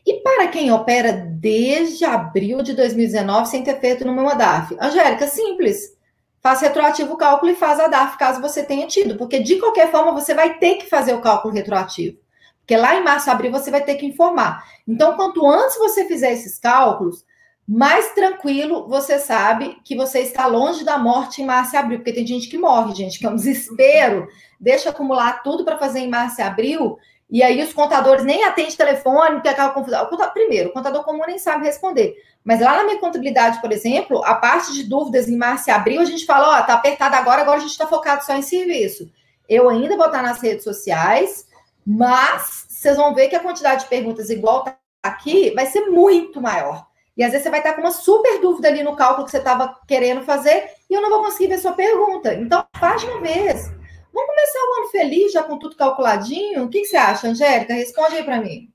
E 0.06 0.14
para 0.20 0.48
quem 0.48 0.72
opera 0.72 1.12
desde 1.12 2.04
abril 2.04 2.62
de 2.62 2.74
2019 2.74 3.48
sem 3.48 3.62
ter 3.62 3.80
feito 3.80 4.04
nenhuma 4.04 4.34
DAF? 4.34 4.76
Angélica, 4.80 5.26
simples. 5.26 5.96
Faz 6.40 6.60
retroativo 6.60 7.14
o 7.14 7.16
cálculo 7.16 7.52
e 7.52 7.56
faz 7.56 7.78
a 7.78 7.86
DAF 7.86 8.16
caso 8.16 8.40
você 8.40 8.62
tenha 8.62 8.86
tido, 8.86 9.16
porque 9.16 9.40
de 9.40 9.56
qualquer 9.56 9.90
forma 9.90 10.12
você 10.12 10.34
vai 10.34 10.58
ter 10.58 10.76
que 10.76 10.88
fazer 10.88 11.12
o 11.12 11.20
cálculo 11.20 11.52
retroativo. 11.52 12.18
Porque 12.60 12.76
lá 12.76 12.94
em 12.94 13.04
março, 13.04 13.30
abril, 13.30 13.50
você 13.50 13.70
vai 13.70 13.82
ter 13.82 13.96
que 13.96 14.06
informar. 14.06 14.64
Então, 14.86 15.16
quanto 15.16 15.46
antes 15.46 15.76
você 15.76 16.06
fizer 16.06 16.32
esses 16.32 16.58
cálculos, 16.58 17.24
mais 17.72 18.12
tranquilo 18.14 18.88
você 18.88 19.16
sabe 19.20 19.78
que 19.84 19.94
você 19.94 20.18
está 20.22 20.44
longe 20.48 20.84
da 20.84 20.98
morte 20.98 21.40
em 21.40 21.46
março 21.46 21.76
e 21.76 21.78
abril, 21.78 21.98
porque 21.98 22.12
tem 22.12 22.26
gente 22.26 22.48
que 22.48 22.58
morre, 22.58 22.96
gente, 22.96 23.16
que 23.16 23.24
é 23.24 23.30
um 23.30 23.36
desespero, 23.36 24.26
deixa 24.58 24.90
acumular 24.90 25.40
tudo 25.44 25.64
para 25.64 25.78
fazer 25.78 26.00
em 26.00 26.08
março 26.08 26.40
e 26.40 26.42
abril, 26.42 26.98
e 27.30 27.44
aí 27.44 27.62
os 27.62 27.72
contadores 27.72 28.24
nem 28.24 28.42
atendem 28.42 28.74
telefone, 28.74 29.36
porque 29.36 29.48
aquela 29.48 29.70
confusão. 29.70 30.04
Primeiro, 30.32 30.70
o 30.70 30.72
contador 30.72 31.04
comum 31.04 31.22
nem 31.28 31.38
sabe 31.38 31.64
responder. 31.64 32.16
Mas 32.42 32.60
lá 32.60 32.78
na 32.78 32.82
minha 32.82 32.98
contabilidade, 32.98 33.60
por 33.60 33.70
exemplo, 33.70 34.20
a 34.24 34.34
parte 34.34 34.72
de 34.72 34.82
dúvidas 34.82 35.28
em 35.28 35.36
março 35.36 35.70
e 35.70 35.72
abril, 35.72 36.00
a 36.00 36.04
gente 36.04 36.26
fala, 36.26 36.58
ó, 36.58 36.62
tá 36.62 36.74
apertado 36.74 37.14
agora, 37.14 37.42
agora 37.42 37.58
a 37.58 37.60
gente 37.60 37.70
está 37.70 37.86
focado 37.86 38.24
só 38.24 38.34
em 38.34 38.42
serviço. 38.42 39.08
Eu 39.48 39.68
ainda 39.68 39.96
vou 39.96 40.06
estar 40.06 40.22
nas 40.22 40.40
redes 40.40 40.64
sociais, 40.64 41.46
mas 41.86 42.66
vocês 42.68 42.96
vão 42.96 43.14
ver 43.14 43.28
que 43.28 43.36
a 43.36 43.40
quantidade 43.40 43.84
de 43.84 43.88
perguntas 43.88 44.28
igual 44.28 44.64
tá 44.64 44.76
aqui 45.00 45.52
vai 45.54 45.66
ser 45.66 45.82
muito 45.82 46.40
maior. 46.40 46.89
E 47.16 47.22
às 47.22 47.32
vezes 47.32 47.44
você 47.44 47.50
vai 47.50 47.60
estar 47.60 47.74
com 47.74 47.80
uma 47.80 47.90
super 47.90 48.40
dúvida 48.40 48.68
ali 48.68 48.82
no 48.82 48.96
cálculo 48.96 49.24
que 49.24 49.30
você 49.30 49.38
estava 49.38 49.78
querendo 49.86 50.22
fazer 50.22 50.70
e 50.88 50.94
eu 50.94 51.02
não 51.02 51.10
vou 51.10 51.22
conseguir 51.22 51.48
ver 51.48 51.58
sua 51.58 51.72
pergunta. 51.72 52.34
Então, 52.34 52.64
faz 52.78 53.02
uma 53.04 53.20
vez. 53.20 53.68
Vamos 54.12 54.30
começar 54.30 54.58
o 54.58 54.80
ano 54.80 54.90
feliz, 54.90 55.32
já 55.32 55.42
com 55.42 55.58
tudo 55.58 55.76
calculadinho? 55.76 56.64
O 56.64 56.68
que, 56.68 56.80
que 56.80 56.86
você 56.86 56.96
acha, 56.96 57.28
Angélica? 57.28 57.74
Responde 57.74 58.16
aí 58.16 58.24
para 58.24 58.40
mim. 58.40 58.72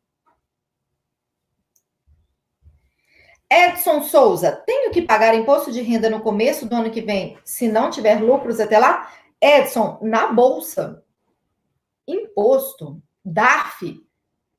Edson 3.51 4.01
Souza, 4.01 4.51
tenho 4.65 4.91
que 4.91 5.01
pagar 5.01 5.35
imposto 5.35 5.71
de 5.71 5.81
renda 5.81 6.09
no 6.09 6.21
começo 6.21 6.67
do 6.67 6.75
ano 6.75 6.89
que 6.89 7.01
vem, 7.01 7.37
se 7.45 7.67
não 7.67 7.89
tiver 7.89 8.21
lucros 8.21 8.59
até 8.59 8.79
lá? 8.79 9.11
Edson, 9.41 9.99
na 10.01 10.31
bolsa, 10.31 11.03
imposto, 12.07 13.01
DARF, 13.23 14.01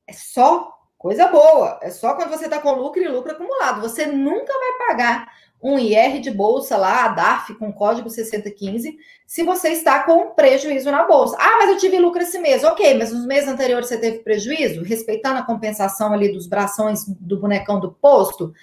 é 0.07 0.13
só 0.13 0.76
coisa 0.97 1.27
boa. 1.27 1.79
É 1.81 1.89
só 1.89 2.13
quando 2.15 2.29
você 2.29 2.45
está 2.45 2.59
com 2.59 2.71
lucro 2.73 3.01
e 3.01 3.07
lucro 3.07 3.31
acumulado. 3.31 3.81
Você 3.81 4.05
nunca 4.05 4.53
vai 4.53 4.87
pagar 4.87 5.27
um 5.61 5.79
IR 5.79 6.19
de 6.19 6.29
bolsa 6.29 6.77
lá, 6.77 7.05
a 7.05 7.07
DARF, 7.09 7.55
com 7.55 7.73
código 7.73 8.09
6015, 8.09 8.97
se 9.25 9.43
você 9.43 9.69
está 9.69 10.03
com 10.03 10.29
prejuízo 10.31 10.91
na 10.91 11.05
bolsa. 11.07 11.35
Ah, 11.39 11.57
mas 11.57 11.69
eu 11.69 11.77
tive 11.77 11.99
lucro 11.99 12.21
esse 12.21 12.37
mês. 12.39 12.63
Ok, 12.63 12.93
mas 12.97 13.11
nos 13.11 13.25
meses 13.25 13.49
anteriores 13.49 13.87
você 13.87 13.97
teve 13.97 14.19
prejuízo? 14.19 14.83
Respeitando 14.83 15.39
a 15.39 15.43
compensação 15.43 16.13
ali 16.13 16.31
dos 16.31 16.47
brações 16.47 17.05
do 17.07 17.39
bonecão 17.39 17.79
do 17.79 17.91
posto, 17.91 18.53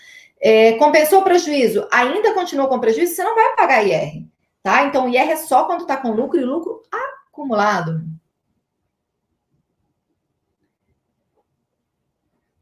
é, 0.41 0.73
compensou 0.75 1.21
o 1.21 1.25
prejuízo, 1.25 1.87
ainda 1.91 2.35
continuou 2.35 2.69
com 2.69 2.79
prejuízo, 2.79 3.15
você 3.15 3.25
não 3.25 3.35
vai 3.35 3.57
pagar 3.57 3.83
IR, 3.83 4.27
tá? 4.63 4.85
Então, 4.85 5.09
IR 5.09 5.31
é 5.31 5.37
só 5.37 5.65
quando 5.65 5.83
está 5.83 5.97
com 5.97 6.13
lucro 6.13 6.39
e 6.39 6.45
lucro 6.45 6.83
acumulado. 7.33 8.03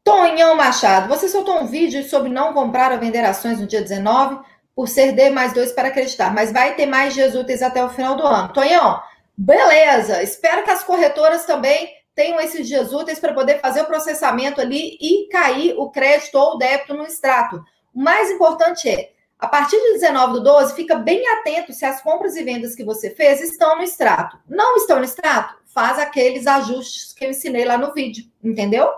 Tonhão 0.03 0.55
Machado, 0.55 1.07
você 1.07 1.29
soltou 1.29 1.61
um 1.61 1.65
vídeo 1.65 2.03
sobre 2.03 2.29
não 2.29 2.53
comprar 2.53 2.91
ou 2.91 2.99
vender 2.99 3.23
ações 3.23 3.59
no 3.59 3.65
dia 3.65 3.81
19 3.81 4.39
por 4.75 4.89
ser 4.89 5.13
D 5.13 5.29
mais 5.29 5.53
dois 5.53 5.71
para 5.71 5.87
acreditar, 5.87 6.33
mas 6.33 6.51
vai 6.51 6.75
ter 6.75 6.85
mais 6.85 7.13
dias 7.13 7.35
úteis 7.35 7.61
até 7.61 7.83
o 7.83 7.89
final 7.89 8.15
do 8.15 8.23
ano. 8.23 8.51
Tonhão, 8.51 9.01
beleza. 9.37 10.21
Espero 10.21 10.63
que 10.63 10.71
as 10.71 10.83
corretoras 10.83 11.45
também 11.45 11.89
tenham 12.13 12.39
esses 12.41 12.67
dias 12.67 12.91
úteis 12.91 13.19
para 13.19 13.33
poder 13.33 13.61
fazer 13.61 13.81
o 13.81 13.85
processamento 13.85 14.59
ali 14.59 14.97
e 14.99 15.29
cair 15.29 15.73
o 15.77 15.89
crédito 15.89 16.35
ou 16.35 16.55
o 16.55 16.57
débito 16.57 16.93
no 16.93 17.05
extrato. 17.05 17.63
O 17.93 18.01
mais 18.01 18.29
importante 18.29 18.89
é, 18.89 19.11
a 19.39 19.47
partir 19.47 19.77
de 19.77 19.93
19 19.93 20.33
do 20.33 20.43
12, 20.43 20.75
fica 20.75 20.95
bem 20.95 21.25
atento 21.29 21.71
se 21.71 21.85
as 21.85 22.01
compras 22.01 22.35
e 22.35 22.43
vendas 22.43 22.75
que 22.75 22.83
você 22.83 23.09
fez 23.09 23.41
estão 23.41 23.77
no 23.77 23.83
extrato. 23.83 24.37
Não 24.49 24.75
estão 24.75 24.97
no 24.97 25.05
extrato? 25.05 25.55
Faz 25.65 25.97
aqueles 25.97 26.45
ajustes 26.45 27.13
que 27.13 27.23
eu 27.23 27.29
ensinei 27.29 27.63
lá 27.63 27.77
no 27.77 27.93
vídeo, 27.93 28.25
entendeu? 28.43 28.89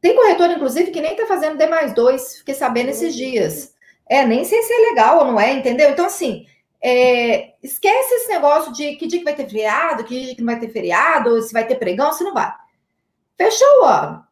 Tem 0.00 0.14
corretor, 0.14 0.50
inclusive, 0.50 0.90
que 0.90 1.00
nem 1.00 1.14
tá 1.14 1.26
fazendo 1.26 1.58
D 1.58 1.66
mais 1.66 1.94
dois, 1.94 2.38
fiquei 2.38 2.54
sabendo 2.54 2.88
esses 2.88 3.14
dias. 3.14 3.74
É, 4.08 4.24
nem 4.26 4.44
sei 4.44 4.62
se 4.62 4.72
é 4.72 4.90
legal 4.90 5.18
ou 5.18 5.24
não 5.26 5.38
é, 5.38 5.52
entendeu? 5.52 5.90
Então, 5.90 6.06
assim, 6.06 6.46
é, 6.82 7.54
esquece 7.62 8.14
esse 8.14 8.28
negócio 8.28 8.72
de 8.72 8.96
que 8.96 9.06
dia 9.06 9.18
que 9.18 9.24
vai 9.24 9.34
ter 9.34 9.46
feriado, 9.46 10.04
que 10.04 10.20
dia 10.24 10.34
que 10.34 10.40
não 10.40 10.52
vai 10.52 10.60
ter 10.60 10.70
feriado, 10.70 11.40
se 11.42 11.52
vai 11.52 11.66
ter 11.66 11.76
pregão, 11.76 12.12
se 12.12 12.24
não 12.24 12.32
vai. 12.32 12.52
Fechou 13.36 13.82
o 13.82 13.84
ano. 13.84 14.24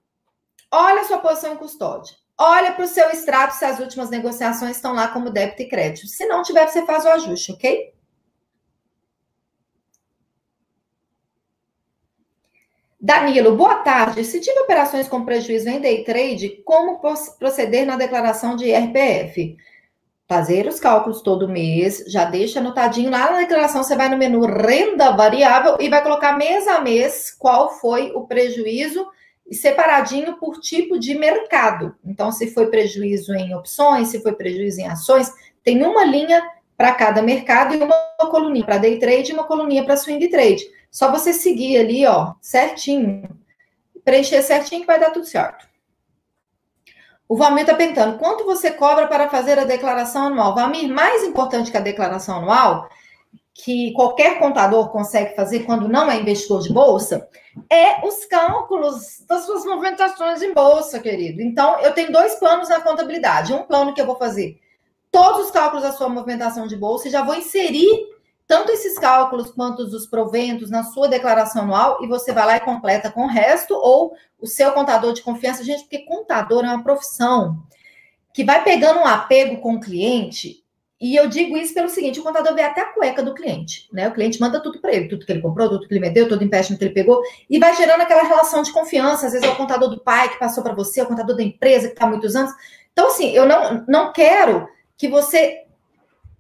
Olha 0.71 1.03
a 1.03 1.05
sua 1.05 1.19
posição 1.19 1.53
em 1.53 1.57
custódia. 1.57 2.17
Olha 2.37 2.73
para 2.73 2.85
o 2.85 2.89
seu 2.89 3.11
extrato 3.11 3.55
se 3.55 3.65
as 3.65 3.81
últimas 3.81 4.11
negociações 4.11 4.77
estão 4.77 4.95
lá 4.95 5.09
como 5.09 5.31
débito 5.31 5.63
e 5.63 5.69
crédito. 5.69 6.07
Se 6.07 6.25
não 6.27 6.43
tiver, 6.43 6.67
você 6.69 6.87
faz 6.87 7.05
o 7.05 7.09
ajuste, 7.09 7.53
ok? 7.53 7.93
Danilo, 13.01 13.55
boa 13.55 13.77
tarde. 13.77 14.25
Se 14.25 14.41
tive 14.41 14.59
operações 14.59 15.07
com 15.07 15.25
prejuízo 15.25 15.69
em 15.69 15.81
day 15.81 16.03
trade, 16.03 16.61
como 16.65 17.01
proceder 17.39 17.87
na 17.87 17.97
declaração 17.97 18.57
de 18.57 18.65
IRPF? 18.67 19.57
Fazer 20.27 20.67
os 20.67 20.81
cálculos 20.81 21.23
todo 21.23 21.49
mês, 21.49 22.03
já 22.09 22.25
deixa 22.25 22.59
anotadinho 22.59 23.09
lá 23.09 23.31
na 23.31 23.39
declaração, 23.39 23.85
você 23.85 23.95
vai 23.95 24.09
no 24.09 24.19
menu 24.19 24.45
renda 24.45 25.13
variável 25.13 25.77
e 25.79 25.89
vai 25.89 26.03
colocar 26.03 26.37
mês 26.37 26.67
a 26.67 26.81
mês 26.81 27.31
qual 27.39 27.71
foi 27.79 28.11
o 28.17 28.27
prejuízo 28.27 29.07
separadinho 29.53 30.37
por 30.37 30.59
tipo 30.59 30.99
de 30.99 31.15
mercado. 31.15 31.95
Então, 32.05 32.33
se 32.33 32.49
foi 32.49 32.67
prejuízo 32.67 33.33
em 33.33 33.55
opções, 33.55 34.09
se 34.09 34.21
foi 34.21 34.33
prejuízo 34.33 34.81
em 34.81 34.89
ações, 34.89 35.33
tem 35.63 35.85
uma 35.85 36.05
linha 36.05 36.43
para 36.77 36.93
cada 36.93 37.23
mercado 37.23 37.75
e 37.75 37.79
uma 37.79 37.95
coluninha 38.29 38.65
para 38.65 38.79
day 38.79 38.99
trade 38.99 39.31
e 39.31 39.35
uma 39.35 39.45
coluninha 39.45 39.85
para 39.85 39.97
swing 39.97 40.27
trade. 40.29 40.78
Só 40.91 41.11
você 41.11 41.33
seguir 41.33 41.79
ali, 41.79 42.07
ó, 42.07 42.35
certinho, 42.41 43.29
preencher 44.05 44.43
certinho 44.43 44.81
que 44.83 44.87
vai 44.87 44.99
dar 44.99 45.11
tudo 45.11 45.27
certo. 45.27 45.69
O 47.29 47.37
Valmir 47.37 47.63
está 47.63 47.75
perguntando, 47.75 48.19
quanto 48.19 48.45
você 48.45 48.71
cobra 48.71 49.07
para 49.07 49.29
fazer 49.29 49.59
a 49.59 49.65
declaração 49.65 50.29
anual? 50.29 50.55
Valmir, 50.55 50.89
mais 50.89 51.23
importante 51.25 51.71
que 51.71 51.77
a 51.77 51.81
declaração 51.81 52.39
anual, 52.39 52.89
que 53.53 53.93
qualquer 53.93 54.39
contador 54.39 54.89
consegue 54.89 55.37
fazer 55.37 55.65
quando 55.65 55.89
não 55.89 56.11
é 56.11 56.19
investidor 56.19 56.63
de 56.63 56.73
bolsa, 56.73 57.29
é 57.69 58.07
os 58.07 58.25
cálculos 58.25 59.25
das 59.29 59.45
suas 59.45 59.65
movimentações 59.67 60.41
em 60.43 60.55
bolsa, 60.55 61.01
querido. 61.01 61.43
Então, 61.43 61.79
eu 61.81 61.93
tenho 61.93 62.11
dois 62.11 62.37
planos 62.37 62.69
na 62.69 62.81
contabilidade. 62.81 63.53
Um 63.53 63.65
plano 63.65 63.93
que 63.93 64.01
eu 64.01 64.07
vou 64.07 64.17
fazer 64.17 64.59
todos 65.11 65.47
os 65.47 65.51
cálculos 65.51 65.83
da 65.83 65.93
sua 65.93 66.09
movimentação 66.09 66.67
de 66.67 66.77
bolsa 66.77 67.09
e 67.09 67.11
já 67.11 67.23
vou 67.23 67.35
inserir 67.35 68.07
tanto 68.49 68.73
esses 68.73 68.99
cálculos 68.99 69.51
quanto 69.51 69.83
os 69.83 70.07
proventos 70.07 70.71
na 70.71 70.83
sua 70.83 71.07
declaração 71.07 71.63
anual 71.63 71.99
e 72.03 72.09
você 72.09 72.33
vai 72.33 72.47
lá 72.47 72.57
e 72.57 72.61
completa 72.61 73.13
com 73.13 73.25
o 73.25 73.29
resto 73.29 73.75
ou 73.75 74.15
o 74.41 74.47
seu 74.47 74.73
contador 74.73 75.13
de 75.13 75.21
confiança, 75.21 75.63
gente, 75.63 75.83
porque 75.83 75.99
contador 75.99 76.65
é 76.65 76.69
uma 76.69 76.83
profissão 76.83 77.63
que 78.33 78.43
vai 78.43 78.65
pegando 78.65 79.01
um 79.01 79.07
apego 79.07 79.61
com 79.61 79.75
o 79.75 79.81
cliente. 79.81 80.65
E 80.99 81.15
eu 81.15 81.29
digo 81.29 81.59
isso 81.59 81.75
pelo 81.75 81.91
seguinte: 81.91 82.19
o 82.19 82.23
contador 82.23 82.55
vê 82.55 82.63
até 82.63 82.81
a 82.81 82.93
cueca 82.93 83.23
do 83.23 83.35
cliente, 83.35 83.87
né? 83.93 84.09
O 84.09 84.15
cliente 84.15 84.41
manda 84.41 84.61
tudo 84.61 84.81
para 84.81 84.95
ele, 84.95 85.09
tudo 85.09 85.27
que 85.27 85.31
ele 85.31 85.43
comprou, 85.43 85.69
tudo 85.69 85.87
que 85.87 85.93
ele 85.93 86.01
vendeu, 86.01 86.27
todo 86.27 86.43
empréstimo 86.43 86.79
que 86.79 86.85
ele 86.85 86.95
pegou, 86.95 87.21
e 87.51 87.59
vai 87.59 87.77
gerando 87.77 88.01
aquela 88.01 88.23
relação 88.23 88.63
de 88.63 88.73
confiança. 88.73 89.27
Às 89.27 89.33
vezes 89.33 89.47
é 89.47 89.53
o 89.53 89.57
contador 89.57 89.91
do 89.91 90.01
pai 90.01 90.31
que 90.31 90.39
passou 90.39 90.63
para 90.63 90.75
você, 90.75 91.01
é 91.01 91.05
o 91.05 91.07
contador 91.07 91.37
da 91.37 91.43
empresa 91.43 91.89
que 91.89 91.93
está 91.93 92.07
há 92.07 92.09
muitos 92.09 92.35
anos. 92.35 92.53
Então, 92.93 93.09
assim, 93.09 93.31
eu 93.31 93.47
não, 93.47 93.85
não 93.87 94.13
quero 94.13 94.69
que 94.97 95.07
você 95.07 95.68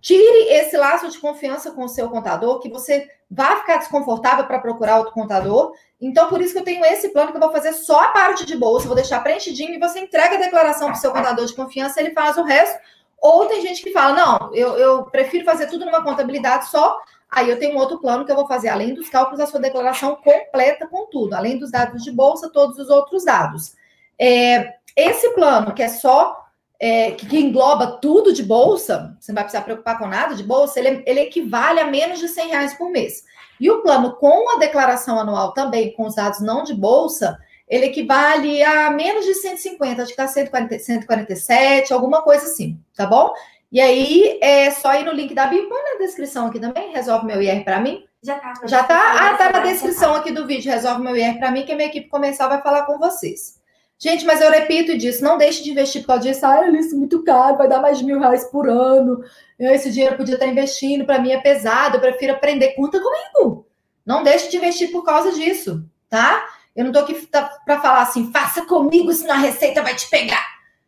Tire 0.00 0.48
esse 0.50 0.76
laço 0.76 1.08
de 1.08 1.18
confiança 1.18 1.72
com 1.72 1.84
o 1.84 1.88
seu 1.88 2.08
contador, 2.08 2.60
que 2.60 2.70
você 2.70 3.08
vá 3.30 3.56
ficar 3.56 3.78
desconfortável 3.78 4.46
para 4.46 4.60
procurar 4.60 4.98
outro 4.98 5.12
contador. 5.12 5.72
Então, 6.00 6.28
por 6.28 6.40
isso 6.40 6.52
que 6.52 6.60
eu 6.60 6.64
tenho 6.64 6.84
esse 6.84 7.08
plano 7.08 7.30
que 7.30 7.36
eu 7.36 7.40
vou 7.40 7.50
fazer 7.50 7.72
só 7.72 8.04
a 8.04 8.08
parte 8.08 8.46
de 8.46 8.56
bolsa, 8.56 8.86
vou 8.86 8.94
deixar 8.94 9.20
preenchidinho 9.20 9.74
e 9.74 9.78
você 9.78 9.98
entrega 9.98 10.36
a 10.36 10.40
declaração 10.40 10.88
para 10.88 10.96
o 10.96 11.00
seu 11.00 11.12
contador 11.12 11.44
de 11.44 11.54
confiança, 11.54 12.00
ele 12.00 12.12
faz 12.12 12.36
o 12.36 12.44
resto. 12.44 12.78
Ou 13.20 13.46
tem 13.46 13.60
gente 13.60 13.82
que 13.82 13.92
fala, 13.92 14.14
não, 14.14 14.54
eu, 14.54 14.76
eu 14.76 15.04
prefiro 15.06 15.44
fazer 15.44 15.66
tudo 15.66 15.84
numa 15.84 16.04
contabilidade 16.04 16.68
só. 16.68 16.96
Aí 17.28 17.50
eu 17.50 17.58
tenho 17.58 17.74
um 17.74 17.78
outro 17.78 17.98
plano 17.98 18.24
que 18.24 18.30
eu 18.30 18.36
vou 18.36 18.46
fazer, 18.46 18.68
além 18.68 18.94
dos 18.94 19.08
cálculos, 19.08 19.40
a 19.40 19.46
sua 19.46 19.60
declaração 19.60 20.16
completa 20.16 20.86
com 20.86 21.06
tudo, 21.06 21.34
além 21.34 21.58
dos 21.58 21.70
dados 21.70 22.04
de 22.04 22.12
bolsa, 22.12 22.48
todos 22.48 22.78
os 22.78 22.88
outros 22.88 23.24
dados. 23.24 23.74
É, 24.18 24.74
esse 24.96 25.30
plano, 25.30 25.74
que 25.74 25.82
é 25.82 25.88
só 25.88 26.47
é, 26.80 27.10
que, 27.12 27.26
que, 27.26 27.38
engloba 27.38 27.98
tudo 28.00 28.32
de 28.32 28.42
bolsa, 28.42 29.16
você 29.18 29.32
não 29.32 29.36
vai 29.36 29.44
precisar 29.44 29.64
preocupar 29.64 29.98
com 29.98 30.06
nada 30.06 30.34
de 30.34 30.44
bolsa, 30.44 30.78
ele, 30.78 31.02
ele 31.06 31.20
equivale 31.20 31.80
a 31.80 31.86
menos 31.86 32.20
de 32.20 32.28
100 32.28 32.48
reais 32.48 32.74
por 32.74 32.90
mês. 32.90 33.24
E 33.60 33.70
o 33.70 33.82
plano 33.82 34.14
com 34.16 34.54
a 34.54 34.58
declaração 34.58 35.18
anual 35.18 35.52
também, 35.52 35.92
com 35.92 36.06
os 36.06 36.14
dados 36.14 36.40
não 36.40 36.62
de 36.62 36.74
bolsa, 36.74 37.36
ele 37.68 37.86
equivale 37.86 38.62
a 38.62 38.90
menos 38.90 39.24
de 39.24 39.34
150, 39.34 40.02
acho 40.02 40.14
que 40.14 40.22
está 40.22 40.28
147, 40.28 41.92
alguma 41.92 42.22
coisa 42.22 42.44
assim, 42.44 42.80
tá 42.96 43.06
bom? 43.06 43.32
E 43.70 43.80
aí 43.80 44.38
é 44.40 44.70
só 44.70 44.94
ir 44.94 45.04
no 45.04 45.12
link 45.12 45.34
da 45.34 45.46
bio, 45.46 45.68
põe 45.68 45.82
na 45.82 45.98
descrição 45.98 46.46
aqui 46.46 46.58
também, 46.58 46.92
resolve 46.92 47.26
meu 47.26 47.42
IR 47.42 47.64
para 47.64 47.80
mim. 47.80 48.04
Já 48.22 48.38
tá. 48.38 48.54
Já 48.64 48.84
tá? 48.84 49.30
Ah, 49.30 49.36
tá 49.36 49.52
na 49.52 49.60
descrição 49.60 50.14
aqui 50.14 50.32
do 50.32 50.46
vídeo, 50.46 50.72
resolve 50.72 51.02
meu 51.02 51.16
IR 51.16 51.38
para 51.38 51.50
mim, 51.50 51.64
que 51.64 51.72
a 51.72 51.76
minha 51.76 51.88
equipe 51.88 52.08
comercial 52.08 52.48
vai 52.48 52.62
falar 52.62 52.84
com 52.84 52.98
vocês. 52.98 53.57
Gente, 54.00 54.24
mas 54.24 54.40
eu 54.40 54.50
repito 54.50 54.96
disse, 54.96 55.22
não 55.22 55.36
deixe 55.36 55.62
de 55.62 55.72
investir 55.72 56.02
por 56.02 56.08
causa 56.08 56.22
disso. 56.22 56.46
Ah, 56.46 56.70
isso 56.70 56.94
é 56.94 56.98
muito 56.98 57.24
caro, 57.24 57.56
vai 57.56 57.68
dar 57.68 57.80
mais 57.80 57.98
de 57.98 58.04
mil 58.04 58.20
reais 58.20 58.44
por 58.44 58.68
ano. 58.68 59.24
Esse 59.58 59.90
dinheiro 59.90 60.16
podia 60.16 60.34
estar 60.34 60.46
investindo, 60.46 61.04
para 61.04 61.18
mim 61.18 61.32
é 61.32 61.40
pesado, 61.40 61.96
eu 61.96 62.00
prefiro 62.00 62.32
aprender. 62.32 62.74
Conta 62.74 63.00
comigo. 63.00 63.66
Não 64.06 64.22
deixe 64.22 64.48
de 64.50 64.56
investir 64.56 64.92
por 64.92 65.04
causa 65.04 65.32
disso, 65.32 65.84
tá? 66.08 66.46
Eu 66.76 66.84
não 66.84 66.92
tô 66.92 67.00
aqui 67.00 67.26
para 67.26 67.80
falar 67.80 68.02
assim, 68.02 68.30
faça 68.30 68.64
comigo, 68.64 69.12
senão 69.12 69.34
a 69.34 69.38
receita 69.38 69.82
vai 69.82 69.96
te 69.96 70.08
pegar. 70.08 70.46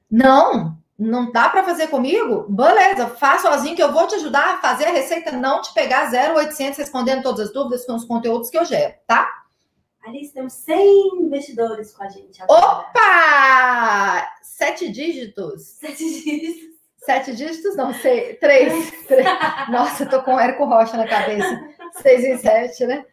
Não, 0.08 0.78
não 0.96 1.32
dá 1.32 1.48
para 1.48 1.64
fazer 1.64 1.88
comigo? 1.88 2.46
Beleza, 2.48 3.08
faz 3.08 3.42
sozinho 3.42 3.74
que 3.74 3.82
eu 3.82 3.92
vou 3.92 4.06
te 4.06 4.14
ajudar 4.14 4.54
a 4.54 4.58
fazer 4.58 4.84
a 4.84 4.92
receita 4.92 5.32
não 5.32 5.60
te 5.60 5.74
pegar 5.74 6.10
0,800 6.10 6.78
respondendo 6.78 7.22
todas 7.22 7.48
as 7.48 7.52
dúvidas 7.52 7.84
com 7.84 7.96
os 7.96 8.04
conteúdos 8.04 8.50
que 8.50 8.56
eu 8.56 8.64
gero, 8.64 8.94
tá? 9.04 9.39
Alice, 10.02 10.32
temos 10.32 10.54
100 10.54 11.22
investidores 11.22 11.92
com 11.92 12.02
a 12.02 12.08
gente 12.08 12.42
agora. 12.42 12.66
Opa! 12.66 14.28
Sete 14.42 14.90
dígitos? 14.90 15.62
Sete 15.62 16.04
dígitos. 16.04 16.70
Sete 16.96 17.34
dígitos? 17.34 17.76
Não, 17.76 17.92
sei. 17.94 18.34
Três. 18.34 18.90
três. 19.06 19.26
Nossa, 19.68 20.06
tô 20.06 20.22
com 20.22 20.34
o 20.34 20.40
Érico 20.40 20.64
Rocha 20.64 20.96
na 20.96 21.06
cabeça. 21.06 21.68
Seis 22.02 22.24
e 22.24 22.38
sete, 22.38 22.86
né? 22.86 23.04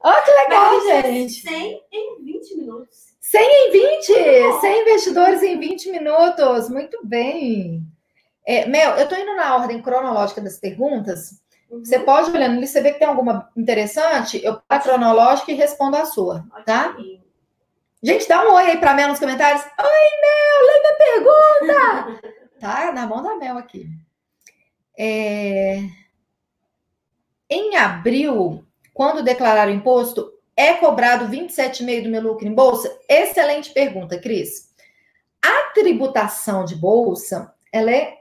Oh, 0.00 0.24
que 0.24 0.30
legal, 0.30 0.80
gente. 1.02 1.42
100 1.42 1.82
em 1.92 2.24
20 2.24 2.56
minutos. 2.56 3.06
100 3.20 3.40
em 3.42 3.72
20! 3.72 4.60
100 4.60 4.82
investidores 4.82 5.42
em 5.42 5.58
20 5.58 5.90
minutos. 5.90 6.68
Muito 6.68 7.04
bem. 7.04 7.82
É, 8.46 8.66
Mel, 8.66 8.96
eu 8.96 9.08
tô 9.08 9.16
indo 9.16 9.34
na 9.34 9.56
ordem 9.56 9.82
cronológica 9.82 10.40
das 10.40 10.58
perguntas, 10.58 11.42
Uhum. 11.70 11.84
Você 11.84 11.98
pode 11.98 12.30
olhando 12.30 12.56
ali, 12.56 12.66
você 12.66 12.80
vê 12.80 12.92
que 12.92 12.98
tem 12.98 13.08
alguma 13.08 13.50
interessante, 13.56 14.42
eu 14.44 14.54
paro 14.54 14.64
a 14.68 14.78
cronológica 14.80 15.50
e 15.50 15.54
respondo 15.54 15.96
a 15.96 16.04
sua, 16.04 16.44
tá? 16.64 16.96
Gente, 18.02 18.28
dá 18.28 18.46
um 18.46 18.54
oi 18.54 18.70
aí 18.70 18.78
para 18.78 18.94
Mel 18.94 19.08
nos 19.08 19.18
comentários. 19.18 19.62
Oi, 19.64 20.06
Mel, 20.22 20.66
lê 20.66 20.80
minha 20.80 20.96
pergunta! 20.96 22.36
tá 22.60 22.92
na 22.92 23.06
mão 23.06 23.22
da 23.22 23.36
Mel 23.36 23.58
aqui. 23.58 23.88
É... 24.98 25.80
Em 27.50 27.76
abril, 27.76 28.64
quando 28.92 29.22
declarar 29.22 29.68
o 29.68 29.72
imposto, 29.72 30.32
é 30.56 30.74
cobrado 30.74 31.26
27,5% 31.26 32.02
do 32.02 32.08
meu 32.08 32.22
lucro 32.22 32.46
em 32.46 32.54
bolsa? 32.54 32.96
Excelente 33.08 33.72
pergunta, 33.72 34.18
Cris. 34.18 34.74
A 35.42 35.72
tributação 35.74 36.64
de 36.64 36.74
bolsa, 36.74 37.54
ela 37.72 37.90
é 37.90 38.18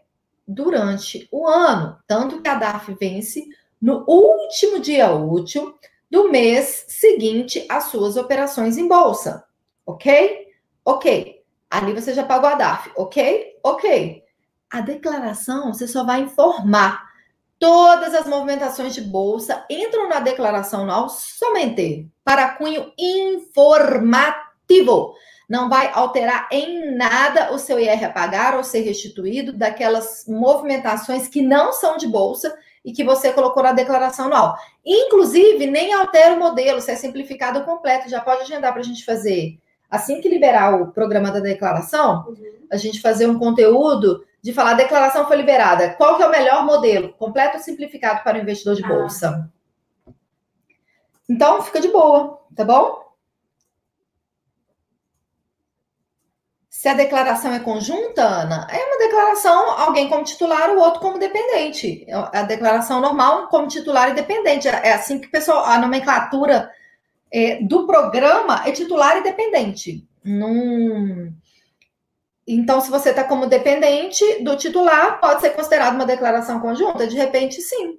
durante 0.47 1.27
o 1.31 1.47
ano, 1.47 1.97
tanto 2.07 2.41
que 2.41 2.47
a 2.47 2.55
DAF 2.55 2.95
vence 2.99 3.45
no 3.81 4.03
último 4.07 4.79
dia 4.79 5.11
útil 5.13 5.75
do 6.09 6.29
mês 6.29 6.85
seguinte 6.87 7.65
às 7.69 7.85
suas 7.85 8.15
operações 8.17 8.77
em 8.77 8.87
bolsa. 8.87 9.45
Ok? 9.85 10.47
Ok. 10.83 11.43
Ali 11.69 11.93
você 11.93 12.13
já 12.13 12.23
pagou 12.23 12.49
a 12.49 12.55
DAF. 12.55 12.91
Ok? 12.95 13.57
Ok. 13.63 14.23
A 14.69 14.81
declaração 14.81 15.73
você 15.73 15.87
só 15.87 16.03
vai 16.03 16.21
informar. 16.21 17.05
Todas 17.57 18.13
as 18.13 18.27
movimentações 18.27 18.93
de 18.93 19.01
bolsa 19.01 19.65
entram 19.69 20.09
na 20.09 20.19
declaração 20.19 20.83
anual 20.83 21.09
somente 21.09 22.09
para 22.23 22.55
cunho 22.55 22.91
informativo. 22.97 24.25
Não 25.47 25.69
vai 25.69 25.91
alterar 25.93 26.47
em 26.51 26.95
nada 26.95 27.53
o 27.53 27.59
seu 27.59 27.79
IR 27.79 28.05
a 28.05 28.09
pagar 28.09 28.55
ou 28.55 28.63
ser 28.63 28.81
restituído 28.81 29.53
daquelas 29.53 30.25
movimentações 30.27 31.27
que 31.27 31.41
não 31.41 31.71
são 31.71 31.97
de 31.97 32.07
bolsa 32.07 32.57
e 32.83 32.91
que 32.91 33.03
você 33.03 33.31
colocou 33.31 33.63
na 33.63 33.71
declaração 33.71 34.25
anual. 34.25 34.55
Inclusive, 34.85 35.65
nem 35.67 35.93
altera 35.93 36.35
o 36.35 36.39
modelo, 36.39 36.81
se 36.81 36.91
é 36.91 36.95
simplificado 36.95 37.63
completo, 37.63 38.09
já 38.09 38.21
pode 38.21 38.41
agendar 38.41 38.71
para 38.71 38.81
a 38.81 38.85
gente 38.85 39.03
fazer. 39.03 39.57
Assim 39.89 40.21
que 40.21 40.29
liberar 40.29 40.81
o 40.81 40.91
programa 40.91 41.31
da 41.31 41.39
declaração, 41.39 42.25
uhum. 42.27 42.35
a 42.71 42.77
gente 42.77 43.01
fazer 43.01 43.27
um 43.27 43.39
conteúdo 43.39 44.25
de 44.41 44.53
falar 44.53 44.71
a 44.71 44.75
declaração 44.75 45.27
foi 45.27 45.37
liberada. 45.37 45.93
Qual 45.93 46.17
que 46.17 46.23
é 46.23 46.27
o 46.27 46.31
melhor 46.31 46.65
modelo? 46.65 47.13
Completo 47.13 47.57
ou 47.57 47.63
simplificado 47.63 48.23
para 48.23 48.37
o 48.37 48.41
investidor 48.41 48.75
de 48.75 48.83
ah. 48.83 48.87
bolsa? 48.87 49.49
Ah. 50.07 50.11
Então, 51.27 51.63
fica 51.63 51.81
de 51.81 51.87
boa, 51.87 52.39
tá 52.55 52.63
bom? 52.63 53.04
Se 56.85 56.89
a 56.89 56.93
declaração 56.93 57.51
é 57.51 57.57
conjunta, 57.57 58.21
Ana, 58.21 58.67
é 58.69 58.77
uma 58.77 58.99
declaração, 58.99 59.71
alguém 59.71 60.07
como 60.07 60.23
titular, 60.23 60.69
o 60.69 60.79
outro 60.79 61.01
como 61.01 61.17
dependente. 61.17 62.05
A 62.31 62.43
declaração 62.43 63.01
normal 63.01 63.47
como 63.47 63.67
titular 63.67 64.11
e 64.11 64.13
dependente. 64.13 64.67
É 64.67 64.93
assim 64.93 65.17
que 65.17 65.27
pessoal, 65.27 65.65
a 65.65 65.79
nomenclatura 65.79 66.69
é, 67.33 67.55
do 67.63 67.87
programa 67.87 68.61
é 68.67 68.71
titular 68.71 69.17
e 69.17 69.23
dependente. 69.23 70.07
Num... 70.23 71.33
Então, 72.45 72.79
se 72.79 72.91
você 72.91 73.09
está 73.09 73.23
como 73.23 73.47
dependente 73.47 74.43
do 74.43 74.55
titular, 74.55 75.19
pode 75.19 75.41
ser 75.41 75.55
considerado 75.55 75.95
uma 75.95 76.05
declaração 76.05 76.59
conjunta? 76.59 77.07
De 77.07 77.15
repente, 77.15 77.63
sim. 77.63 77.97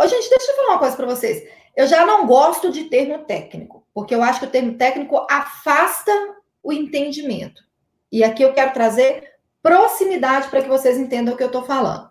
Ô, 0.00 0.06
gente, 0.06 0.30
deixa 0.30 0.52
eu 0.52 0.56
falar 0.56 0.68
uma 0.70 0.78
coisa 0.78 0.96
para 0.96 1.04
vocês. 1.04 1.46
Eu 1.76 1.86
já 1.86 2.06
não 2.06 2.26
gosto 2.26 2.72
de 2.72 2.84
termo 2.84 3.26
técnico, 3.26 3.86
porque 3.92 4.14
eu 4.14 4.22
acho 4.22 4.40
que 4.40 4.46
o 4.46 4.50
termo 4.50 4.78
técnico 4.78 5.26
afasta 5.28 6.37
o 6.62 6.72
entendimento. 6.72 7.62
E 8.10 8.24
aqui 8.24 8.42
eu 8.42 8.52
quero 8.52 8.72
trazer 8.72 9.34
proximidade 9.62 10.48
para 10.48 10.62
que 10.62 10.68
vocês 10.68 10.98
entendam 10.98 11.34
o 11.34 11.36
que 11.36 11.42
eu 11.42 11.48
estou 11.48 11.64
falando. 11.64 12.10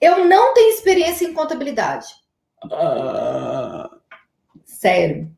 Eu 0.00 0.24
não 0.26 0.54
tenho 0.54 0.70
experiência 0.70 1.24
em 1.26 1.34
contabilidade. 1.34 2.06
Uh... 2.64 3.98
Sério. 4.64 5.30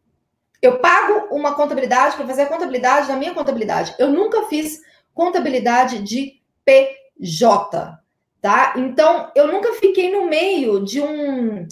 Eu 0.61 0.79
pago 0.81 1.35
uma 1.35 1.55
contabilidade 1.55 2.17
para 2.17 2.27
fazer 2.27 2.43
a 2.43 2.47
contabilidade 2.47 3.09
da 3.09 3.17
minha 3.17 3.33
contabilidade. 3.33 3.95
Eu 3.99 4.09
nunca 4.09 4.47
fiz 4.47 4.83
contabilidade 5.15 6.03
de 6.03 6.41
PJ, 6.65 7.99
tá? 8.41 8.75
Então, 8.77 9.31
eu 9.35 9.47
nunca 9.49 9.73
fiquei 9.75 10.13
no 10.13 10.27
meio 10.27 10.85
de 10.85 11.01
um, 11.01 11.67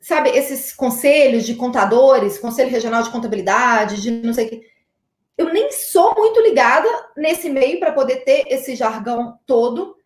sabe, 0.00 0.30
esses 0.30 0.72
conselhos 0.72 1.44
de 1.44 1.56
contadores, 1.56 2.38
conselho 2.38 2.70
regional 2.70 3.02
de 3.02 3.10
contabilidade, 3.10 4.00
de 4.00 4.10
não 4.10 4.32
sei 4.32 4.46
o 4.46 4.50
que 4.50 4.71
eu 5.36 5.52
nem 5.52 5.70
sou 5.72 6.14
muito 6.14 6.40
ligada 6.40 6.88
nesse 7.16 7.48
meio 7.48 7.80
para 7.80 7.92
poder 7.92 8.24
ter 8.24 8.44
esse 8.48 8.74
jargão 8.74 9.38
todo. 9.46 9.96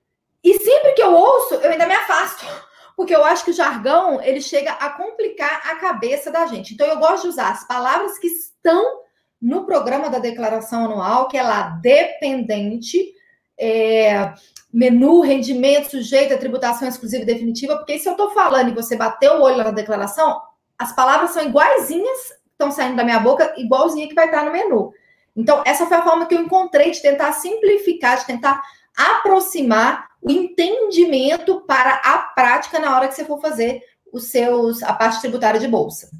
E 0.43 0.59
sempre 0.59 0.93
que 0.93 1.03
eu 1.03 1.13
ouço, 1.13 1.55
eu 1.55 1.71
ainda 1.71 1.87
me 1.87 1.95
afasto, 1.95 2.45
porque 2.97 3.15
eu 3.15 3.25
acho 3.25 3.45
que 3.45 3.51
o 3.51 3.55
jargão 3.55 4.23
ele 4.23 4.41
chega 4.41 4.73
a 4.73 4.91
complicar 4.91 5.63
a 5.71 5.77
cabeça 5.77 6.31
da 6.31 6.47
gente. 6.47 6.75
Então 6.75 6.87
eu 6.87 6.99
gosto 6.99 7.23
de 7.23 7.29
usar 7.29 7.51
as 7.51 7.67
palavras 7.67 8.19
que 8.19 8.29
estão 8.29 9.01
no 9.41 9.67
programa 9.67 10.09
da 10.09 10.19
declaração 10.19 10.87
anual, 10.87 11.29
que 11.29 11.37
é 11.37 11.43
lá 11.43 11.79
dependente, 11.83 13.13
é, 13.59 14.33
menu, 14.73 15.21
rendimento, 15.21 15.91
sujeito 15.91 16.35
a 16.35 16.39
tributação 16.39 16.89
exclusiva 16.89 17.23
e 17.23 17.27
definitiva, 17.27 17.77
porque 17.77 17.99
se 17.99 18.09
eu 18.09 18.13
estou 18.13 18.31
falando 18.31 18.71
e 18.71 18.75
você 18.75 18.97
bateu 18.97 19.35
o 19.35 19.43
olho 19.43 19.59
na 19.59 19.71
declaração, 19.71 20.41
as 20.79 20.95
palavras 20.95 21.31
são 21.31 21.45
iguaizinhas, 21.45 22.33
estão 22.53 22.71
saindo 22.71 22.97
da 22.97 23.05
minha 23.05 23.19
boca, 23.19 23.55
igualzinha 23.57 24.09
que 24.09 24.15
vai 24.15 24.27
estar 24.27 24.45
no 24.45 24.53
menu. 24.53 24.93
Então, 25.37 25.63
essa 25.67 25.87
foi 25.87 25.97
a 25.97 26.03
forma 26.03 26.27
que 26.27 26.35
eu 26.35 26.41
encontrei 26.41 26.91
de 26.91 27.03
tentar 27.03 27.33
simplificar, 27.33 28.19
de 28.19 28.27
tentar 28.27 28.63
aproximar 28.97 30.09
o 30.23 30.31
entendimento 30.31 31.61
para 31.67 32.01
a 32.03 32.19
prática 32.19 32.79
na 32.79 32.97
hora 32.97 33.09
que 33.09 33.15
você 33.15 33.25
for 33.25 33.41
fazer 33.41 33.83
os 34.13 34.31
seus 34.31 34.83
a 34.83 34.95
parte 34.95 35.21
tributária 35.21 35.61
de 35.61 35.69
bolsa. 35.69 36.11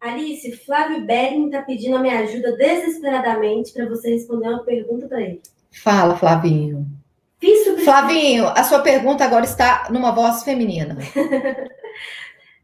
Alice, 0.00 0.52
Flávio 0.64 1.04
Bering 1.04 1.46
está 1.46 1.62
pedindo 1.62 1.96
a 1.96 2.00
minha 2.00 2.20
ajuda 2.20 2.56
desesperadamente 2.56 3.72
para 3.72 3.88
você 3.88 4.10
responder 4.10 4.48
uma 4.48 4.62
pergunta 4.62 5.08
para 5.08 5.20
ele. 5.20 5.40
Fala, 5.72 6.16
Flavinho. 6.16 6.86
Flavinho, 7.84 8.46
a 8.48 8.62
sua 8.64 8.80
pergunta 8.80 9.24
agora 9.24 9.44
está 9.44 9.88
numa 9.90 10.12
voz 10.12 10.42
feminina. 10.42 10.96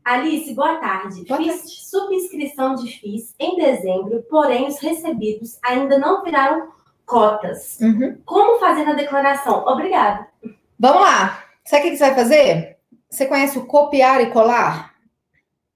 Alice, 0.04 0.52
boa 0.54 0.76
tarde. 0.76 1.24
Boa 1.24 1.38
Fiz 1.38 1.56
tarde. 1.56 1.70
subscrição 1.84 2.74
de 2.74 2.90
FIIs 2.98 3.34
em 3.38 3.56
dezembro, 3.56 4.22
porém 4.28 4.66
os 4.66 4.78
recebidos 4.78 5.58
ainda 5.62 5.98
não 5.98 6.24
viraram 6.24 6.68
cotas. 7.06 7.78
Uhum. 7.80 8.18
Como 8.24 8.58
fazer 8.58 8.84
na 8.84 8.94
declaração? 8.94 9.64
Obrigada. 9.66 10.26
Vamos 10.78 11.02
lá. 11.02 11.44
Sabe 11.64 11.86
o 11.86 11.90
que 11.90 11.96
você 11.96 12.06
vai 12.06 12.14
fazer? 12.14 12.78
Você 13.08 13.26
conhece 13.26 13.58
o 13.58 13.66
copiar 13.66 14.20
e 14.20 14.30
colar? 14.30 14.94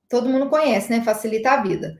Todo 0.08 0.28
mundo 0.28 0.48
conhece, 0.48 0.90
né? 0.90 1.02
Facilita 1.02 1.52
a 1.52 1.62
vida. 1.62 1.96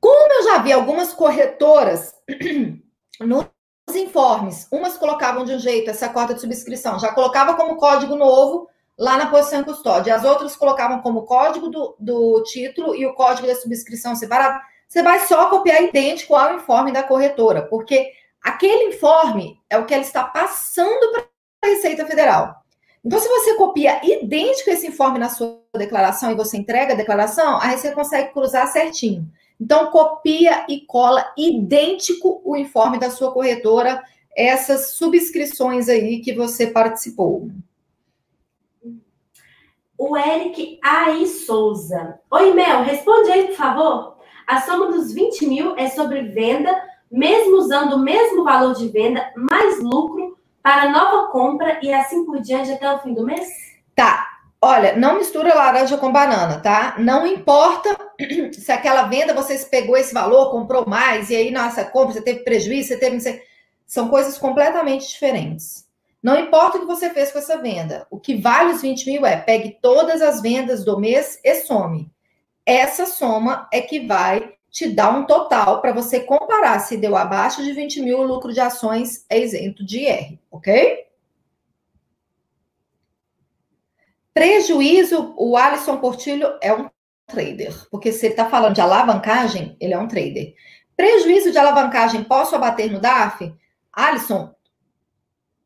Como 0.00 0.32
eu 0.34 0.44
já 0.44 0.58
vi 0.58 0.72
algumas 0.72 1.14
corretoras 1.14 2.14
nos 3.20 3.46
informes, 3.94 4.68
umas 4.70 4.98
colocavam 4.98 5.44
de 5.44 5.52
um 5.52 5.58
jeito 5.58 5.88
essa 5.88 6.10
cota 6.10 6.34
de 6.34 6.40
subscrição, 6.40 6.98
já 6.98 7.12
colocava 7.12 7.54
como 7.54 7.76
código 7.76 8.14
novo 8.14 8.68
lá 8.98 9.16
na 9.16 9.26
posição 9.26 9.64
custódia. 9.64 10.14
As 10.14 10.24
outras 10.24 10.56
colocavam 10.56 11.00
como 11.00 11.22
código 11.22 11.68
do, 11.68 11.96
do 11.98 12.42
título 12.44 12.94
e 12.94 13.06
o 13.06 13.14
código 13.14 13.46
da 13.46 13.54
subscrição 13.54 14.14
separado. 14.14 14.60
Você 14.88 15.02
vai 15.02 15.26
só 15.26 15.50
copiar 15.50 15.82
idêntico 15.82 16.34
ao 16.34 16.56
informe 16.56 16.92
da 16.92 17.02
corretora, 17.02 17.62
porque 17.62 18.12
aquele 18.42 18.94
informe 18.94 19.58
é 19.68 19.76
o 19.78 19.84
que 19.84 19.94
ela 19.94 20.02
está 20.02 20.24
passando 20.24 21.10
para 21.12 21.24
a 21.64 21.66
Receita 21.66 22.06
Federal. 22.06 22.62
Então, 23.04 23.18
se 23.18 23.28
você 23.28 23.54
copia 23.54 24.00
idêntico 24.02 24.70
esse 24.70 24.86
informe 24.86 25.18
na 25.18 25.28
sua 25.28 25.60
declaração 25.76 26.30
e 26.30 26.36
você 26.36 26.56
entrega 26.56 26.94
a 26.94 26.96
declaração, 26.96 27.56
a 27.56 27.66
Receita 27.66 27.96
consegue 27.96 28.32
cruzar 28.32 28.66
certinho. 28.68 29.28
Então, 29.60 29.90
copia 29.90 30.64
e 30.68 30.80
cola 30.86 31.32
idêntico 31.36 32.40
o 32.44 32.56
informe 32.56 32.98
da 32.98 33.10
sua 33.10 33.32
corretora, 33.32 34.02
essas 34.36 34.92
subscrições 34.92 35.88
aí 35.88 36.20
que 36.20 36.32
você 36.32 36.66
participou 36.66 37.50
o 40.06 40.16
Eric 40.18 40.78
Ai 40.82 41.24
Souza. 41.24 42.20
Oi, 42.30 42.52
Mel, 42.52 42.82
responde 42.82 43.30
aí, 43.30 43.46
por 43.46 43.56
favor. 43.56 44.16
A 44.46 44.60
soma 44.60 44.88
dos 44.88 45.14
20 45.14 45.46
mil 45.46 45.74
é 45.78 45.88
sobre 45.88 46.20
venda, 46.24 46.70
mesmo 47.10 47.56
usando 47.56 47.94
o 47.94 47.98
mesmo 47.98 48.44
valor 48.44 48.74
de 48.74 48.88
venda, 48.88 49.32
mais 49.34 49.82
lucro 49.82 50.36
para 50.62 50.90
nova 50.90 51.28
compra 51.28 51.78
e 51.82 51.92
assim 51.92 52.26
por 52.26 52.38
diante 52.40 52.70
até 52.70 52.90
o 52.92 52.98
fim 52.98 53.14
do 53.14 53.24
mês? 53.24 53.48
Tá. 53.94 54.28
Olha, 54.60 54.94
não 54.94 55.16
mistura 55.16 55.54
laranja 55.54 55.96
com 55.96 56.12
banana, 56.12 56.58
tá? 56.58 56.96
Não 56.98 57.26
importa 57.26 57.96
se 58.52 58.72
aquela 58.72 59.04
venda 59.04 59.32
você 59.32 59.58
pegou 59.66 59.96
esse 59.96 60.12
valor, 60.12 60.50
comprou 60.50 60.86
mais, 60.86 61.30
e 61.30 61.36
aí, 61.36 61.50
nossa, 61.50 61.84
compra, 61.84 62.12
você 62.14 62.22
teve 62.22 62.44
prejuízo, 62.44 62.88
você 62.88 62.98
teve. 62.98 63.42
São 63.86 64.08
coisas 64.08 64.36
completamente 64.36 65.08
diferentes. 65.08 65.83
Não 66.24 66.40
importa 66.40 66.78
o 66.78 66.80
que 66.80 66.86
você 66.86 67.10
fez 67.10 67.30
com 67.30 67.38
essa 67.38 67.58
venda. 67.58 68.06
O 68.10 68.18
que 68.18 68.34
vale 68.34 68.72
os 68.72 68.80
20 68.80 69.10
mil 69.10 69.26
é 69.26 69.36
pegue 69.36 69.76
todas 69.82 70.22
as 70.22 70.40
vendas 70.40 70.82
do 70.82 70.98
mês 70.98 71.38
e 71.44 71.54
some. 71.56 72.10
Essa 72.64 73.04
soma 73.04 73.68
é 73.70 73.82
que 73.82 74.06
vai 74.06 74.54
te 74.70 74.88
dar 74.88 75.10
um 75.10 75.26
total 75.26 75.82
para 75.82 75.92
você 75.92 76.20
comparar 76.20 76.78
se 76.78 76.96
deu 76.96 77.14
abaixo 77.14 77.62
de 77.62 77.74
20 77.74 78.00
mil, 78.00 78.20
o 78.20 78.22
lucro 78.22 78.54
de 78.54 78.60
ações 78.60 79.26
é 79.28 79.38
isento 79.38 79.84
de 79.84 79.98
IR, 79.98 80.38
ok? 80.50 81.04
Prejuízo, 84.32 85.34
o 85.36 85.58
Alisson 85.58 85.98
Portilho 85.98 86.58
é 86.62 86.72
um 86.72 86.88
trader, 87.26 87.86
porque 87.90 88.10
se 88.10 88.24
ele 88.24 88.32
está 88.32 88.48
falando 88.48 88.74
de 88.74 88.80
alavancagem, 88.80 89.76
ele 89.78 89.92
é 89.92 89.98
um 89.98 90.08
trader. 90.08 90.54
Prejuízo 90.96 91.52
de 91.52 91.58
alavancagem, 91.58 92.24
posso 92.24 92.56
abater 92.56 92.90
no 92.90 92.98
DAF? 92.98 93.54
Alisson, 93.92 94.53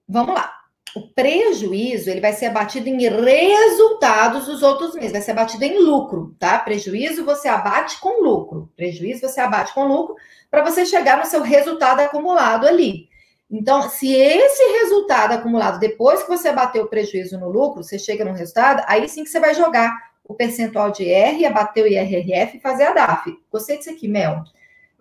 vamos 0.08 0.34
lá. 0.34 0.52
O 0.96 1.02
prejuízo 1.08 2.08
ele 2.08 2.20
vai 2.20 2.32
ser 2.32 2.46
abatido 2.46 2.88
em 2.88 2.98
resultados 2.98 4.46
dos 4.46 4.62
outros 4.62 4.94
meses, 4.94 5.12
vai 5.12 5.20
ser 5.20 5.32
abatido 5.32 5.64
em 5.64 5.78
lucro, 5.78 6.34
tá? 6.38 6.58
Prejuízo 6.58 7.24
você 7.24 7.46
abate 7.46 8.00
com 8.00 8.22
lucro, 8.22 8.70
prejuízo 8.74 9.20
você 9.20 9.40
abate 9.40 9.74
com 9.74 9.86
lucro 9.86 10.16
para 10.50 10.64
você 10.64 10.86
chegar 10.86 11.18
no 11.18 11.26
seu 11.26 11.42
resultado 11.42 12.00
acumulado 12.00 12.66
ali. 12.66 13.08
Então, 13.50 13.88
se 13.88 14.12
esse 14.12 14.62
resultado 14.80 15.32
acumulado 15.32 15.78
depois 15.78 16.22
que 16.22 16.28
você 16.28 16.48
abateu 16.48 16.84
o 16.84 16.88
prejuízo 16.88 17.38
no 17.38 17.48
lucro, 17.48 17.82
você 17.82 17.98
chega 17.98 18.24
no 18.24 18.32
resultado, 18.32 18.82
aí 18.86 19.08
sim 19.08 19.24
que 19.24 19.30
você 19.30 19.40
vai 19.40 19.54
jogar 19.54 19.94
o 20.24 20.34
percentual 20.34 20.90
de 20.90 21.08
R, 21.08 21.46
abater 21.46 21.84
o 21.84 21.86
IRRF 21.86 22.58
e 22.58 22.60
fazer 22.60 22.84
a 22.84 22.92
DAF. 22.92 23.34
Gostei 23.50 23.78
disso 23.78 23.90
aqui, 23.90 24.06
Mel. 24.06 24.44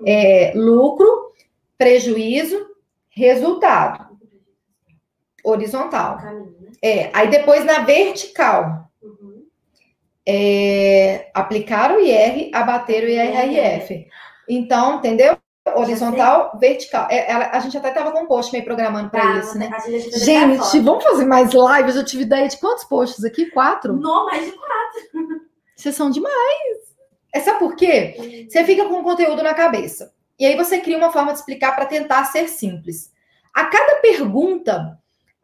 É, 0.05 0.53
lucro, 0.55 1.33
prejuízo, 1.77 2.67
resultado. 3.09 4.06
Horizontal. 5.49 6.17
Né? 6.17 6.45
É, 6.81 7.09
aí 7.13 7.29
depois 7.29 7.63
na 7.63 7.79
vertical. 7.79 8.89
Uhum. 9.01 9.45
É, 10.25 11.29
aplicar 11.33 11.91
o 11.91 12.01
IR, 12.01 12.49
abater 12.53 13.03
o 13.03 13.07
IRRF. 13.07 14.07
Então, 14.47 14.97
entendeu? 14.97 15.37
Horizontal, 15.75 16.57
vertical. 16.59 17.07
É, 17.09 17.31
ela, 17.31 17.49
a 17.51 17.59
gente 17.59 17.77
até 17.77 17.89
estava 17.89 18.11
com 18.11 18.23
um 18.23 18.27
post 18.27 18.51
meio 18.51 18.63
programando 18.63 19.09
para 19.09 19.21
tá, 19.21 19.39
isso, 19.39 19.57
né? 19.57 19.69
Gente, 19.85 20.63
gente 20.63 20.79
vamos 20.79 21.03
fazer 21.03 21.25
mais 21.25 21.51
lives. 21.53 21.95
Eu 21.95 22.05
tive 22.05 22.23
ideia 22.23 22.47
de 22.47 22.57
quantos 22.57 22.83
posts 22.85 23.23
aqui? 23.23 23.47
Quatro? 23.47 23.95
Não, 23.95 24.25
mais 24.25 24.45
de 24.45 24.51
quatro. 24.51 25.41
Vocês 25.75 25.95
são 25.95 26.09
demais. 26.09 26.77
É 27.33 27.39
sabe 27.39 27.59
por 27.59 27.75
quê? 27.75 28.47
Você 28.49 28.63
fica 28.63 28.85
com 28.85 28.99
o 28.99 29.03
conteúdo 29.03 29.43
na 29.43 29.53
cabeça. 29.53 30.13
E 30.39 30.45
aí 30.45 30.55
você 30.55 30.79
cria 30.79 30.97
uma 30.97 31.11
forma 31.11 31.31
de 31.31 31.39
explicar 31.39 31.75
para 31.75 31.85
tentar 31.85 32.25
ser 32.25 32.47
simples. 32.47 33.11
A 33.53 33.65
cada 33.65 33.95
pergunta, 34.01 34.97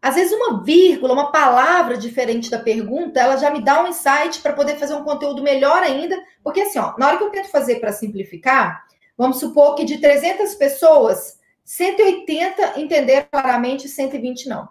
às 0.04 0.16
vezes 0.16 0.34
uma 0.34 0.62
vírgula, 0.62 1.14
uma 1.14 1.32
palavra 1.32 1.98
diferente 1.98 2.52
da 2.52 2.60
pergunta, 2.60 3.22
ela 3.22 3.38
já 3.38 3.50
me 3.50 3.64
dá 3.64 3.82
um 3.82 3.88
insight 3.88 4.42
para 4.42 4.52
poder 4.52 4.76
fazer 4.76 4.96
um 4.96 5.04
conteúdo 5.06 5.42
melhor 5.42 5.82
ainda. 5.82 6.22
Porque 6.44 6.60
assim, 6.60 6.78
ó, 6.78 6.94
na 6.98 7.08
hora 7.08 7.18
que 7.18 7.24
eu 7.24 7.30
tento 7.30 7.50
fazer 7.50 7.80
para 7.80 7.94
simplificar, 7.94 8.84
vamos 9.18 9.40
supor 9.40 9.76
que 9.76 9.86
de 9.86 10.00
300 10.00 10.56
pessoas, 10.56 11.40
180 11.64 12.82
entenderam 12.82 13.26
claramente, 13.32 13.88
120 13.88 14.50
não. 14.50 14.68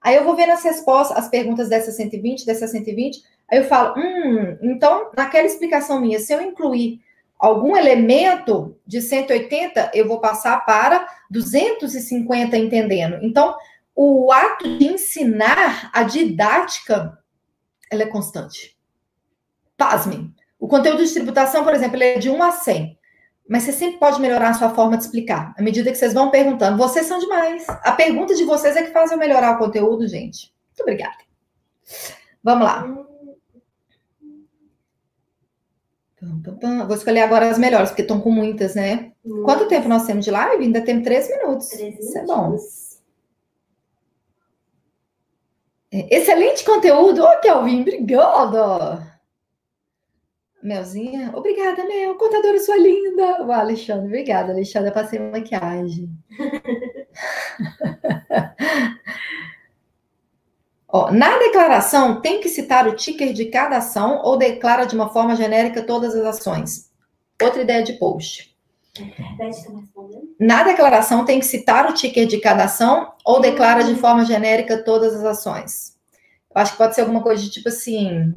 Aí 0.00 0.14
eu 0.14 0.22
vou 0.22 0.36
ver 0.36 0.46
nas 0.46 0.62
respostas, 0.62 1.18
as 1.18 1.28
perguntas 1.28 1.68
dessas 1.68 1.96
120, 1.96 2.46
dessas 2.46 2.70
120, 2.70 3.24
aí 3.50 3.58
eu 3.58 3.64
falo, 3.64 3.92
hum, 3.98 4.56
então 4.62 5.10
naquela 5.16 5.48
explicação 5.48 6.00
minha, 6.00 6.20
se 6.20 6.32
eu 6.32 6.40
incluir 6.40 7.00
algum 7.36 7.76
elemento 7.76 8.76
de 8.86 9.00
180, 9.00 9.90
eu 9.94 10.06
vou 10.06 10.20
passar 10.20 10.64
para 10.64 11.08
250 11.28 12.56
entendendo. 12.56 13.18
Então, 13.20 13.56
o 13.96 14.30
ato 14.30 14.76
de 14.76 14.86
ensinar, 14.86 15.90
a 15.90 16.02
didática, 16.02 17.18
ela 17.90 18.02
é 18.02 18.06
constante. 18.06 18.76
Pasmem. 19.76 20.34
O 20.60 20.68
conteúdo 20.68 21.04
de 21.04 21.12
tributação, 21.12 21.64
por 21.64 21.74
exemplo, 21.74 22.02
é 22.02 22.18
de 22.18 22.28
1 22.28 22.42
a 22.42 22.52
100. 22.52 22.98
Mas 23.48 23.62
você 23.62 23.72
sempre 23.72 23.98
pode 23.98 24.20
melhorar 24.20 24.50
a 24.50 24.54
sua 24.54 24.70
forma 24.70 24.96
de 24.96 25.04
explicar. 25.04 25.54
À 25.56 25.62
medida 25.62 25.90
que 25.90 25.96
vocês 25.96 26.12
vão 26.12 26.30
perguntando. 26.30 26.76
Vocês 26.76 27.06
são 27.06 27.18
demais. 27.18 27.64
A 27.68 27.92
pergunta 27.92 28.34
de 28.34 28.44
vocês 28.44 28.76
é 28.76 28.82
que 28.82 28.92
faz 28.92 29.12
eu 29.12 29.18
melhorar 29.18 29.54
o 29.54 29.58
conteúdo, 29.58 30.06
gente. 30.06 30.52
Muito 30.68 30.82
obrigada. 30.82 31.16
Vamos 32.42 32.64
lá. 32.64 33.06
Vou 36.86 36.96
escolher 36.96 37.20
agora 37.20 37.48
as 37.48 37.58
melhores, 37.58 37.90
porque 37.90 38.02
estão 38.02 38.20
com 38.20 38.30
muitas, 38.30 38.74
né? 38.74 39.12
Quanto 39.44 39.68
tempo 39.68 39.88
nós 39.88 40.04
temos 40.06 40.24
de 40.24 40.30
live? 40.30 40.64
Ainda 40.64 40.80
temos 40.80 41.04
três 41.04 41.28
minutos. 41.28 41.68
Três 41.68 41.98
Isso 41.98 42.18
é 42.18 42.24
bom. 42.24 42.54
É, 42.54 42.56
excelente 45.92 46.64
conteúdo. 46.64 47.22
Ô, 47.22 47.28
oh, 47.28 47.40
Kelvin, 47.40 47.82
obrigada. 47.82 49.14
Melzinha, 50.62 51.30
obrigada, 51.34 51.84
Mel. 51.84 52.16
Contadora, 52.16 52.58
sua 52.58 52.76
linda. 52.76 53.44
O 53.44 53.52
Alexandre, 53.52 54.06
obrigada, 54.06 54.52
Alexandre. 54.52 54.88
Eu 54.88 54.94
passei 54.94 55.18
maquiagem. 55.18 56.10
Na 61.12 61.38
declaração, 61.38 62.20
tem 62.20 62.40
que 62.40 62.48
citar 62.48 62.88
o 62.88 62.96
ticker 62.96 63.32
de 63.32 63.46
cada 63.46 63.76
ação 63.76 64.22
ou 64.22 64.36
declara 64.36 64.86
de 64.86 64.94
uma 64.94 65.08
forma 65.08 65.36
genérica 65.36 65.82
todas 65.82 66.14
as 66.14 66.24
ações? 66.24 66.90
Outra 67.42 67.62
ideia 67.62 67.82
de 67.82 67.94
post. 67.94 68.56
Na 70.38 70.62
declaração, 70.62 71.24
tem 71.24 71.40
que 71.40 71.46
citar 71.46 71.88
o 71.88 71.94
ticker 71.94 72.26
de 72.26 72.38
cada 72.38 72.64
ação 72.64 73.12
ou 73.24 73.40
declara 73.40 73.82
de 73.84 73.94
forma 73.94 74.24
genérica 74.24 74.82
todas 74.82 75.14
as 75.14 75.24
ações? 75.24 75.96
Eu 76.54 76.60
acho 76.60 76.72
que 76.72 76.78
pode 76.78 76.94
ser 76.94 77.02
alguma 77.02 77.22
coisa 77.22 77.42
de 77.42 77.50
tipo 77.50 77.68
assim. 77.68 78.34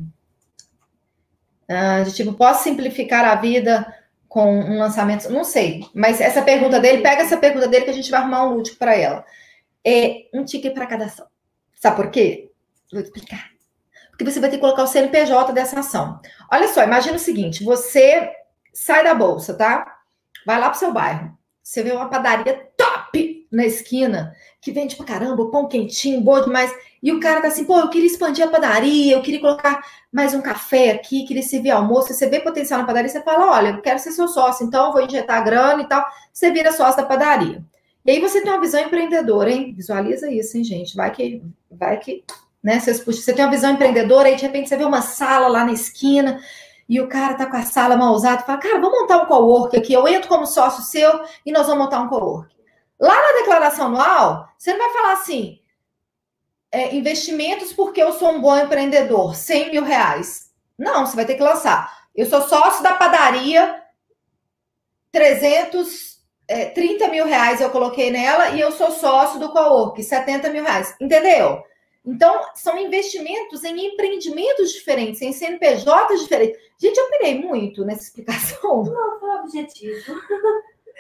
Uh, 1.70 2.04
de 2.06 2.14
tipo, 2.14 2.34
posso 2.34 2.64
simplificar 2.64 3.26
a 3.26 3.36
vida 3.36 3.86
com 4.28 4.60
um 4.60 4.80
lançamento? 4.80 5.30
Não 5.30 5.44
sei. 5.44 5.86
Mas 5.94 6.22
essa 6.22 6.42
pergunta 6.42 6.80
dele, 6.80 7.02
pega 7.02 7.22
essa 7.22 7.38
pergunta 7.38 7.68
dele 7.68 7.86
que 7.86 7.92
a 7.92 7.94
gente 7.94 8.10
vai 8.10 8.22
arrumar 8.22 8.46
um 8.46 8.56
lúdico 8.56 8.78
para 8.78 8.96
ela. 8.96 9.26
É 9.86 10.28
um 10.34 10.44
ticker 10.44 10.74
para 10.74 10.88
cada 10.88 11.06
ação. 11.06 11.28
Sabe 11.76 11.96
por 11.96 12.12
quê? 12.12 12.52
Vou 12.92 13.02
explicar. 13.02 13.50
Porque 14.10 14.30
você 14.30 14.40
vai 14.42 14.50
ter 14.50 14.58
que 14.58 14.62
colocar 14.62 14.84
o 14.84 14.88
CNPJ 14.88 15.54
dessa 15.54 15.80
ação. 15.80 16.20
Olha 16.52 16.68
só, 16.68 16.84
imagina 16.84 17.16
o 17.16 17.20
seguinte: 17.20 17.64
você 17.64 18.30
sai 18.74 19.04
da 19.04 19.14
bolsa, 19.14 19.54
tá? 19.54 20.00
Vai 20.46 20.60
lá 20.60 20.70
pro 20.70 20.80
seu 20.80 20.92
bairro. 20.92 21.38
Você 21.70 21.84
vê 21.84 21.92
uma 21.92 22.10
padaria 22.10 22.68
top 22.76 23.48
na 23.52 23.64
esquina, 23.64 24.36
que 24.60 24.72
vende 24.72 24.96
pra 24.96 25.06
caramba, 25.06 25.52
pão 25.52 25.68
quentinho, 25.68 26.20
boa 26.20 26.42
demais. 26.42 26.74
E 27.02 27.12
o 27.12 27.20
cara 27.20 27.42
tá 27.42 27.48
assim, 27.48 27.64
pô, 27.64 27.78
eu 27.78 27.92
queria 27.92 28.08
expandir 28.08 28.44
a 28.44 28.50
padaria, 28.50 29.14
eu 29.14 29.22
queria 29.22 29.40
colocar 29.40 29.80
mais 30.12 30.34
um 30.34 30.42
café 30.42 30.90
aqui, 30.90 31.28
queria 31.28 31.44
servir 31.44 31.70
almoço. 31.70 32.12
Você 32.12 32.28
vê 32.28 32.40
potencial 32.40 32.80
na 32.80 32.88
padaria, 32.88 33.08
você 33.08 33.22
fala, 33.22 33.52
olha, 33.52 33.70
eu 33.70 33.82
quero 33.84 34.00
ser 34.00 34.12
seu 34.14 34.28
sócio, 34.28 34.66
então 34.66 34.88
eu 34.88 34.94
vou 34.94 35.04
injetar 35.04 35.46
grana 35.46 35.84
e 35.84 35.88
tal. 35.88 36.04
Você 36.34 36.50
vira 36.50 36.72
sócio 36.72 36.98
da 36.98 37.08
padaria. 37.08 37.64
E 38.04 38.10
aí 38.10 38.20
você 38.20 38.42
tem 38.42 38.52
uma 38.52 38.62
visão 38.62 38.82
empreendedora, 38.82 39.52
hein? 39.52 39.72
Visualiza 39.72 40.28
isso, 40.32 40.58
hein, 40.58 40.64
gente? 40.64 40.96
Vai 40.96 41.12
que, 41.12 41.44
vai 41.70 42.00
que 42.00 42.24
né? 42.64 42.80
Você 42.80 43.32
tem 43.32 43.46
uma 43.46 43.52
visão 43.52 43.74
empreendedora, 43.74 44.28
aí 44.28 44.36
de 44.36 44.42
repente 44.42 44.70
você 44.70 44.76
vê 44.76 44.86
uma 44.86 45.04
sala 45.04 45.48
lá 45.48 45.64
na 45.64 45.72
esquina 45.72 46.42
e 46.89 46.99
o 46.99 47.08
cara 47.08 47.36
tá 47.36 47.45
com 47.45 47.56
a 47.56 47.62
sala 47.62 47.95
mal 47.95 48.12
usada, 48.13 48.41
fala, 48.41 48.58
cara, 48.58 48.80
vamos 48.80 49.02
montar 49.02 49.21
um 49.21 49.28
co-work 49.28 49.78
aqui, 49.78 49.93
eu 49.93 50.08
entro 50.08 50.28
como 50.28 50.47
sócio 50.47 50.84
seu 50.84 51.23
e 51.45 51.52
nós 51.52 51.67
vamos 51.67 51.84
montar 51.84 52.02
um 52.02 52.10
co-work. 52.10 52.52
Lá 52.99 53.15
na 53.15 53.39
declaração 53.39 53.86
anual, 53.86 54.49
você 54.58 54.73
não 54.73 54.80
vai 54.80 54.91
falar 54.91 55.13
assim, 55.13 55.60
é, 56.71 56.95
investimentos 56.95 57.71
porque 57.71 58.02
eu 58.02 58.12
sou 58.13 58.32
um 58.32 58.41
bom 58.41 58.58
empreendedor, 58.58 59.36
100 59.36 59.69
mil 59.69 59.84
reais. 59.84 60.49
Não, 60.75 61.06
você 61.06 61.15
vai 61.15 61.25
ter 61.25 61.36
que 61.36 61.43
lançar. 61.43 61.95
Eu 62.15 62.25
sou 62.25 62.41
sócio 62.41 62.82
da 62.82 62.95
padaria, 62.95 63.84
300, 65.12 66.19
é, 66.47 66.65
30 66.65 67.08
mil 67.10 67.25
reais 67.25 67.62
eu 67.62 67.69
coloquei 67.69 68.10
nela 68.10 68.49
e 68.49 68.60
eu 68.60 68.71
sou 68.71 68.91
sócio 68.91 69.39
do 69.39 69.49
co-work, 69.49 70.02
70 70.02 70.49
mil 70.49 70.63
reais. 70.63 70.95
Entendeu? 70.99 71.63
Então, 72.06 72.42
são 72.56 72.78
investimentos 72.78 73.64
em 73.64 73.88
empreendimentos 73.88 74.72
diferentes, 74.72 75.22
em 75.22 75.34
CNPJs 75.34 76.22
diferentes. 76.22 76.60
Gente, 76.78 76.98
eu 76.98 77.10
pirei 77.10 77.40
muito 77.42 77.84
nessa 77.86 78.04
explicação. 78.04 78.84
Não, 78.84 79.20
foi 79.20 79.30
objetivo. 79.42 80.16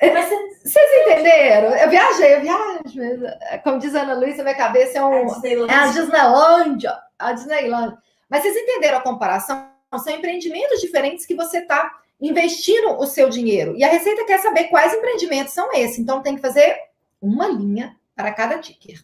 Mas 0.01 0.29
vocês 0.63 0.89
entenderam? 1.01 1.75
Eu 1.75 1.89
viajei, 1.89 2.35
eu 2.35 2.41
viajo. 2.41 3.63
Como 3.63 3.79
diz 3.79 3.93
a 3.95 4.03
Ana 4.03 4.13
Luísa, 4.13 4.43
minha 4.43 4.55
cabeça 4.55 4.97
é, 4.97 5.03
um, 5.03 5.27
é 5.67 5.73
a 5.73 5.87
Disneylândia. 5.87 6.97
A 7.17 7.33
Disneylândia. 7.33 7.97
Mas 8.29 8.43
vocês 8.43 8.55
entenderam 8.55 8.99
a 8.99 9.01
comparação? 9.01 9.69
São 9.97 10.13
empreendimentos 10.13 10.79
diferentes 10.79 11.25
que 11.25 11.35
você 11.35 11.59
está 11.59 11.91
investindo 12.21 12.91
o 12.97 13.05
seu 13.05 13.29
dinheiro. 13.29 13.75
E 13.75 13.83
a 13.83 13.89
Receita 13.89 14.25
quer 14.25 14.39
saber 14.39 14.65
quais 14.65 14.93
empreendimentos 14.93 15.53
são 15.53 15.73
esses. 15.73 15.99
Então, 15.99 16.21
tem 16.21 16.35
que 16.35 16.41
fazer 16.41 16.77
uma 17.21 17.47
linha 17.47 17.95
para 18.15 18.31
cada 18.31 18.59
ticker. 18.59 19.03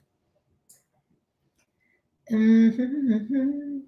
Uhum. 2.31 3.85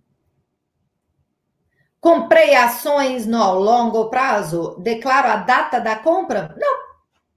Comprei 1.99 2.55
ações 2.55 3.25
no 3.25 3.53
longo 3.53 4.09
prazo? 4.09 4.77
Declaro 4.79 5.27
a 5.27 5.37
data 5.37 5.79
da 5.79 5.95
compra? 5.95 6.55
Não, 6.57 6.77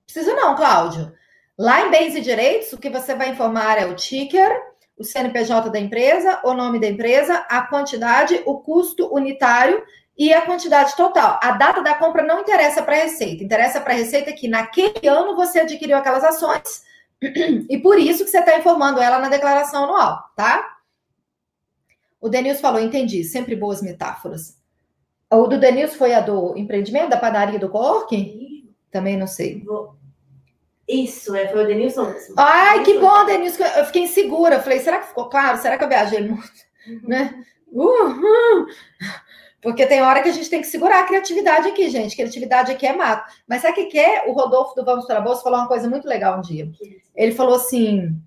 precisa 0.04 0.34
não, 0.34 0.54
Cláudio. 0.54 1.12
Lá 1.58 1.86
em 1.86 1.90
bens 1.90 2.14
e 2.14 2.20
direitos, 2.20 2.72
o 2.72 2.78
que 2.78 2.88
você 2.88 3.14
vai 3.14 3.30
informar 3.30 3.78
é 3.78 3.86
o 3.86 3.94
ticker, 3.94 4.50
o 4.96 5.04
CNPJ 5.04 5.70
da 5.70 5.78
empresa, 5.78 6.40
o 6.44 6.54
nome 6.54 6.78
da 6.78 6.86
empresa, 6.86 7.44
a 7.48 7.62
quantidade, 7.62 8.40
o 8.46 8.60
custo 8.60 9.12
unitário 9.12 9.82
e 10.16 10.32
a 10.32 10.42
quantidade 10.42 10.94
total. 10.94 11.40
A 11.42 11.52
data 11.52 11.82
da 11.82 11.94
compra 11.94 12.22
não 12.22 12.40
interessa 12.40 12.82
para 12.82 12.94
a 12.94 13.02
Receita, 13.04 13.42
interessa 13.42 13.80
para 13.80 13.94
a 13.94 13.96
Receita 13.96 14.32
que 14.32 14.46
naquele 14.46 15.08
ano 15.08 15.34
você 15.34 15.60
adquiriu 15.60 15.96
aquelas 15.96 16.22
ações 16.22 16.84
e 17.68 17.78
por 17.78 17.98
isso 17.98 18.24
que 18.24 18.30
você 18.30 18.38
está 18.38 18.58
informando 18.58 19.00
ela 19.00 19.18
na 19.18 19.28
declaração 19.28 19.84
anual, 19.84 20.22
tá? 20.36 20.79
O 22.20 22.28
Denilson 22.28 22.60
falou, 22.60 22.80
entendi, 22.80 23.24
sempre 23.24 23.56
boas 23.56 23.80
metáforas. 23.80 24.58
O 25.30 25.46
do 25.46 25.58
Denilson 25.58 25.96
foi 25.96 26.12
a 26.12 26.20
do 26.20 26.56
empreendimento, 26.56 27.10
da 27.10 27.16
padaria 27.16 27.58
do 27.58 27.68
Cork? 27.68 28.64
Também 28.90 29.16
não 29.16 29.26
sei. 29.26 29.64
Isso, 30.88 31.34
é, 31.36 31.46
foi 31.48 31.64
o 31.64 31.66
Denilson 31.66 32.04
mesmo. 32.04 32.34
Ai, 32.36 32.82
que 32.82 32.98
bom, 32.98 33.24
Denilson. 33.24 33.62
Eu 33.62 33.84
fiquei 33.86 34.02
insegura. 34.02 34.56
Eu 34.56 34.62
falei, 34.62 34.80
será 34.80 34.98
que 34.98 35.08
ficou 35.08 35.28
claro? 35.28 35.58
Será 35.58 35.78
que 35.78 35.84
eu 35.84 35.88
viajei 35.88 36.20
muito? 36.26 36.50
Uhum. 36.86 37.00
Né? 37.04 37.44
Uhum. 37.70 38.66
Porque 39.62 39.86
tem 39.86 40.02
hora 40.02 40.22
que 40.22 40.28
a 40.28 40.32
gente 40.32 40.48
tem 40.48 40.60
que 40.60 40.66
segurar 40.66 41.00
a 41.00 41.06
criatividade 41.06 41.68
aqui, 41.68 41.88
gente. 41.90 42.16
Criatividade 42.16 42.72
aqui 42.72 42.86
é 42.86 42.92
mato. 42.92 43.32
Mas 43.46 43.62
sabe 43.62 43.82
o 43.82 43.88
que 43.88 43.98
é? 43.98 44.26
O 44.26 44.32
Rodolfo 44.32 44.74
do 44.74 44.84
Vamos 44.84 45.06
para 45.06 45.18
a 45.18 45.20
Bolsa 45.20 45.42
falou 45.42 45.58
uma 45.58 45.68
coisa 45.68 45.88
muito 45.88 46.08
legal 46.08 46.38
um 46.38 46.42
dia. 46.42 46.70
Ele 47.14 47.32
falou 47.32 47.54
assim: 47.54 48.20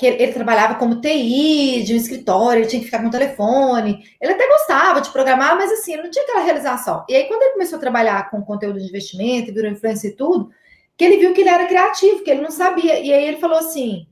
que 0.00 0.06
ele 0.06 0.32
trabalhava 0.32 0.76
como 0.76 0.98
TI 0.98 1.82
de 1.84 1.92
um 1.92 1.96
escritório, 1.98 2.62
ele 2.62 2.68
tinha 2.70 2.80
que 2.80 2.86
ficar 2.86 3.02
com 3.02 3.08
o 3.08 3.10
telefone. 3.10 4.02
Ele 4.18 4.32
até 4.32 4.48
gostava 4.48 4.98
de 4.98 5.10
programar, 5.10 5.54
mas 5.58 5.70
assim, 5.70 5.94
não 5.94 6.10
tinha 6.10 6.24
aquela 6.24 6.40
realização. 6.40 7.04
E 7.06 7.14
aí, 7.14 7.24
quando 7.24 7.42
ele 7.42 7.52
começou 7.52 7.76
a 7.76 7.80
trabalhar 7.80 8.30
com 8.30 8.40
conteúdo 8.40 8.80
de 8.80 8.88
investimento, 8.88 9.52
virou 9.52 9.70
influência 9.70 10.08
e 10.08 10.12
tudo, 10.12 10.50
que 10.96 11.04
ele 11.04 11.18
viu 11.18 11.34
que 11.34 11.42
ele 11.42 11.50
era 11.50 11.66
criativo, 11.66 12.24
que 12.24 12.30
ele 12.30 12.40
não 12.40 12.50
sabia. 12.50 12.98
E 12.98 13.12
aí 13.12 13.26
ele 13.26 13.36
falou 13.36 13.58
assim: 13.58 14.06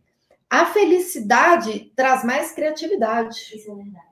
a 0.51 0.67
felicidade 0.67 1.91
traz 1.97 2.23
mais 2.23 2.53
criatividade. 2.53 3.39
Isso 3.55 3.73
é 3.73 3.75
verdade. 3.75 4.09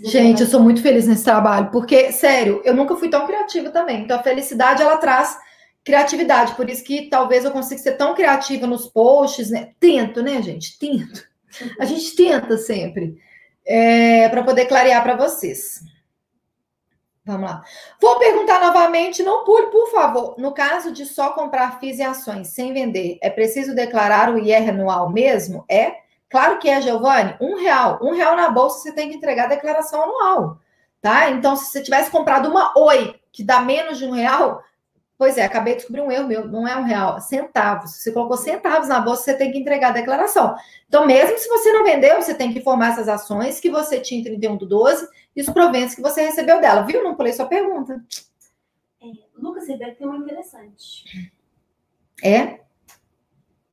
É 0.00 0.08
Gente, 0.10 0.40
eu 0.40 0.48
sou 0.48 0.58
muito 0.58 0.82
feliz 0.82 1.06
nesse 1.06 1.22
trabalho, 1.22 1.70
porque, 1.70 2.10
sério, 2.10 2.60
eu 2.64 2.74
nunca 2.74 2.96
fui 2.96 3.08
tão 3.08 3.24
criativa 3.24 3.70
também. 3.70 4.02
Então, 4.02 4.18
a 4.18 4.22
felicidade, 4.24 4.82
ela 4.82 4.96
traz 4.96 5.38
criatividade. 5.84 6.54
Por 6.54 6.68
isso 6.70 6.82
que 6.82 7.08
talvez 7.08 7.44
eu 7.44 7.50
consiga 7.50 7.80
ser 7.80 7.92
tão 7.92 8.14
criativa 8.14 8.66
nos 8.66 8.86
posts, 8.86 9.50
né? 9.50 9.72
Tento, 9.78 10.22
né, 10.22 10.40
gente? 10.42 10.78
Tento. 10.78 11.22
A 11.78 11.84
gente 11.84 12.16
tenta 12.16 12.56
sempre. 12.56 13.16
É, 13.66 14.28
para 14.28 14.42
poder 14.42 14.66
clarear 14.66 15.02
para 15.02 15.16
vocês. 15.16 15.80
Vamos 17.24 17.48
lá. 17.48 17.62
Vou 18.00 18.18
perguntar 18.18 18.60
novamente, 18.60 19.22
não 19.22 19.44
pule, 19.44 19.68
por 19.68 19.90
favor. 19.90 20.34
No 20.36 20.52
caso 20.52 20.92
de 20.92 21.06
só 21.06 21.30
comprar 21.30 21.80
FIIs 21.80 21.98
e 21.98 22.02
ações 22.02 22.48
sem 22.48 22.74
vender, 22.74 23.18
é 23.22 23.30
preciso 23.30 23.74
declarar 23.74 24.30
o 24.30 24.38
IR 24.38 24.68
anual 24.68 25.10
mesmo? 25.10 25.64
É? 25.66 25.94
Claro 26.28 26.58
que 26.58 26.68
é, 26.68 26.82
Giovanni. 26.82 27.34
Um 27.40 27.56
real. 27.56 27.98
Um 28.02 28.12
real 28.12 28.36
na 28.36 28.50
bolsa, 28.50 28.80
você 28.80 28.92
tem 28.92 29.08
que 29.08 29.16
entregar 29.16 29.44
a 29.44 29.54
declaração 29.54 30.02
anual. 30.02 30.58
Tá? 31.00 31.30
Então, 31.30 31.56
se 31.56 31.70
você 31.70 31.82
tivesse 31.82 32.10
comprado 32.10 32.48
uma 32.48 32.78
Oi, 32.78 33.14
que 33.32 33.42
dá 33.42 33.60
menos 33.60 33.96
de 33.96 34.04
um 34.04 34.10
real, 34.10 34.62
Pois 35.24 35.38
é, 35.38 35.44
acabei 35.46 35.72
de 35.72 35.78
descobrir 35.78 36.02
um 36.02 36.12
erro 36.12 36.28
meu, 36.28 36.46
não 36.46 36.68
é 36.68 36.76
um 36.76 36.82
real, 36.82 37.18
centavos. 37.18 37.92
Você 37.92 38.12
colocou 38.12 38.36
centavos 38.36 38.88
na 38.88 39.00
bolsa, 39.00 39.22
você 39.22 39.34
tem 39.34 39.50
que 39.50 39.58
entregar 39.58 39.88
a 39.88 39.94
declaração. 39.94 40.54
Então, 40.86 41.06
mesmo 41.06 41.38
se 41.38 41.48
você 41.48 41.72
não 41.72 41.82
vendeu, 41.82 42.20
você 42.20 42.34
tem 42.34 42.52
que 42.52 42.58
informar 42.58 42.92
essas 42.92 43.08
ações 43.08 43.58
que 43.58 43.70
você 43.70 43.98
tinha 43.98 44.20
em 44.20 44.22
31 44.22 44.58
do 44.58 44.66
12 44.66 45.08
e 45.34 45.40
os 45.40 45.48
proventos 45.48 45.94
que 45.94 46.02
você 46.02 46.26
recebeu 46.26 46.60
dela. 46.60 46.82
Viu? 46.82 47.02
Não 47.02 47.14
pulei 47.14 47.32
sua 47.32 47.46
pergunta. 47.46 48.04
É, 49.02 49.06
Lucas 49.34 49.66
Ribeiro 49.66 49.96
tem 49.96 50.06
uma 50.06 50.18
interessante. 50.18 51.32
É? 52.22 52.60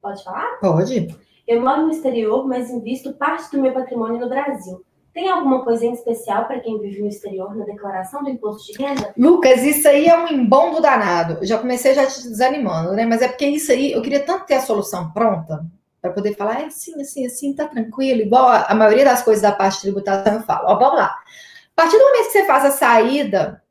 Pode 0.02 0.24
falar? 0.24 0.58
Pode. 0.62 1.14
Eu 1.45 1.62
moro 1.62 1.82
no 1.82 1.91
exterior, 1.91 2.47
mas 2.47 2.70
invisto 2.70 3.12
parte 3.12 3.52
do 3.52 3.62
meu 3.62 3.74
patrimônio 3.74 4.22
no 4.22 4.30
Brasil. 4.30 4.86
Tem 5.14 5.30
alguma 5.30 5.64
coisa 5.64 5.86
em 5.86 5.91
especial 5.91 6.45
para 6.45 6.59
quem 6.62 6.80
vive 6.80 7.01
no 7.01 7.07
exterior 7.07 7.53
na 7.53 7.66
declaração 7.66 8.24
do 8.24 8.30
imposto 8.30 8.72
de 8.72 8.82
renda? 8.82 9.14
Lucas, 9.18 9.62
isso 9.62 9.88
aí 9.88 10.07
é 10.07 10.18
um 10.18 10.28
embondo 10.28 10.82
danado. 10.82 11.45
Já 11.45 11.57
comecei 11.57 11.93
já 11.93 12.05
te 12.05 12.22
desanimando, 12.30 12.93
né? 12.93 13.05
Mas 13.05 13.22
é 13.22 13.28
porque 13.28 13.45
isso 13.45 13.72
aí, 13.72 13.91
eu 13.91 14.01
queria 14.01 14.22
tanto 14.22 14.45
ter 14.45 14.55
a 14.55 14.62
solução 14.62 15.12
pronta 15.12 15.66
para 16.01 16.12
poder 16.12 16.36
falar, 16.36 16.62
é 16.62 16.66
assim, 16.66 16.99
assim, 17.01 17.26
assim, 17.26 17.53
tá 17.53 17.68
tranquilo. 17.68 18.22
Igual 18.22 18.47
a, 18.49 18.74
maioria 18.74 19.03
das 19.03 19.22
coisas 19.22 19.41
da 19.41 19.51
parte 19.51 19.82
tributação 19.82 20.36
eu 20.36 20.43
falo. 20.43 20.70
Ó, 20.70 20.80
vamos 20.80 20.97
lá. 20.97 21.07
A 21.07 21.76
partir 21.76 21.97
do 21.97 22.05
momento 22.05 22.26
que 22.28 22.32
você 22.32 22.45
faz 22.45 22.66
a 22.66 22.72
saída 22.72 23.62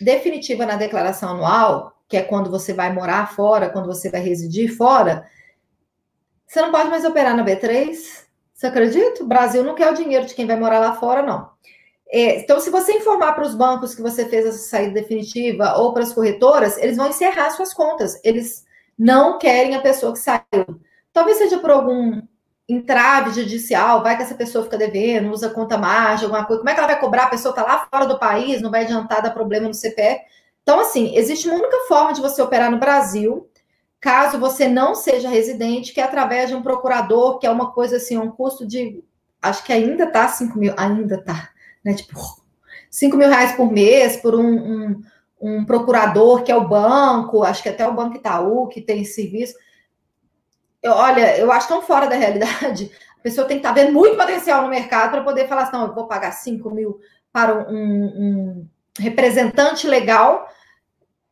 definitiva 0.00 0.66
na 0.66 0.76
declaração 0.76 1.30
anual, 1.30 1.96
que 2.06 2.16
é 2.16 2.22
quando 2.22 2.50
você 2.50 2.74
vai 2.74 2.92
morar 2.92 3.34
fora, 3.34 3.70
quando 3.70 3.86
você 3.86 4.10
vai 4.10 4.20
residir 4.20 4.76
fora, 4.76 5.26
você 6.46 6.60
não 6.60 6.70
pode 6.70 6.90
mais 6.90 7.04
operar 7.04 7.34
na 7.34 7.44
B3, 7.44 8.23
você 8.54 8.68
acredita? 8.68 9.22
O 9.22 9.26
Brasil 9.26 9.64
não 9.64 9.74
quer 9.74 9.90
o 9.90 9.94
dinheiro 9.94 10.24
de 10.24 10.34
quem 10.34 10.46
vai 10.46 10.56
morar 10.56 10.78
lá 10.78 10.94
fora, 10.94 11.22
não. 11.22 11.50
É, 12.08 12.38
então, 12.38 12.60
se 12.60 12.70
você 12.70 12.92
informar 12.92 13.32
para 13.32 13.44
os 13.44 13.54
bancos 13.54 13.94
que 13.94 14.00
você 14.00 14.26
fez 14.26 14.46
essa 14.46 14.58
saída 14.58 14.94
definitiva 14.94 15.76
ou 15.76 15.92
para 15.92 16.04
as 16.04 16.12
corretoras, 16.12 16.78
eles 16.78 16.96
vão 16.96 17.08
encerrar 17.08 17.50
suas 17.50 17.74
contas. 17.74 18.20
Eles 18.22 18.64
não 18.96 19.38
querem 19.38 19.74
a 19.74 19.80
pessoa 19.80 20.12
que 20.12 20.20
saiu. 20.20 20.80
Talvez 21.12 21.38
seja 21.38 21.58
por 21.58 21.72
algum 21.72 22.22
entrave 22.68 23.30
judicial, 23.30 24.02
vai 24.02 24.16
que 24.16 24.22
essa 24.22 24.36
pessoa 24.36 24.64
fica 24.64 24.78
devendo, 24.78 25.32
usa 25.32 25.50
conta 25.50 25.76
margem, 25.76 26.26
alguma 26.26 26.44
coisa. 26.44 26.60
Como 26.60 26.70
é 26.70 26.74
que 26.74 26.78
ela 26.78 26.88
vai 26.88 27.00
cobrar? 27.00 27.24
A 27.24 27.30
pessoa 27.30 27.50
está 27.50 27.62
lá 27.62 27.86
fora 27.90 28.06
do 28.06 28.18
país, 28.18 28.62
não 28.62 28.70
vai 28.70 28.84
adiantar 28.84 29.20
dar 29.20 29.30
problema 29.30 29.66
no 29.66 29.74
CPF. 29.74 30.22
Então, 30.62 30.80
assim, 30.80 31.14
existe 31.16 31.48
uma 31.48 31.58
única 31.58 31.76
forma 31.88 32.12
de 32.12 32.22
você 32.22 32.40
operar 32.40 32.70
no 32.70 32.78
Brasil, 32.78 33.50
caso 34.04 34.38
você 34.38 34.68
não 34.68 34.94
seja 34.94 35.30
residente, 35.30 35.94
que 35.94 35.98
é 35.98 36.04
através 36.04 36.50
de 36.50 36.54
um 36.54 36.62
procurador, 36.62 37.38
que 37.38 37.46
é 37.46 37.50
uma 37.50 37.72
coisa 37.72 37.96
assim, 37.96 38.18
um 38.18 38.30
custo 38.30 38.66
de, 38.66 39.02
acho 39.40 39.64
que 39.64 39.72
ainda 39.72 40.06
tá 40.06 40.28
5 40.28 40.58
mil, 40.58 40.74
ainda 40.76 41.24
tá, 41.24 41.48
né? 41.82 41.94
Tipo, 41.94 42.20
5 42.90 43.16
mil 43.16 43.30
reais 43.30 43.52
por 43.52 43.72
mês 43.72 44.18
por 44.18 44.34
um, 44.34 44.44
um, 44.46 45.02
um, 45.40 45.64
procurador, 45.64 46.42
que 46.42 46.52
é 46.52 46.54
o 46.54 46.68
banco, 46.68 47.42
acho 47.42 47.62
que 47.62 47.68
até 47.70 47.88
o 47.88 47.94
Banco 47.94 48.16
Itaú, 48.16 48.68
que 48.68 48.82
tem 48.82 49.06
serviço. 49.06 49.54
Eu, 50.82 50.92
olha, 50.92 51.38
eu 51.38 51.50
acho 51.50 51.68
tão 51.68 51.80
fora 51.80 52.06
da 52.06 52.14
realidade. 52.14 52.90
A 53.18 53.22
pessoa 53.22 53.46
tem 53.46 53.56
que 53.56 53.66
estar 53.66 53.74
tá 53.74 53.80
vendo 53.80 53.94
muito 53.94 54.18
potencial 54.18 54.60
no 54.60 54.68
mercado 54.68 55.12
para 55.12 55.24
poder 55.24 55.48
falar 55.48 55.62
assim, 55.62 55.72
não, 55.72 55.86
eu 55.86 55.94
vou 55.94 56.06
pagar 56.06 56.32
5 56.32 56.70
mil 56.70 57.00
para 57.32 57.54
um, 57.70 58.04
um 58.04 58.68
representante 59.00 59.88
legal 59.88 60.46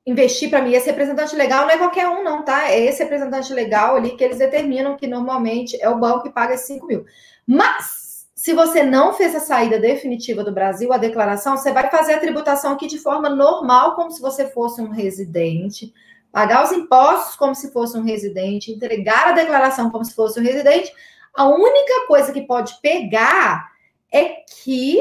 investir 0.06 0.50
para 0.50 0.62
mim. 0.62 0.72
Esse 0.72 0.86
representante 0.86 1.34
legal 1.36 1.66
não 1.66 1.70
é 1.70 1.78
qualquer 1.78 2.08
um, 2.08 2.22
não, 2.22 2.44
tá? 2.44 2.70
É 2.70 2.80
esse 2.80 3.02
representante 3.02 3.52
legal 3.52 3.96
ali 3.96 4.16
que 4.16 4.24
eles 4.24 4.38
determinam 4.38 4.96
que 4.96 5.06
normalmente 5.06 5.80
é 5.80 5.88
o 5.88 5.98
banco 5.98 6.24
que 6.24 6.30
paga 6.30 6.54
esses 6.54 6.66
5 6.66 6.86
mil. 6.86 7.04
Mas, 7.46 8.26
se 8.34 8.52
você 8.52 8.82
não 8.82 9.12
fez 9.12 9.34
a 9.34 9.40
saída 9.40 9.78
definitiva 9.78 10.42
do 10.42 10.52
Brasil, 10.52 10.92
a 10.92 10.98
declaração, 10.98 11.56
você 11.56 11.72
vai 11.72 11.88
fazer 11.90 12.14
a 12.14 12.20
tributação 12.20 12.72
aqui 12.72 12.86
de 12.86 12.98
forma 12.98 13.28
normal, 13.28 13.94
como 13.94 14.10
se 14.10 14.20
você 14.20 14.48
fosse 14.50 14.80
um 14.80 14.90
residente, 14.90 15.92
pagar 16.32 16.64
os 16.64 16.72
impostos 16.72 17.36
como 17.36 17.54
se 17.54 17.70
fosse 17.72 17.96
um 17.96 18.02
residente, 18.02 18.72
entregar 18.72 19.28
a 19.28 19.32
declaração 19.32 19.90
como 19.90 20.04
se 20.04 20.14
fosse 20.14 20.40
um 20.40 20.42
residente. 20.42 20.92
A 21.34 21.46
única 21.46 22.06
coisa 22.08 22.32
que 22.32 22.42
pode 22.42 22.80
pegar 22.80 23.70
é 24.12 24.36
que 24.62 25.00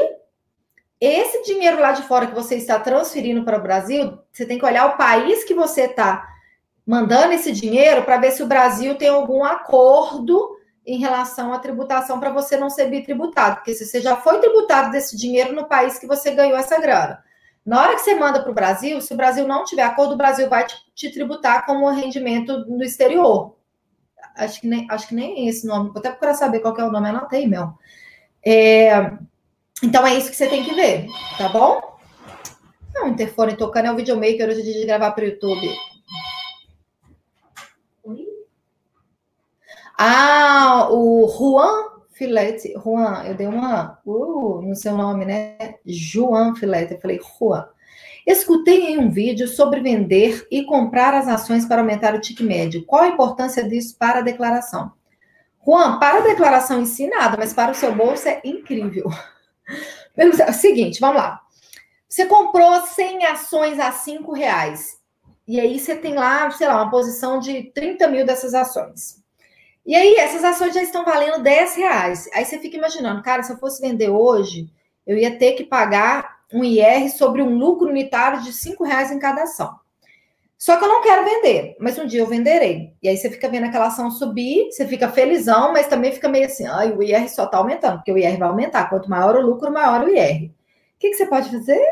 esse 1.04 1.42
dinheiro 1.42 1.80
lá 1.80 1.92
de 1.92 2.02
fora 2.02 2.26
que 2.26 2.34
você 2.34 2.56
está 2.56 2.78
transferindo 2.78 3.44
para 3.44 3.58
o 3.58 3.62
Brasil, 3.62 4.18
você 4.30 4.46
tem 4.46 4.58
que 4.58 4.64
olhar 4.64 4.86
o 4.86 4.96
país 4.96 5.42
que 5.42 5.54
você 5.54 5.82
está 5.82 6.28
mandando 6.86 7.32
esse 7.32 7.50
dinheiro 7.50 8.04
para 8.04 8.18
ver 8.18 8.30
se 8.30 8.42
o 8.42 8.46
Brasil 8.46 8.94
tem 8.96 9.08
algum 9.08 9.42
acordo 9.42 10.56
em 10.86 10.98
relação 10.98 11.52
à 11.52 11.58
tributação 11.58 12.20
para 12.20 12.30
você 12.30 12.56
não 12.56 12.70
ser 12.70 12.86
bitributado, 12.86 13.56
porque 13.56 13.74
se 13.74 13.86
você 13.86 14.00
já 14.00 14.16
foi 14.16 14.38
tributado 14.38 14.90
desse 14.90 15.16
dinheiro 15.16 15.54
no 15.54 15.66
país 15.66 15.98
que 15.98 16.06
você 16.06 16.32
ganhou 16.32 16.56
essa 16.56 16.80
grana. 16.80 17.22
Na 17.64 17.80
hora 17.80 17.94
que 17.94 18.00
você 18.00 18.14
manda 18.14 18.40
para 18.40 18.50
o 18.50 18.54
Brasil, 18.54 19.00
se 19.00 19.12
o 19.12 19.16
Brasil 19.16 19.46
não 19.46 19.64
tiver 19.64 19.82
acordo, 19.82 20.14
o 20.14 20.16
Brasil 20.16 20.48
vai 20.48 20.66
te, 20.66 20.76
te 20.94 21.12
tributar 21.12 21.64
como 21.64 21.88
rendimento 21.90 22.64
no 22.66 22.82
exterior. 22.82 23.56
Acho 24.36 24.60
que 24.60 24.66
nem, 24.66 24.86
acho 24.90 25.08
que 25.08 25.14
nem 25.14 25.48
esse 25.48 25.66
nome, 25.66 25.90
vou 25.90 25.98
até 25.98 26.10
procurar 26.10 26.34
saber 26.34 26.60
qual 26.60 26.76
é 26.76 26.84
o 26.84 26.90
nome, 26.90 27.08
anotei, 27.08 27.46
meu. 27.46 27.72
É, 28.44 29.12
então 29.82 30.06
é 30.06 30.16
isso 30.16 30.30
que 30.30 30.36
você 30.36 30.48
tem 30.48 30.64
que 30.64 30.74
ver, 30.74 31.06
tá 31.36 31.48
bom? 31.48 31.92
Não, 32.94 33.08
interfone 33.08 33.56
tocando 33.56 33.86
é 33.86 33.92
o 33.92 33.96
videomaker 33.96 34.48
hoje 34.48 34.62
de 34.62 34.84
gravar 34.84 35.12
para 35.12 35.24
o 35.24 35.28
YouTube. 35.28 35.68
Ah, 39.98 40.88
o 40.90 41.28
Juan 41.28 41.92
Filete. 42.12 42.74
Juan, 42.82 43.24
eu 43.24 43.34
dei 43.34 43.46
uma 43.46 44.00
uh, 44.04 44.60
no 44.62 44.74
seu 44.74 44.96
nome, 44.96 45.24
né? 45.24 45.76
Juan 45.86 46.54
Filete. 46.54 46.94
Eu 46.94 47.00
falei, 47.00 47.20
Juan. 47.38 47.66
Escutei 48.26 48.92
em 48.92 48.98
um 48.98 49.10
vídeo 49.10 49.48
sobre 49.48 49.80
vender 49.80 50.46
e 50.50 50.64
comprar 50.64 51.14
as 51.14 51.26
ações 51.26 51.66
para 51.66 51.80
aumentar 51.80 52.14
o 52.14 52.20
tique 52.20 52.42
médio. 52.42 52.84
Qual 52.84 53.02
a 53.02 53.08
importância 53.08 53.68
disso 53.68 53.96
para 53.98 54.20
a 54.20 54.22
declaração? 54.22 54.92
Juan, 55.64 55.98
para 55.98 56.18
a 56.18 56.22
declaração 56.22 56.80
em 56.80 56.86
si, 56.86 57.06
nada, 57.06 57.36
mas 57.36 57.52
para 57.52 57.72
o 57.72 57.74
seu 57.74 57.94
bolso 57.94 58.28
é 58.28 58.40
incrível. 58.44 59.08
O 60.48 60.52
seguinte, 60.52 61.00
vamos 61.00 61.16
lá. 61.16 61.40
Você 62.08 62.26
comprou 62.26 62.86
100 62.86 63.26
ações 63.26 63.80
a 63.80 63.90
5 63.90 64.32
reais. 64.32 64.98
E 65.46 65.58
aí 65.58 65.78
você 65.78 65.96
tem 65.96 66.14
lá, 66.14 66.50
sei 66.50 66.68
lá, 66.68 66.82
uma 66.82 66.90
posição 66.90 67.38
de 67.38 67.64
30 67.72 68.08
mil 68.08 68.24
dessas 68.24 68.54
ações. 68.54 69.22
E 69.84 69.94
aí 69.94 70.14
essas 70.16 70.44
ações 70.44 70.74
já 70.74 70.82
estão 70.82 71.04
valendo 71.04 71.42
10 71.42 71.74
reais. 71.76 72.28
Aí 72.32 72.44
você 72.44 72.58
fica 72.58 72.76
imaginando, 72.76 73.22
cara, 73.22 73.42
se 73.42 73.52
eu 73.52 73.58
fosse 73.58 73.80
vender 73.80 74.10
hoje, 74.10 74.70
eu 75.06 75.16
ia 75.16 75.38
ter 75.38 75.52
que 75.52 75.64
pagar 75.64 76.42
um 76.52 76.62
IR 76.62 77.10
sobre 77.10 77.42
um 77.42 77.56
lucro 77.56 77.88
unitário 77.88 78.42
de 78.42 78.52
5 78.52 78.84
reais 78.84 79.10
em 79.10 79.18
cada 79.18 79.42
ação. 79.44 79.81
Só 80.62 80.76
que 80.76 80.84
eu 80.84 80.88
não 80.88 81.02
quero 81.02 81.24
vender, 81.24 81.74
mas 81.80 81.98
um 81.98 82.06
dia 82.06 82.20
eu 82.20 82.26
venderei. 82.26 82.92
E 83.02 83.08
aí 83.08 83.16
você 83.16 83.28
fica 83.28 83.48
vendo 83.48 83.64
aquela 83.66 83.88
ação 83.88 84.12
subir, 84.12 84.70
você 84.70 84.86
fica 84.86 85.08
felizão, 85.08 85.72
mas 85.72 85.88
também 85.88 86.12
fica 86.12 86.28
meio 86.28 86.46
assim, 86.46 86.66
ai, 86.66 86.92
o 86.92 87.02
IR 87.02 87.28
só 87.28 87.46
está 87.46 87.58
aumentando, 87.58 87.96
porque 87.96 88.12
o 88.12 88.18
IR 88.18 88.38
vai 88.38 88.48
aumentar. 88.48 88.88
Quanto 88.88 89.10
maior 89.10 89.34
o 89.34 89.40
lucro, 89.40 89.72
maior 89.72 90.04
o 90.04 90.08
IR. 90.08 90.50
O 90.50 90.50
que, 91.00 91.10
que 91.10 91.14
você 91.14 91.26
pode 91.26 91.50
fazer? 91.50 91.84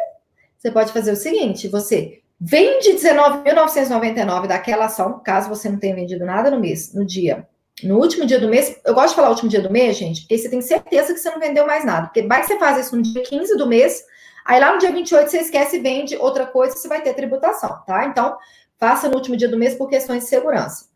Você 0.57 0.71
pode 0.71 0.93
fazer 0.93 1.11
o 1.11 1.17
seguinte: 1.17 1.67
você 1.67 2.21
Vende 2.43 2.95
19.999 2.95 4.47
daquela 4.47 4.87
ação, 4.87 5.21
caso 5.23 5.51
você 5.51 5.69
não 5.69 5.79
tenha 5.79 5.95
vendido 5.95 6.25
nada 6.25 6.51
no 6.51 6.59
mês, 6.59 6.95
no 6.95 7.05
dia. 7.05 7.47
No 7.83 7.99
último 7.99 8.25
dia 8.25 8.41
do 8.41 8.49
mês, 8.49 8.81
eu 8.83 8.95
gosto 8.95 9.11
de 9.11 9.17
falar 9.17 9.29
último 9.29 9.51
dia 9.51 9.61
do 9.61 9.71
mês, 9.71 9.99
gente, 9.99 10.23
porque 10.23 10.39
você 10.39 10.49
tem 10.49 10.63
certeza 10.63 11.13
que 11.13 11.21
você 11.21 11.31
não 11.31 11.39
vendeu 11.39 11.67
mais 11.67 11.85
nada. 11.85 12.07
Porque 12.07 12.23
vai 12.23 12.41
que 12.41 12.47
você 12.47 12.59
faz 12.59 12.87
isso 12.87 12.97
no 12.97 13.03
dia 13.03 13.23
15 13.23 13.57
do 13.59 13.67
mês, 13.67 14.03
aí 14.47 14.59
lá 14.59 14.73
no 14.73 14.79
dia 14.79 14.91
28 14.91 15.31
você 15.31 15.39
esquece 15.41 15.77
e 15.77 15.81
vende 15.81 16.17
outra 16.17 16.47
coisa, 16.47 16.75
você 16.75 16.89
vai 16.89 17.03
ter 17.03 17.13
tributação, 17.13 17.83
tá? 17.87 18.07
Então, 18.07 18.39
faça 18.81 19.09
no 19.09 19.17
último 19.17 19.37
dia 19.37 19.49
do 19.49 19.59
mês 19.59 19.75
por 19.75 19.89
questões 19.89 20.25
de 20.25 20.31
segurança. 20.31 20.87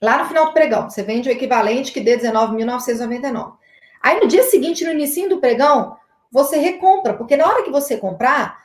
Lá 0.00 0.18
no 0.18 0.28
final 0.28 0.46
do 0.46 0.52
pregão, 0.52 0.90
você 0.90 1.02
vende 1.02 1.28
o 1.28 1.32
equivalente 1.32 1.90
que 1.90 2.00
dê 2.00 2.18
19.999. 2.18 3.54
Aí 4.02 4.20
no 4.20 4.28
dia 4.28 4.42
seguinte, 4.42 4.84
no 4.84 4.92
início 4.92 5.28
do 5.28 5.40
pregão, 5.40 5.96
você 6.30 6.58
recompra, 6.58 7.14
porque 7.14 7.36
na 7.36 7.46
hora 7.46 7.62
que 7.62 7.70
você 7.70 7.96
comprar, 7.96 8.60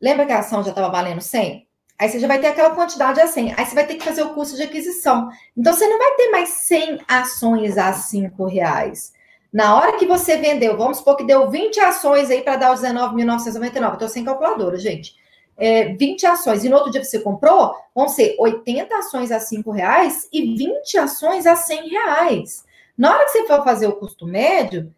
lembra 0.00 0.26
que 0.26 0.32
a 0.32 0.38
ação 0.38 0.62
já 0.62 0.70
estava 0.70 0.90
valendo 0.90 1.20
100? 1.20 1.66
Aí 1.98 2.08
você 2.08 2.18
já 2.18 2.28
vai 2.28 2.40
ter 2.40 2.48
aquela 2.48 2.74
quantidade 2.74 3.20
a 3.20 3.26
100. 3.26 3.54
Aí 3.56 3.64
você 3.64 3.74
vai 3.74 3.86
ter 3.86 3.94
que 3.94 4.04
fazer 4.04 4.22
o 4.22 4.34
custo 4.34 4.56
de 4.56 4.62
aquisição. 4.62 5.28
Então 5.56 5.72
você 5.72 5.86
não 5.86 5.98
vai 5.98 6.14
ter 6.16 6.30
mais 6.30 6.48
100 6.50 7.00
ações 7.08 7.78
a 7.78 7.92
5 7.92 8.44
reais. 8.44 9.12
Na 9.52 9.76
hora 9.76 9.96
que 9.96 10.06
você 10.06 10.36
vendeu, 10.36 10.76
vamos 10.76 10.98
supor 10.98 11.16
que 11.16 11.24
deu 11.24 11.50
20 11.50 11.78
ações 11.80 12.30
aí 12.30 12.42
para 12.42 12.56
dar 12.56 12.72
os 12.72 12.80
19.999. 12.80 13.92
Estou 13.92 14.08
sem 14.08 14.24
calculadora, 14.24 14.78
gente. 14.78 15.14
É, 15.56 15.94
20 15.94 16.26
ações. 16.26 16.64
E 16.64 16.68
no 16.68 16.76
outro 16.76 16.90
dia 16.90 17.04
você 17.04 17.20
comprou, 17.20 17.74
vão 17.94 18.08
ser 18.08 18.34
80 18.38 18.96
ações 18.96 19.30
a 19.30 19.38
5 19.38 19.70
reais 19.70 20.28
e 20.32 20.56
20 20.56 20.98
ações 20.98 21.46
a 21.46 21.54
100 21.54 21.88
reais. 21.88 22.64
Na 22.96 23.14
hora 23.14 23.24
que 23.24 23.30
você 23.30 23.46
for 23.46 23.62
fazer 23.64 23.86
o 23.86 23.96
custo 23.96 24.26
médio, 24.26 24.92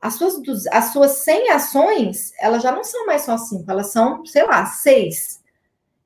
as 0.00 0.14
suas, 0.14 0.66
as 0.68 0.92
suas 0.92 1.10
100 1.12 1.50
ações, 1.50 2.32
elas 2.38 2.62
já 2.62 2.72
não 2.72 2.84
são 2.84 3.06
mais 3.06 3.22
só 3.22 3.36
5, 3.36 3.70
elas 3.70 3.88
são, 3.88 4.24
sei 4.24 4.46
lá, 4.46 4.64
6. 4.64 5.42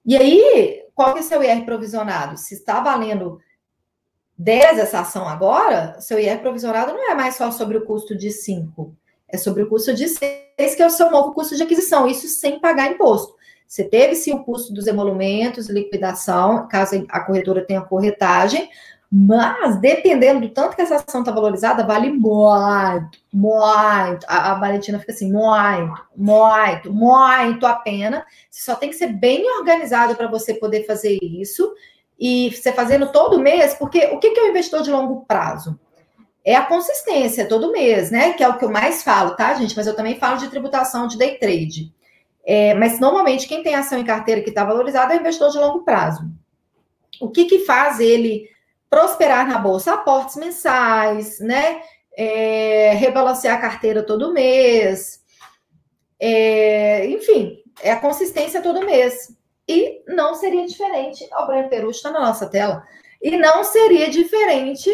E 0.05 0.17
aí, 0.17 0.85
qual 0.95 1.13
que 1.13 1.21
é 1.21 1.23
o 1.23 1.25
seu 1.25 1.43
IR 1.43 1.65
provisionado? 1.65 2.39
Se 2.39 2.55
está 2.55 2.81
valendo 2.81 3.41
10 4.39 4.79
essa 4.79 5.01
ação 5.01 5.29
agora, 5.29 6.01
seu 6.01 6.19
IR 6.19 6.41
provisionado 6.41 6.93
não 6.93 7.11
é 7.11 7.15
mais 7.15 7.37
só 7.37 7.51
sobre 7.51 7.77
o 7.77 7.85
custo 7.85 8.17
de 8.17 8.31
5, 8.31 8.95
é 9.29 9.37
sobre 9.37 9.63
o 9.63 9.69
custo 9.69 9.95
de 9.95 10.09
6, 10.09 10.75
que 10.75 10.83
é 10.83 10.87
o 10.87 10.91
seu 10.91 11.11
novo 11.11 11.33
custo 11.33 11.57
de 11.57 11.63
aquisição, 11.63 12.09
isso 12.09 12.27
sem 12.29 12.59
pagar 12.59 12.91
imposto. 12.91 13.35
Você 13.73 13.85
teve 13.85 14.15
sim 14.15 14.35
o 14.35 14.45
custo 14.45 14.71
dos 14.75 14.87
emolumentos, 14.87 15.71
liquidação, 15.71 16.69
caso 16.69 17.07
a 17.09 17.21
corretora 17.21 17.65
tenha 17.65 17.81
corretagem, 17.81 18.69
mas, 19.11 19.81
dependendo 19.81 20.43
do 20.43 20.51
tanto 20.51 20.77
que 20.77 20.83
essa 20.83 20.97
ação 20.97 21.23
está 21.23 21.33
valorizada, 21.33 21.83
vale 21.83 22.11
muito, 22.11 23.19
muito. 23.33 24.27
A, 24.29 24.53
a 24.53 24.55
Valentina 24.59 24.99
fica 24.99 25.13
assim, 25.13 25.33
muito, 25.33 26.03
muito, 26.15 26.93
muito 26.93 27.67
a 27.67 27.75
pena. 27.75 28.27
Você 28.51 28.63
só 28.63 28.75
tem 28.75 28.91
que 28.91 28.97
ser 28.97 29.07
bem 29.07 29.43
organizado 29.59 30.17
para 30.17 30.29
você 30.29 30.53
poder 30.53 30.85
fazer 30.85 31.19
isso. 31.23 31.73
E 32.21 32.51
você 32.51 32.75
fazendo 32.75 33.11
todo 33.11 33.41
mês, 33.41 33.73
porque 33.73 34.05
o 34.09 34.19
que, 34.19 34.33
que 34.33 34.41
é 34.41 34.43
o 34.43 34.49
investidor 34.49 34.83
de 34.83 34.91
longo 34.91 35.25
prazo? 35.25 35.81
É 36.45 36.55
a 36.55 36.67
consistência 36.67 37.49
todo 37.49 37.73
mês, 37.73 38.11
né? 38.11 38.35
Que 38.35 38.45
é 38.45 38.49
o 38.51 38.59
que 38.59 38.67
eu 38.67 38.71
mais 38.71 39.03
falo, 39.03 39.35
tá, 39.35 39.55
gente? 39.55 39.75
Mas 39.75 39.87
eu 39.87 39.97
também 39.97 40.19
falo 40.19 40.37
de 40.37 40.49
tributação 40.49 41.07
de 41.07 41.17
day 41.17 41.39
trade. 41.39 41.91
É, 42.45 42.75
mas 42.75 42.99
normalmente 42.99 43.47
quem 43.47 43.63
tem 43.63 43.75
ação 43.75 43.99
em 43.99 44.05
carteira 44.05 44.41
que 44.43 44.49
está 44.49 44.65
valorizada 44.65 45.15
é 45.15 45.19
investidor 45.19 45.51
de 45.51 45.59
longo 45.59 45.85
prazo. 45.85 46.23
O 47.21 47.31
que, 47.31 47.45
que 47.45 47.61
faz 47.61 48.01
ele 48.01 48.49
prosperar 48.91 49.49
na 49.49 49.59
bolsa, 49.59 49.95
aportes 49.95 50.37
mensais, 50.37 51.39
né? 51.41 51.83
É, 52.15 52.93
rebalancear 52.95 53.57
a 53.57 53.61
carteira 53.61 54.03
todo 54.03 54.35
mês, 54.35 55.23
é, 56.21 57.07
enfim, 57.07 57.63
é 57.83 57.91
a 57.91 58.01
consistência 58.01 58.63
todo 58.63 58.85
mês. 58.85 59.35
E 59.67 60.03
não 60.07 60.35
seria 60.35 60.67
diferente, 60.67 61.29
o 61.33 61.47
Breno 61.47 61.69
Peru 61.69 61.91
está 61.91 62.11
na 62.11 62.21
nossa 62.21 62.47
tela, 62.47 62.85
e 63.21 63.37
não 63.37 63.65
seria 63.65 64.11
diferente 64.11 64.91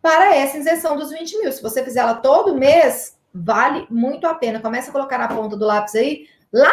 para 0.00 0.34
essa 0.36 0.58
isenção 0.58 0.96
dos 0.96 1.10
20 1.10 1.38
mil. 1.38 1.52
Se 1.52 1.62
você 1.62 1.82
fizer 1.82 2.00
ela 2.00 2.14
todo 2.14 2.56
mês, 2.56 3.18
vale 3.34 3.86
muito 3.90 4.26
a 4.26 4.34
pena. 4.34 4.60
Começa 4.60 4.90
a 4.90 4.92
colocar 4.92 5.18
na 5.18 5.28
ponta 5.28 5.56
do 5.56 5.66
lápis 5.66 5.94
aí, 5.94 6.26
lá 6.52 6.72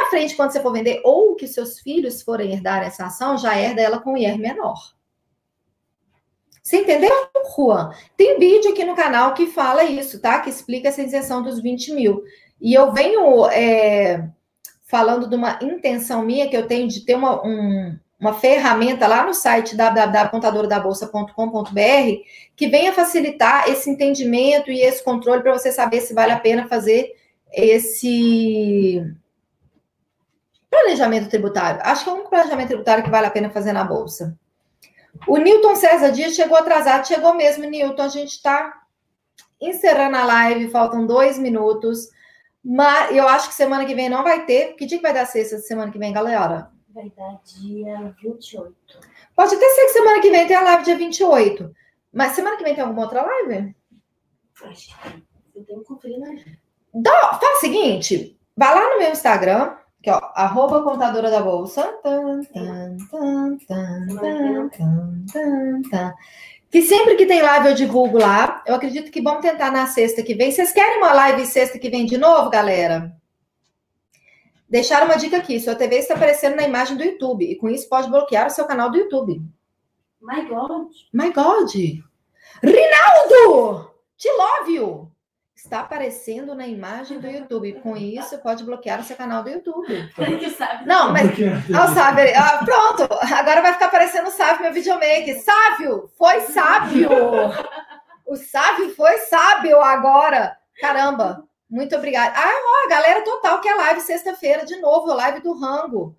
na 0.00 0.06
frente, 0.06 0.34
quando 0.34 0.52
você 0.52 0.60
for 0.60 0.72
vender, 0.72 1.00
ou 1.04 1.34
que 1.34 1.46
seus 1.46 1.78
filhos 1.80 2.22
forem 2.22 2.52
herdar 2.52 2.82
essa 2.82 3.06
ação, 3.06 3.36
já 3.36 3.56
herda 3.56 3.80
ela 3.80 4.00
com 4.00 4.16
IR 4.16 4.38
menor. 4.38 4.94
Você 6.62 6.78
entendeu, 6.78 7.10
Juan? 7.56 7.90
Tem 8.16 8.38
vídeo 8.38 8.70
aqui 8.70 8.84
no 8.84 8.94
canal 8.94 9.34
que 9.34 9.46
fala 9.46 9.84
isso, 9.84 10.20
tá? 10.20 10.40
Que 10.40 10.50
explica 10.50 10.88
essa 10.88 11.02
isenção 11.02 11.42
dos 11.42 11.60
20 11.60 11.92
mil. 11.94 12.22
E 12.60 12.74
eu 12.74 12.92
venho 12.92 13.46
é, 13.46 14.28
falando 14.86 15.28
de 15.28 15.34
uma 15.34 15.58
intenção 15.62 16.22
minha 16.22 16.48
que 16.48 16.56
eu 16.56 16.66
tenho 16.66 16.86
de 16.88 17.00
ter 17.00 17.14
uma, 17.14 17.44
um, 17.46 17.98
uma 18.18 18.34
ferramenta 18.34 19.06
lá 19.06 19.24
no 19.24 19.32
site 19.32 19.74
www.contadoraDabolsa.com.br 19.76 21.70
que 22.54 22.68
venha 22.68 22.92
facilitar 22.92 23.70
esse 23.70 23.88
entendimento 23.88 24.70
e 24.70 24.80
esse 24.82 25.02
controle 25.02 25.42
para 25.42 25.56
você 25.56 25.72
saber 25.72 26.02
se 26.02 26.12
vale 26.12 26.32
a 26.32 26.38
pena 26.38 26.68
fazer 26.68 27.14
esse 27.52 29.02
planejamento 30.70 31.28
tributário. 31.28 31.80
Acho 31.84 32.04
que 32.04 32.10
é 32.10 32.12
um 32.12 32.28
planejamento 32.28 32.68
tributário 32.68 33.04
que 33.04 33.10
vale 33.10 33.26
a 33.26 33.30
pena 33.30 33.50
fazer 33.50 33.72
na 33.72 33.84
bolsa. 33.84 34.38
O 35.26 35.36
Newton 35.36 35.74
César 35.74 36.10
Dias 36.12 36.34
chegou 36.34 36.56
atrasado, 36.56 37.06
chegou 37.06 37.34
mesmo, 37.34 37.64
Newton. 37.64 38.02
A 38.02 38.08
gente 38.08 38.30
está 38.30 38.82
encerrando 39.60 40.16
a 40.16 40.24
live, 40.24 40.70
faltam 40.70 41.06
dois 41.06 41.38
minutos. 41.38 42.08
Mas 42.64 43.14
eu 43.14 43.26
acho 43.26 43.48
que 43.48 43.54
semana 43.54 43.84
que 43.84 43.94
vem 43.94 44.08
não 44.08 44.22
vai 44.22 44.44
ter. 44.46 44.74
Que 44.74 44.86
dia 44.86 44.98
que 44.98 45.02
vai 45.02 45.12
dar 45.14 45.26
sexta 45.26 45.58
semana 45.58 45.90
que 45.90 45.98
vem, 45.98 46.12
galera? 46.12 46.70
Vai 46.90 47.10
dar 47.16 47.40
dia 47.44 48.14
28. 48.22 48.74
Pode 49.34 49.54
até 49.54 49.68
ser 49.70 49.86
que 49.86 49.92
semana 49.92 50.20
que 50.20 50.30
vem 50.30 50.46
tenha 50.46 50.60
a 50.60 50.64
live 50.64 50.84
dia 50.84 50.96
28. 50.96 51.74
Mas 52.12 52.32
semana 52.32 52.56
que 52.56 52.64
vem 52.64 52.74
tem 52.74 52.82
alguma 52.82 53.02
outra 53.02 53.22
live? 53.22 53.74
Acho 54.64 55.00
que 55.00 55.24
eu 55.54 55.64
tenho 55.64 55.80
que 55.80 55.86
conferir 55.86 56.18
na 56.18 56.32
Dá, 56.92 57.38
faz 57.40 57.58
o 57.58 57.60
seguinte, 57.60 58.38
vai 58.56 58.74
lá 58.74 58.90
no 58.90 58.98
meu 58.98 59.12
Instagram, 59.12 59.74
Aqui, 60.00 60.10
ó, 60.10 60.18
arroba 60.34 60.82
contadora 60.82 61.30
da 61.30 61.42
bolsa. 61.42 61.82
que 66.70 66.80
sempre 66.80 67.16
que 67.16 67.26
tem 67.26 67.42
live 67.42 67.68
eu 67.68 67.74
divulgo 67.74 68.16
lá. 68.16 68.64
Eu 68.66 68.76
acredito 68.76 69.10
que 69.10 69.20
vamos 69.20 69.42
tentar 69.42 69.70
na 69.70 69.86
sexta 69.86 70.22
que 70.22 70.34
vem. 70.34 70.50
Vocês 70.50 70.72
querem 70.72 70.96
uma 70.96 71.12
live 71.12 71.44
sexta 71.44 71.78
que 71.78 71.90
vem 71.90 72.06
de 72.06 72.16
novo, 72.16 72.48
galera? 72.48 73.14
Deixar 74.66 75.04
uma 75.04 75.16
dica 75.16 75.36
aqui: 75.36 75.60
sua 75.60 75.74
TV 75.74 75.96
está 75.96 76.14
aparecendo 76.14 76.56
na 76.56 76.62
imagem 76.62 76.96
do 76.96 77.04
YouTube 77.04 77.44
e 77.44 77.56
com 77.56 77.68
isso 77.68 77.86
pode 77.86 78.08
bloquear 78.08 78.46
o 78.46 78.50
seu 78.50 78.64
canal 78.64 78.90
do 78.90 78.96
YouTube. 78.96 79.42
My 80.18 80.46
God. 80.48 80.88
My 81.12 81.30
God. 81.30 81.74
Rinaldo! 82.62 83.90
Te 84.16 84.28
love 84.32 84.72
you! 84.72 85.10
Está 85.62 85.80
aparecendo 85.80 86.54
na 86.54 86.66
imagem 86.66 87.20
do 87.20 87.28
YouTube. 87.28 87.80
Com 87.82 87.96
isso, 87.96 88.38
pode 88.38 88.64
bloquear 88.64 89.00
o 89.00 89.04
seu 89.04 89.16
canal 89.16 89.42
do 89.42 89.50
YouTube. 89.50 90.10
Não, 90.86 91.12
mas. 91.12 91.30
Ó, 91.30 91.94
Sávio, 91.94 92.24
ah, 92.34 92.64
pronto. 92.64 93.08
Agora 93.34 93.60
vai 93.60 93.72
ficar 93.74 93.86
aparecendo 93.86 94.28
o 94.28 94.32
Sávio, 94.32 94.62
meu 94.62 94.72
videomaker. 94.72 95.40
Sávio, 95.42 96.10
foi 96.16 96.40
sábio. 96.40 97.10
O 98.26 98.36
Sávio 98.36 98.94
foi 98.94 99.18
sábio 99.18 99.80
agora. 99.80 100.56
Caramba, 100.80 101.44
muito 101.68 101.94
obrigada. 101.94 102.34
Ah, 102.36 102.84
ó, 102.84 102.88
galera 102.88 103.22
total, 103.22 103.60
que 103.60 103.68
é 103.68 103.74
live 103.74 104.00
sexta-feira, 104.00 104.64
de 104.64 104.76
novo, 104.76 105.12
live 105.12 105.40
do 105.40 105.52
Rango. 105.52 106.16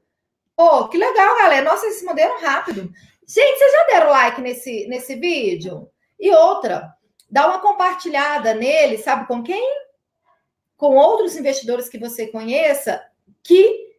Pô, 0.55 0.87
que 0.87 0.97
legal, 0.97 1.37
galera. 1.37 1.65
Nossa, 1.65 1.85
eles 1.85 1.97
se 1.97 2.05
mandaram 2.05 2.39
rápido. 2.39 2.91
Gente, 3.27 3.57
vocês 3.57 3.71
já 3.71 3.83
deram 3.87 4.09
like 4.11 4.41
nesse, 4.41 4.87
nesse 4.87 5.15
vídeo? 5.15 5.89
E 6.19 6.29
outra, 6.31 6.93
Dá 7.31 7.47
uma 7.47 7.59
compartilhada 7.59 8.53
nele, 8.53 8.97
sabe 8.97 9.25
com 9.25 9.41
quem? 9.41 9.81
Com 10.75 10.95
outros 10.97 11.35
investidores 11.37 11.87
que 11.87 11.97
você 11.97 12.27
conheça 12.27 13.01
que 13.41 13.91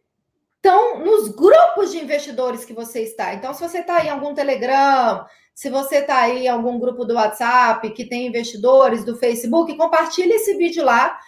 estão 0.57 0.99
nos 0.99 1.29
grupos 1.29 1.91
de 1.91 1.99
investidores 1.99 2.63
que 2.63 2.73
você 2.73 3.01
está. 3.01 3.33
Então, 3.33 3.53
se 3.53 3.61
você 3.61 3.79
está 3.79 4.05
em 4.05 4.09
algum 4.09 4.33
Telegram, 4.33 5.25
se 5.53 5.69
você 5.69 5.97
está 5.97 6.21
aí 6.21 6.45
em 6.45 6.47
algum 6.47 6.79
grupo 6.79 7.03
do 7.03 7.15
WhatsApp 7.15 7.89
que 7.91 8.05
tem 8.05 8.27
investidores 8.27 9.03
do 9.03 9.17
Facebook, 9.17 9.75
compartilhe 9.75 10.33
esse 10.33 10.55
vídeo 10.55 10.85
lá 10.85 11.19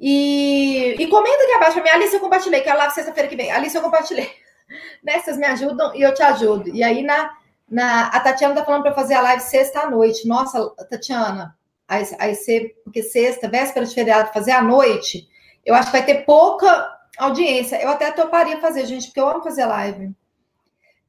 e, 0.00 0.94
e 0.98 1.06
comenta 1.08 1.42
aqui 1.42 1.52
abaixo 1.52 1.74
para 1.74 1.82
mim. 1.82 1.90
Alice, 1.90 2.14
eu 2.14 2.20
compartilhei, 2.20 2.60
que 2.60 2.68
é 2.68 2.74
lá 2.74 2.88
sexta-feira 2.88 3.28
que 3.28 3.36
vem. 3.36 3.50
Alice, 3.50 3.76
eu 3.76 3.82
compartilhei. 3.82 4.30
Né? 5.02 5.14
Me 5.38 5.46
ajudam 5.46 5.94
e 5.94 6.02
eu 6.02 6.12
te 6.12 6.22
ajudo. 6.22 6.68
E 6.68 6.84
aí, 6.84 7.02
na, 7.02 7.34
na, 7.70 8.06
a 8.08 8.20
Tatiana 8.20 8.54
tá 8.54 8.64
falando 8.64 8.82
para 8.82 8.94
fazer 8.94 9.14
a 9.14 9.20
live 9.20 9.42
sexta 9.42 9.80
à 9.80 9.90
noite. 9.90 10.26
Nossa, 10.26 10.70
Tatiana, 10.88 11.56
aí, 11.86 12.08
aí 12.18 12.34
ser, 12.34 12.74
porque 12.84 13.02
sexta, 13.02 13.48
véspera 13.48 13.84
de 13.84 13.94
feriado, 13.94 14.32
fazer 14.32 14.52
à 14.52 14.62
noite, 14.62 15.28
eu 15.64 15.74
acho 15.74 15.90
que 15.90 15.98
vai 15.98 16.04
ter 16.04 16.24
pouca 16.24 16.96
audiência. 17.18 17.80
Eu 17.82 17.90
até 17.90 18.10
toparia 18.10 18.60
fazer, 18.60 18.86
gente, 18.86 19.06
porque 19.06 19.20
eu 19.20 19.28
amo 19.28 19.42
fazer 19.42 19.66
live. 19.66 20.14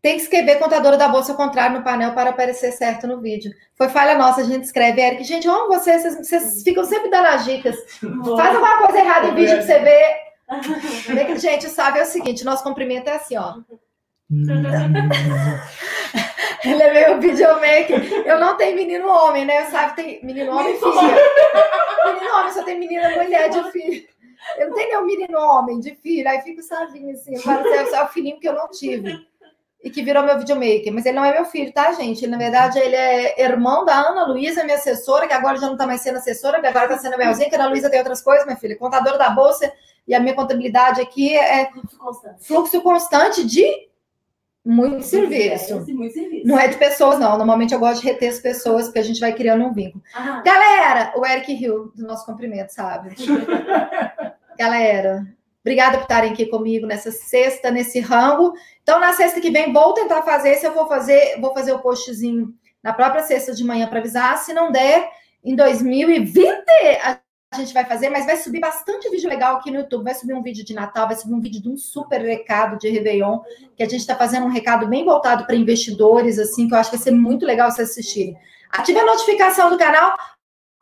Tem 0.01 0.16
que 0.16 0.24
escrever 0.24 0.60
contadora 0.60 0.97
da 0.97 1.10
bolsa 1.10 1.34
ao 1.34 1.38
contrário 1.38 1.78
no 1.78 1.84
painel 1.84 2.14
para 2.14 2.30
aparecer 2.30 2.72
certo 2.72 3.05
no 3.05 3.20
vídeo. 3.20 3.51
Foi 3.76 3.89
falha 3.89 4.18
nossa, 4.18 4.41
a 4.41 4.43
gente 4.45 4.64
escreve, 4.64 5.01
Eric. 5.01 5.24
Gente, 5.26 5.45
eu 5.45 5.53
amo 5.53 5.68
vocês, 5.68 6.03
vocês, 6.03 6.28
vocês 6.28 6.64
ficam 6.64 6.86
sempre 6.86 7.10
dando 7.10 7.26
as 7.28 7.43
dicas. 7.43 7.76
Faz 7.99 8.55
alguma 8.55 8.78
coisa 8.78 8.97
errada 8.97 9.28
em 9.28 9.36
vídeo 9.36 9.57
para 9.57 9.66
você 9.66 9.80
ver. 9.80 10.30
Gente, 11.38 11.70
sabe, 11.70 11.99
é 11.99 12.03
o 12.03 12.05
seguinte, 12.05 12.45
nosso 12.45 12.64
cumprimento 12.64 13.07
é 13.10 13.16
assim, 13.16 13.38
ó. 13.38 13.57
Ele 16.64 16.84
é 16.84 16.94
meio 16.94 17.20
videomaker. 17.20 18.26
Eu 18.26 18.40
não 18.40 18.56
tenho 18.58 18.76
menino 18.76 19.08
homem, 19.08 19.46
né? 19.46 19.66
Sabe, 19.66 19.96
tem 19.96 20.24
menino 20.24 20.52
homem 20.52 20.76
e 20.76 20.78
filha. 20.78 20.92
Menino 22.06 22.36
homem, 22.36 22.54
só 22.54 22.64
tem 22.64 22.80
menina 22.80 23.10
mulher 23.10 23.50
de 23.50 23.72
filho. 23.72 24.08
Eu 24.58 24.70
não 24.70 24.76
tenho 24.76 24.90
nenhum 24.90 25.06
menino 25.06 25.40
homem 25.40 25.80
de 25.80 25.96
filho. 25.96 26.30
Aí 26.30 26.42
fico 26.42 26.62
sozinho 26.62 27.14
assim. 27.14 27.40
Parece 27.42 27.96
é 27.96 28.04
o 28.04 28.08
filhinho 28.08 28.40
que 28.40 28.48
eu 28.48 28.54
não 28.54 28.70
tive. 28.70 29.28
E 29.82 29.90
que 29.90 30.04
virou 30.04 30.24
meu 30.24 30.38
videomaker. 30.38 30.94
Mas 30.94 31.06
ele 31.06 31.16
não 31.16 31.24
é 31.24 31.34
meu 31.34 31.46
filho, 31.46 31.72
tá, 31.72 31.94
gente? 31.94 32.26
Ele, 32.26 32.32
na 32.32 32.38
verdade, 32.38 32.78
ele 32.78 32.96
é 32.96 33.42
irmão 33.42 33.86
da 33.86 33.96
Ana 33.96 34.26
Luísa, 34.26 34.64
minha 34.64 34.76
assessora, 34.76 35.28
que 35.28 35.34
agora 35.34 35.58
já 35.58 35.68
não 35.68 35.78
tá 35.78 35.88
mais 35.88 36.02
sendo 36.02 36.18
assessora, 36.18 36.58
agora 36.58 36.90
tá 36.90 36.98
sendo 36.98 37.18
minha 37.18 37.34
que 37.34 37.56
a 37.56 37.60
Ana 37.60 37.70
Luísa 37.70 37.90
tem 37.90 38.00
outras 38.00 38.22
coisas, 38.22 38.46
minha 38.46 38.58
filha. 38.58 38.78
Contadora 38.78 39.18
da 39.18 39.30
Bolsa. 39.30 39.72
E 40.06 40.14
a 40.14 40.20
minha 40.20 40.34
contabilidade 40.34 41.00
aqui 41.00 41.38
é 41.38 41.72
fluxo 41.72 41.98
constante, 41.98 42.48
fluxo 42.48 42.82
constante 42.82 43.46
de 43.46 43.89
muito 44.66 45.03
serviço. 45.03 45.86
muito 45.93 46.14
serviço. 46.14 46.47
Não 46.47 46.60
é 46.60 46.68
de 46.68 46.78
pessoas, 46.78 47.20
não. 47.20 47.38
Normalmente 47.38 47.74
eu 47.74 47.80
gosto 47.80 48.01
de 48.01 48.07
reter 48.07 48.30
as 48.30 48.39
pessoas, 48.39 48.86
porque 48.86 48.99
a 48.99 49.03
gente 49.03 49.20
vai 49.20 49.34
criando 49.34 49.64
um 49.64 49.74
vínculo. 49.74 50.03
Galera, 50.43 51.14
o 51.16 51.26
Eric 51.26 51.51
Hill, 51.51 51.91
do 51.95 52.05
nosso 52.05 52.26
cumprimento, 52.26 52.70
sabe? 52.70 53.16
Galera, 54.60 55.26
obrigada 55.62 55.97
por 55.97 56.03
estarem 56.03 56.34
aqui 56.34 56.45
comigo 56.45 56.86
nessa 56.86 57.12
sexta, 57.12 57.72
nesse 57.72 57.99
rango. 57.99 58.53
Então, 58.84 58.99
na 58.99 59.14
sexta 59.14 59.39
que 59.39 59.49
vem, 59.49 59.72
vou 59.72 59.93
tentar 59.93 60.22
fazer. 60.24 60.55
Se 60.55 60.66
eu 60.68 60.74
for 60.74 60.88
fazer, 60.88 61.39
vou 61.39 61.53
fazer 61.53 61.72
o 61.72 61.80
postzinho 61.80 62.53
na 62.84 62.93
própria 62.93 63.24
sexta 63.24 63.53
de 63.53 63.64
manhã 63.64 63.88
para 63.88 63.99
avisar. 63.99 64.38
Se 64.38 64.53
não 64.53 64.72
der, 64.72 65.10
em 65.43 65.55
2020, 65.55 66.64
a 67.03 67.18
a 67.52 67.58
gente 67.58 67.74
vai 67.74 67.84
fazer, 67.84 68.10
mas 68.10 68.26
vai 68.26 68.38
subir 68.38 68.60
bastante 68.60 69.10
vídeo 69.10 69.28
legal 69.28 69.56
aqui 69.56 69.72
no 69.72 69.80
YouTube. 69.80 70.04
Vai 70.04 70.14
subir 70.14 70.34
um 70.34 70.43
vídeo 70.43 70.64
de 70.64 70.74
Natal, 70.74 71.08
vai 71.08 71.16
subir 71.16 71.34
um 71.34 71.41
vídeo 71.41 71.62
de 71.62 71.70
um 71.70 71.76
super 71.76 72.22
recado 72.22 72.78
de 72.78 72.89
Réveillon, 72.89 73.39
que 73.76 73.82
a 73.82 73.89
gente 73.89 74.02
está 74.02 74.16
fazendo 74.16 74.45
um 74.45 74.50
recado 74.50 74.88
bem 74.88 75.04
voltado 75.04 75.45
para 75.45 75.56
investidores, 75.56 76.38
assim, 76.38 76.68
que 76.68 76.76
eu 76.76 76.78
acho 76.78 76.91
que 76.91 76.97
vai 76.97 77.04
ser 77.04 77.12
muito 77.12 77.45
legal 77.45 77.72
vocês 77.72 77.89
assistirem. 77.89 78.38
Ative 78.72 79.00
a 79.00 79.06
notificação 79.06 79.72
do 79.72 79.80
canal. 79.80 80.16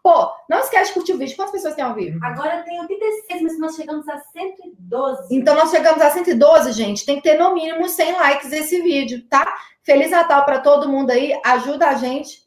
Pô, 0.04 0.30
não 0.50 0.60
esquece 0.60 0.90
de 0.90 0.94
curtir 0.94 1.14
o 1.14 1.18
vídeo. 1.18 1.36
Quantas 1.38 1.54
pessoas 1.54 1.76
tem 1.76 1.84
ao 1.84 1.96
vivo? 1.96 2.20
Agora 2.22 2.64
tem 2.64 2.80
86, 2.82 3.42
mas 3.44 3.60
nós 3.60 3.76
chegamos 3.76 4.08
a 4.10 4.20
112. 4.20 5.36
Então, 5.36 5.56
nós 5.56 5.72
chegamos 5.72 6.02
a 6.02 6.10
112, 6.10 6.74
gente. 6.74 7.06
Tem 7.06 7.18
que 7.18 7.24
ter 7.24 7.38
no 7.38 7.54
mínimo 7.54 7.88
100 7.88 8.14
likes 8.14 8.52
esse 8.52 8.82
vídeo, 8.82 9.26
tá? 9.30 9.54
Feliz 9.84 10.12
Natal 10.12 10.44
para 10.44 10.60
todo 10.60 10.90
mundo 10.90 11.12
aí. 11.12 11.40
Ajuda 11.46 11.88
a 11.88 11.94
gente. 11.96 12.46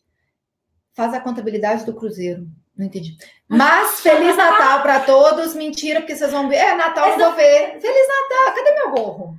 Faz 0.95 1.15
a 1.15 1.21
contabilidade 1.21 1.87
do 1.87 1.95
Cruzeiro. 1.95 2.47
Não 2.81 2.87
entendi. 2.87 3.15
Mas 3.47 4.01
Feliz 4.01 4.35
Natal 4.39 4.81
para 4.81 5.01
todos. 5.01 5.55
Mentira, 5.55 6.01
porque 6.01 6.17
vocês 6.17 6.33
vão 6.33 6.49
ver. 6.49 6.57
É, 6.57 6.75
Natal 6.75 7.11
eu 7.11 7.19
vou 7.19 7.35
ver. 7.35 7.79
Feliz 7.79 8.09
Natal. 8.09 8.55
Cadê 8.55 8.75
meu 8.75 8.91
gorro? 8.93 9.37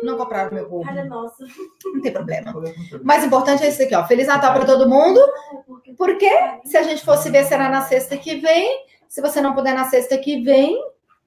Não 0.00 0.16
compraram 0.16 0.54
meu 0.54 0.68
gorro. 0.68 0.88
Olha, 0.88 1.04
nossa. 1.04 1.44
Não 1.92 2.00
tem 2.00 2.12
problema. 2.12 2.56
O 2.56 3.04
mais 3.04 3.24
importante 3.24 3.64
é 3.64 3.68
isso 3.68 3.82
aqui, 3.82 3.96
ó. 3.96 4.06
Feliz 4.06 4.28
Natal 4.28 4.54
para 4.54 4.64
todo 4.64 4.88
mundo. 4.88 5.20
Porque 5.98 6.30
se 6.64 6.76
a 6.76 6.84
gente 6.84 7.04
fosse 7.04 7.30
ver, 7.30 7.44
será 7.46 7.68
na 7.68 7.82
sexta 7.82 8.16
que 8.16 8.36
vem. 8.36 8.86
Se 9.08 9.20
você 9.20 9.40
não 9.40 9.56
puder 9.56 9.74
na 9.74 9.86
sexta 9.86 10.16
que 10.16 10.40
vem, 10.44 10.80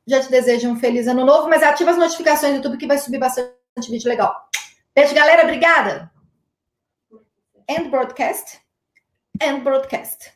já 0.07 0.21
te 0.21 0.31
desejo 0.31 0.69
um 0.69 0.77
feliz 0.77 1.05
ano 1.05 1.25
novo. 1.25 1.49
Mas 1.49 1.61
ativa 1.61 1.91
as 1.91 1.97
notificações 1.97 2.53
do 2.53 2.57
YouTube 2.59 2.77
que 2.77 2.87
vai 2.87 2.97
subir 2.97 3.19
bastante 3.19 3.51
vídeo 3.89 4.07
legal. 4.07 4.33
Beijo, 4.95 5.13
galera. 5.13 5.43
Obrigada. 5.43 6.09
End 7.67 7.89
broadcast. 7.89 8.61
End 9.41 9.65
broadcast. 9.65 10.31